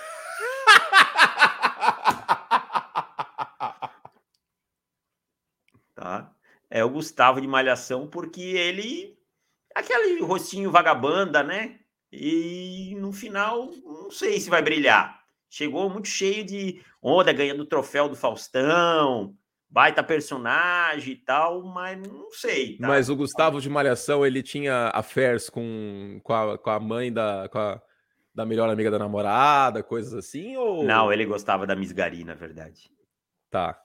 tá? 5.99 6.31
É 6.69 6.83
o 6.83 6.89
Gustavo 6.89 7.41
de 7.41 7.47
Malhação 7.47 8.07
porque 8.07 8.41
ele 8.41 9.17
aquele 9.75 10.21
rostinho 10.21 10.71
vagabanda, 10.71 11.43
né? 11.43 11.79
E 12.11 12.95
no 12.99 13.11
final, 13.11 13.69
não 13.83 14.09
sei 14.09 14.39
se 14.39 14.49
vai 14.49 14.61
brilhar. 14.61 15.19
Chegou 15.49 15.89
muito 15.89 16.07
cheio 16.07 16.43
de 16.43 16.81
onda, 17.01 17.33
ganhando 17.33 17.61
o 17.61 17.65
troféu 17.65 18.07
do 18.07 18.15
Faustão, 18.15 19.35
baita 19.69 20.03
personagem 20.03 21.13
e 21.13 21.17
tal, 21.17 21.63
mas 21.63 21.99
não 21.99 22.31
sei. 22.31 22.77
Tá? 22.77 22.87
Mas 22.87 23.09
o 23.09 23.15
Gustavo 23.15 23.59
de 23.59 23.69
Malhação, 23.69 24.25
ele 24.25 24.41
tinha 24.41 24.89
affairs 24.93 25.49
com, 25.49 26.19
com, 26.23 26.33
a, 26.33 26.57
com 26.57 26.69
a 26.69 26.79
mãe 26.79 27.11
da, 27.11 27.47
com 27.51 27.59
a, 27.59 27.81
da 28.33 28.45
melhor 28.45 28.69
amiga 28.69 28.89
da 28.89 28.99
namorada, 28.99 29.83
coisas 29.83 30.13
assim? 30.13 30.55
Ou... 30.55 30.83
Não, 30.83 31.11
ele 31.11 31.25
gostava 31.25 31.67
da 31.67 31.75
Miss 31.75 31.91
Gari, 31.91 32.23
na 32.23 32.35
verdade. 32.35 32.91
Tá. 33.49 33.79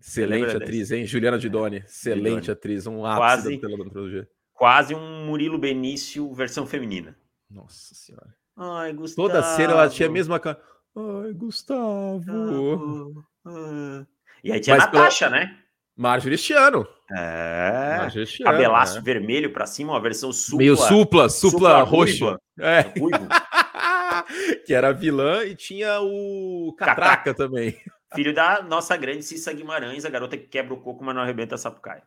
Excelente 0.00 0.56
atriz, 0.56 0.90
hein? 0.90 1.04
Juliana 1.04 1.38
Didoni. 1.38 1.78
Excelente 1.78 2.40
Didoni. 2.40 2.50
atriz. 2.50 2.86
Um 2.86 3.04
ápice 3.04 3.18
Quase... 3.18 3.54
da 3.54 3.60
teledramaturgia 3.60 4.28
quase 4.60 4.94
um 4.94 5.24
Murilo 5.24 5.56
Benício 5.56 6.30
versão 6.34 6.66
feminina. 6.66 7.16
Nossa 7.50 7.94
senhora. 7.94 8.34
Ai, 8.54 8.92
Gustavo. 8.92 9.26
Toda 9.26 9.42
cena 9.42 9.72
ela 9.72 9.88
tinha 9.88 10.06
a 10.06 10.12
mesma 10.12 10.38
cara. 10.38 10.60
Ai, 10.94 11.32
Gustavo. 11.32 13.24
Ah. 13.46 14.04
E 14.44 14.52
aí 14.52 14.60
tinha 14.60 14.76
Mas 14.76 14.84
a 14.84 14.86
Natasha, 14.92 15.30
pela... 15.30 15.40
né? 15.40 15.56
Marjorie 15.96 16.36
Stiano. 16.36 16.86
É. 17.10 17.96
Marjorie 18.00 18.38
Cabelaço 18.44 18.98
é. 18.98 19.00
vermelho 19.00 19.50
pra 19.50 19.64
cima, 19.64 19.94
uma 19.94 20.00
versão 20.00 20.30
supla. 20.30 20.58
Meio 20.58 20.76
supla, 20.76 21.30
supla, 21.30 21.30
supla 21.30 21.82
roxa. 21.82 22.38
É. 22.58 22.84
que 24.66 24.74
era 24.74 24.92
vilã 24.92 25.42
e 25.42 25.56
tinha 25.56 26.00
o 26.02 26.74
Catraca, 26.76 27.00
Catraca 27.00 27.34
também. 27.34 27.80
Filho 28.14 28.34
da 28.34 28.62
nossa 28.62 28.96
grande 28.96 29.22
Cissa 29.22 29.52
Guimarães, 29.52 30.04
a 30.04 30.10
garota 30.10 30.36
que 30.36 30.46
quebra 30.46 30.74
o 30.74 30.80
coco, 30.80 31.04
mas 31.04 31.14
não 31.14 31.22
arrebenta 31.22 31.54
a 31.54 31.58
sapucaia. 31.58 32.02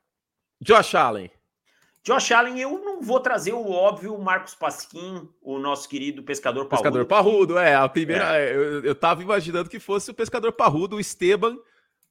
Josh 0.61 0.95
Allen. 0.95 1.31
Josh 2.03 2.31
Allen, 2.33 2.59
eu 2.59 2.83
não 2.83 3.01
vou 3.01 3.21
trazer 3.21 3.53
o 3.53 3.71
óbvio 3.71 4.17
Marcos 4.19 4.53
Pasquim, 4.53 5.29
o 5.41 5.57
nosso 5.57 5.87
querido 5.87 6.21
pescador 6.21 6.65
parrudo. 6.65 6.83
Pescador 6.83 7.05
parrudo, 7.05 7.57
é. 7.57 7.75
A 7.75 7.87
primeira, 7.87 8.37
é. 8.37 8.53
Eu, 8.53 8.83
eu 8.83 8.93
tava 8.93 9.23
imaginando 9.23 9.69
que 9.69 9.79
fosse 9.79 10.11
o 10.11 10.13
pescador 10.13 10.51
parrudo, 10.51 10.97
o 10.97 10.99
Esteban 10.99 11.57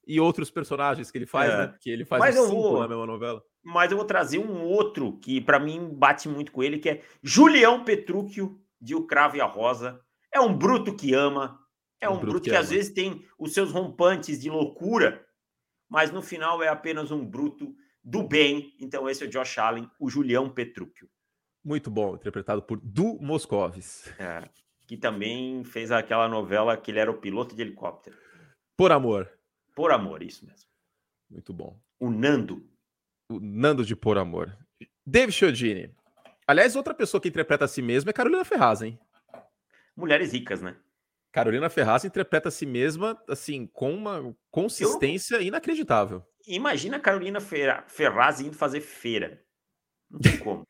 e 0.07 0.18
outros 0.18 0.51
personagens 0.51 1.11
que 1.11 1.18
ele 1.18 1.26
faz, 1.26 1.53
é. 1.53 1.57
né? 1.59 1.74
Que 1.78 1.90
ele 1.90 2.07
faz 2.07 2.20
mas 2.20 2.34
eu 2.34 2.49
vou, 2.49 2.80
na 2.80 2.88
mesma 2.88 3.07
novela. 3.07 3.43
Mas 3.62 3.90
eu 3.90 3.99
vou 3.99 4.07
trazer 4.07 4.38
um 4.38 4.64
outro 4.64 5.18
que 5.18 5.40
para 5.40 5.59
mim 5.59 5.90
bate 5.93 6.26
muito 6.26 6.53
com 6.53 6.62
ele, 6.62 6.78
que 6.78 6.88
é 6.88 7.03
Julião 7.22 7.84
Petrúquio 7.84 8.59
de 8.80 8.95
O 8.95 9.07
Cravo 9.07 9.36
e 9.36 9.40
a 9.43 9.47
Rosa. 9.47 10.01
É 10.32 10.40
um 10.40 10.57
bruto 10.57 10.97
que 10.97 11.12
ama, 11.14 11.61
é 12.03 12.09
um, 12.09 12.14
um 12.14 12.16
bruto, 12.16 12.32
bruto, 12.32 12.44
que, 12.44 12.50
que 12.50 12.57
às 12.57 12.70
vezes 12.70 12.92
tem 12.92 13.24
os 13.38 13.55
seus 13.55 13.70
rompantes 13.70 14.40
de 14.40 14.50
loucura, 14.50 15.24
mas 15.88 16.11
no 16.11 16.20
final 16.20 16.62
é 16.62 16.68
apenas 16.68 17.11
um 17.11 17.24
bruto 17.24 17.74
do 18.03 18.26
bem. 18.26 18.74
Então, 18.80 19.09
esse 19.09 19.24
é 19.24 19.26
o 19.26 19.30
Josh 19.30 19.59
Allen, 19.59 19.88
o 19.98 20.11
Julião 20.11 20.50
Petrúquio. 20.50 21.09
Muito 21.64 21.90
bom, 21.90 22.16
interpretado 22.16 22.61
por 22.61 22.80
Du 22.82 23.18
Moscovis. 23.20 24.12
É, 24.18 24.48
que 24.86 24.96
também 24.96 25.62
fez 25.62 25.92
aquela 25.92 26.28
novela 26.28 26.76
que 26.76 26.90
ele 26.90 26.98
era 26.98 27.11
o 27.11 27.18
piloto 27.18 27.55
de 27.55 27.62
helicóptero. 27.62 28.16
Por 28.76 28.90
amor. 28.90 29.30
Por 29.74 29.92
amor, 29.92 30.22
isso 30.22 30.44
mesmo. 30.44 30.68
Muito 31.30 31.53
bom. 31.53 31.80
O 32.00 32.11
Nando. 32.11 32.68
O 33.30 33.38
Nando 33.40 33.84
de 33.84 33.94
Por 33.94 34.18
Amor. 34.18 34.55
David 35.07 35.32
Chiodini. 35.32 35.94
Aliás, 36.46 36.74
outra 36.74 36.92
pessoa 36.92 37.20
que 37.20 37.28
interpreta 37.28 37.64
a 37.64 37.68
si 37.68 37.80
mesma 37.80 38.11
é 38.11 38.12
Carolina 38.12 38.44
Ferraz, 38.44 38.82
hein? 38.82 38.98
Mulheres 39.96 40.32
ricas, 40.32 40.61
né? 40.61 40.76
Carolina 41.33 41.70
Ferraz 41.70 42.05
interpreta 42.05 42.49
a 42.49 42.53
si 42.53 42.66
mesma, 42.66 43.20
assim, 43.26 43.66
com 43.66 43.95
uma 43.95 44.37
consistência 44.51 45.37
Eu... 45.37 45.43
inacreditável. 45.43 46.22
Imagina 46.47 46.99
a 46.99 47.01
Carolina 47.01 47.41
Ferraz 47.41 48.41
indo 48.41 48.55
fazer 48.55 48.80
feira. 48.80 49.43
Não 50.11 50.20
tem 50.20 50.37
como. 50.37 50.62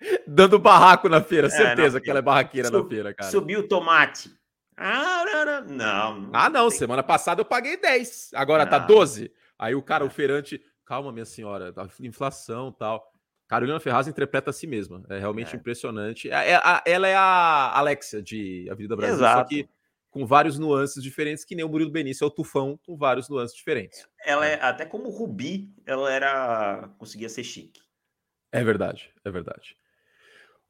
Dando 0.26 0.58
barraco 0.58 1.08
na 1.08 1.22
feira, 1.22 1.46
é, 1.46 1.50
certeza 1.50 2.00
que 2.00 2.10
ela 2.10 2.18
é 2.18 2.22
barraqueira 2.22 2.68
Sub, 2.68 2.82
na 2.82 2.88
feira, 2.88 3.14
cara. 3.14 3.30
Subiu 3.30 3.60
o 3.60 3.68
tomate. 3.68 4.30
Ah, 4.76 5.24
não, 5.24 5.76
não. 5.76 6.30
Ah, 6.32 6.50
não. 6.50 6.70
Semana 6.70 7.02
passada 7.02 7.40
eu 7.40 7.44
paguei 7.44 7.76
10. 7.76 8.32
Agora 8.34 8.64
não. 8.64 8.70
tá 8.70 8.78
12. 8.78 9.32
Aí 9.58 9.74
o 9.74 9.82
cara, 9.82 10.04
o 10.04 10.10
feirante, 10.10 10.60
calma, 10.84 11.12
minha 11.12 11.24
senhora, 11.24 11.72
inflação 12.00 12.72
tal. 12.72 13.10
Carolina 13.48 13.78
Ferraz 13.78 14.08
interpreta 14.08 14.50
a 14.50 14.52
si 14.52 14.66
mesma. 14.66 15.02
É 15.08 15.18
realmente 15.18 15.54
é. 15.54 15.58
impressionante. 15.58 16.28
É, 16.28 16.52
é, 16.52 16.60
ela 16.84 17.06
é 17.06 17.14
a 17.14 17.78
Alexia 17.78 18.20
de 18.20 18.68
Avenida 18.70 18.96
Brasil, 18.96 19.14
Exato. 19.14 19.38
só 19.38 19.44
que 19.44 19.68
com 20.16 20.24
vários 20.24 20.58
nuances 20.58 21.02
diferentes, 21.02 21.44
que 21.44 21.54
nem 21.54 21.62
o 21.62 21.68
Murilo 21.68 21.90
Benício 21.90 22.24
é 22.24 22.26
o 22.26 22.30
tufão 22.30 22.80
com 22.86 22.96
vários 22.96 23.28
nuances 23.28 23.54
diferentes. 23.54 24.08
Ela 24.24 24.46
é, 24.46 24.54
até 24.62 24.86
como 24.86 25.10
Rubi, 25.10 25.70
ela 25.84 26.10
era 26.10 26.88
conseguia 26.96 27.28
ser 27.28 27.44
chique. 27.44 27.82
É 28.50 28.64
verdade, 28.64 29.10
é 29.22 29.30
verdade. 29.30 29.76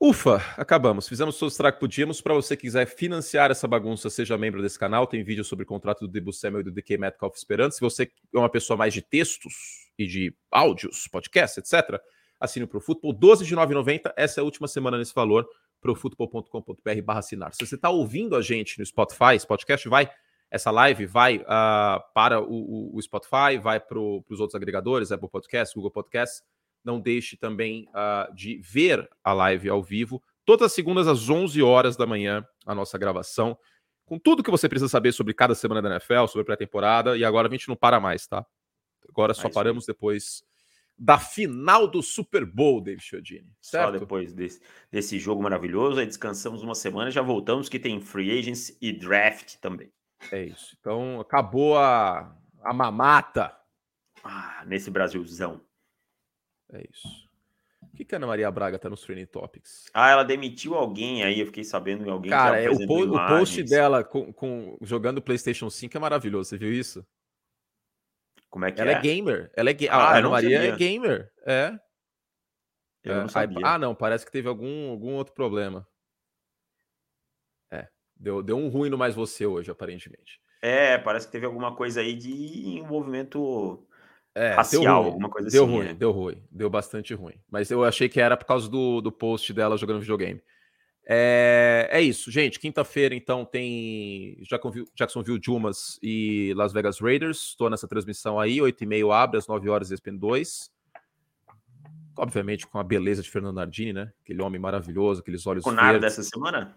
Ufa, 0.00 0.38
acabamos. 0.56 1.08
Fizemos 1.08 1.38
todo 1.38 1.48
o 1.48 1.52
estrago 1.52 1.76
que 1.76 1.80
podíamos. 1.80 2.20
Para 2.20 2.34
você 2.34 2.56
que 2.56 2.62
quiser 2.62 2.86
financiar 2.86 3.52
essa 3.52 3.68
bagunça, 3.68 4.10
seja 4.10 4.36
membro 4.36 4.60
desse 4.60 4.80
canal. 4.80 5.06
Tem 5.06 5.22
vídeo 5.22 5.44
sobre 5.44 5.62
o 5.62 5.66
contrato 5.66 6.00
do 6.00 6.08
Debu 6.08 6.32
Samuel 6.32 6.62
e 6.62 6.64
do 6.64 6.72
DK 6.72 6.98
Metcalf 6.98 7.36
esperando. 7.36 7.70
Se 7.70 7.80
você 7.80 8.10
é 8.34 8.38
uma 8.38 8.50
pessoa 8.50 8.76
mais 8.76 8.92
de 8.92 9.00
textos 9.00 9.54
e 9.96 10.08
de 10.08 10.34
áudios, 10.50 11.06
podcast, 11.06 11.60
etc., 11.60 12.00
assine 12.40 12.66
para 12.66 12.78
o 12.78 12.80
Futebol. 12.80 13.12
12 13.12 13.46
de 13.46 13.54
9,90. 13.54 14.12
Essa 14.16 14.40
é 14.40 14.42
a 14.42 14.44
última 14.44 14.66
semana 14.66 14.98
nesse 14.98 15.14
valor 15.14 15.48
profutbol.com.br 15.80 17.02
barra 17.04 17.20
assinar. 17.20 17.54
Se 17.54 17.66
você 17.66 17.74
está 17.74 17.90
ouvindo 17.90 18.36
a 18.36 18.42
gente 18.42 18.78
no 18.78 18.86
Spotify, 18.86 19.34
esse 19.34 19.46
podcast 19.46 19.88
vai, 19.88 20.10
essa 20.50 20.70
live 20.70 21.06
vai 21.06 21.38
uh, 21.38 22.02
para 22.14 22.40
o, 22.40 22.96
o, 22.96 23.02
Spotify, 23.02 23.58
vai 23.60 23.80
para 23.80 23.98
os 23.98 24.40
outros 24.40 24.54
agregadores, 24.54 25.12
Apple 25.12 25.28
Podcasts, 25.28 25.74
Google 25.74 25.90
Podcasts. 25.90 26.42
Não 26.84 27.00
deixe 27.00 27.36
também 27.36 27.88
uh, 27.88 28.32
de 28.34 28.58
ver 28.58 29.08
a 29.22 29.32
live 29.32 29.68
ao 29.68 29.82
vivo, 29.82 30.22
todas 30.44 30.66
as 30.66 30.72
segundas 30.72 31.08
às 31.08 31.28
11 31.28 31.60
horas 31.62 31.96
da 31.96 32.06
manhã, 32.06 32.46
a 32.64 32.74
nossa 32.74 32.96
gravação, 32.96 33.58
com 34.04 34.18
tudo 34.18 34.42
que 34.42 34.50
você 34.50 34.68
precisa 34.68 34.88
saber 34.88 35.12
sobre 35.12 35.34
cada 35.34 35.54
semana 35.54 35.82
da 35.82 35.90
NFL, 35.90 36.26
sobre 36.28 36.44
pré-temporada, 36.44 37.16
e 37.16 37.24
agora 37.24 37.48
a 37.48 37.50
gente 37.50 37.68
não 37.68 37.74
para 37.74 37.98
mais, 37.98 38.26
tá? 38.26 38.46
Agora 39.08 39.34
só 39.34 39.48
paramos 39.50 39.84
depois 39.84 40.44
da 40.98 41.18
final 41.18 41.86
do 41.86 42.02
Super 42.02 42.44
Bowl, 42.44 42.80
David 42.80 43.02
Chiodini. 43.02 43.52
Só 43.60 43.90
depois 43.90 44.32
desse, 44.32 44.60
desse 44.90 45.18
jogo 45.18 45.42
maravilhoso, 45.42 46.00
aí 46.00 46.06
descansamos 46.06 46.62
uma 46.62 46.74
semana, 46.74 47.10
já 47.10 47.22
voltamos 47.22 47.68
que 47.68 47.78
tem 47.78 48.00
free 48.00 48.38
agents 48.38 48.76
e 48.80 48.92
draft 48.92 49.56
também. 49.56 49.92
É 50.32 50.44
isso. 50.44 50.76
Então 50.80 51.20
acabou 51.20 51.76
a, 51.76 52.34
a 52.62 52.72
mamata. 52.72 53.54
Ah, 54.24 54.64
nesse 54.66 54.90
Brasilzão. 54.90 55.60
É 56.72 56.82
isso. 56.90 57.26
O 57.82 57.96
que, 57.96 58.04
que 58.04 58.14
a 58.14 58.18
Ana 58.18 58.26
Maria 58.26 58.50
Braga 58.50 58.78
tá 58.78 58.90
nos 58.90 59.02
Training 59.02 59.26
Topics? 59.26 59.84
Ah, 59.94 60.10
ela 60.10 60.24
demitiu 60.24 60.74
alguém 60.74 61.22
aí, 61.22 61.40
eu 61.40 61.46
fiquei 61.46 61.64
sabendo 61.64 62.04
de 62.04 62.10
alguém 62.10 62.30
Cara, 62.30 62.60
é, 62.60 62.68
o, 62.68 62.86
po 62.86 63.04
o 63.04 63.26
post 63.26 63.62
dela 63.62 64.02
com, 64.02 64.32
com, 64.32 64.76
jogando 64.82 65.22
PlayStation 65.22 65.70
5 65.70 65.96
é 65.96 66.00
maravilhoso, 66.00 66.50
você 66.50 66.58
viu 66.58 66.72
isso? 66.72 67.06
Como 68.56 68.64
é 68.64 68.72
que 68.72 68.80
ela 68.80 68.92
é? 68.92 68.94
é 68.94 69.00
gamer. 69.02 69.50
Ela 69.54 69.68
é 69.68 69.74
ga... 69.74 69.92
ah, 69.92 69.96
a 69.96 70.16
Ana 70.16 70.30
Maria 70.30 70.56
sabia. 70.56 70.72
é 70.72 70.76
gamer. 70.78 71.30
É. 71.44 71.78
Eu 73.04 73.12
é. 73.12 73.20
não 73.20 73.28
sabia. 73.28 73.58
Ah, 73.62 73.78
não, 73.78 73.94
parece 73.94 74.24
que 74.24 74.32
teve 74.32 74.48
algum, 74.48 74.88
algum 74.88 75.12
outro 75.12 75.34
problema. 75.34 75.86
É. 77.70 77.86
Deu, 78.16 78.42
deu 78.42 78.56
um 78.56 78.68
ruim 78.68 78.88
no 78.88 78.96
mais 78.96 79.14
você 79.14 79.44
hoje, 79.44 79.70
aparentemente. 79.70 80.40
É, 80.62 80.96
parece 80.96 81.26
que 81.26 81.32
teve 81.32 81.44
alguma 81.44 81.76
coisa 81.76 82.00
aí 82.00 82.14
de 82.14 82.78
envolvimento 82.78 83.86
é, 84.34 84.54
racial, 84.54 85.04
alguma 85.04 85.28
coisa 85.28 85.50
deu 85.50 85.64
assim. 85.64 85.72
Ruim, 85.74 85.88
é. 85.88 85.92
Deu 85.92 86.10
ruim, 86.10 86.42
deu 86.50 86.70
bastante 86.70 87.12
ruim. 87.12 87.38
Mas 87.50 87.70
eu 87.70 87.84
achei 87.84 88.08
que 88.08 88.22
era 88.22 88.38
por 88.38 88.46
causa 88.46 88.70
do, 88.70 89.02
do 89.02 89.12
post 89.12 89.52
dela 89.52 89.76
jogando 89.76 90.00
videogame. 90.00 90.42
É, 91.08 91.88
é 91.92 92.00
isso, 92.00 92.30
gente. 92.32 92.58
Quinta-feira, 92.58 93.14
então, 93.14 93.44
tem 93.44 94.42
Jacksonville 94.94 95.40
Jumas 95.42 96.00
e 96.02 96.52
Las 96.56 96.72
Vegas 96.72 96.98
Raiders. 96.98 97.50
Estou 97.50 97.70
nessa 97.70 97.86
transmissão 97.86 98.40
aí, 98.40 98.58
8h30 98.58 99.14
abre, 99.14 99.38
às 99.38 99.46
9 99.46 99.68
horas 99.68 99.92
ESPN 99.92 100.16
2. 100.16 100.74
Obviamente 102.18 102.66
com 102.66 102.78
a 102.78 102.84
beleza 102.84 103.22
de 103.22 103.30
Fernando 103.30 103.54
Nardini, 103.54 103.92
né? 103.92 104.12
Aquele 104.22 104.42
homem 104.42 104.60
maravilhoso, 104.60 105.20
aqueles 105.20 105.46
olhos 105.46 105.62
Com 105.62 105.70
nada 105.70 106.00
dessa 106.00 106.22
semana? 106.22 106.76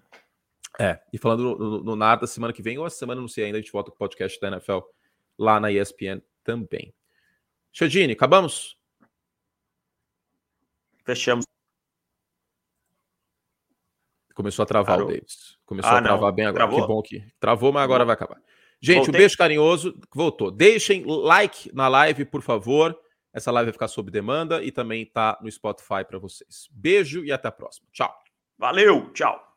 É, 0.78 1.00
e 1.12 1.18
falando 1.18 1.58
no, 1.58 1.84
no, 1.84 1.96
no 1.96 2.28
semana 2.28 2.54
que 2.54 2.62
vem, 2.62 2.78
ou 2.78 2.86
a 2.86 2.90
semana, 2.90 3.20
não 3.20 3.28
sei 3.28 3.46
ainda, 3.46 3.58
a 3.58 3.62
gente 3.62 3.72
volta 3.72 3.90
com 3.90 3.96
o 3.96 4.00
podcast 4.00 4.40
da 4.40 4.50
NFL 4.50 4.80
lá 5.38 5.60
na 5.60 5.72
ESPN 5.72 6.22
também. 6.44 6.94
Chodini, 7.72 8.14
acabamos? 8.14 8.78
Fechamos. 11.04 11.49
Começou 14.40 14.64
a 14.64 14.66
travar 14.66 14.96
Parou. 14.96 15.10
o 15.10 15.12
Davis. 15.12 15.58
Começou 15.66 15.92
ah, 15.92 15.98
a 15.98 16.02
travar 16.02 16.30
não. 16.30 16.32
bem 16.32 16.46
agora. 16.46 16.66
Travou? 16.66 16.82
Que 16.82 16.88
bom 16.88 17.02
que 17.02 17.24
travou, 17.42 17.74
mas 17.74 17.84
agora 17.84 18.06
vai 18.06 18.14
acabar. 18.14 18.38
Gente, 18.82 18.96
Voltei. 19.00 19.16
um 19.16 19.18
beijo 19.18 19.38
carinhoso. 19.38 20.00
Voltou. 20.16 20.50
Deixem 20.50 21.04
like 21.06 21.70
na 21.76 21.90
live, 21.90 22.24
por 22.24 22.42
favor. 22.42 22.98
Essa 23.34 23.52
live 23.52 23.66
vai 23.66 23.74
ficar 23.74 23.90
sob 23.90 24.10
demanda 24.10 24.64
e 24.64 24.72
também 24.72 25.06
tá 25.06 25.38
no 25.42 25.52
Spotify 25.52 26.06
para 26.08 26.18
vocês. 26.18 26.70
Beijo 26.72 27.26
e 27.26 27.34
até 27.34 27.50
a 27.50 27.52
próxima. 27.52 27.90
Tchau. 27.92 28.16
Valeu, 28.58 29.12
tchau. 29.12 29.49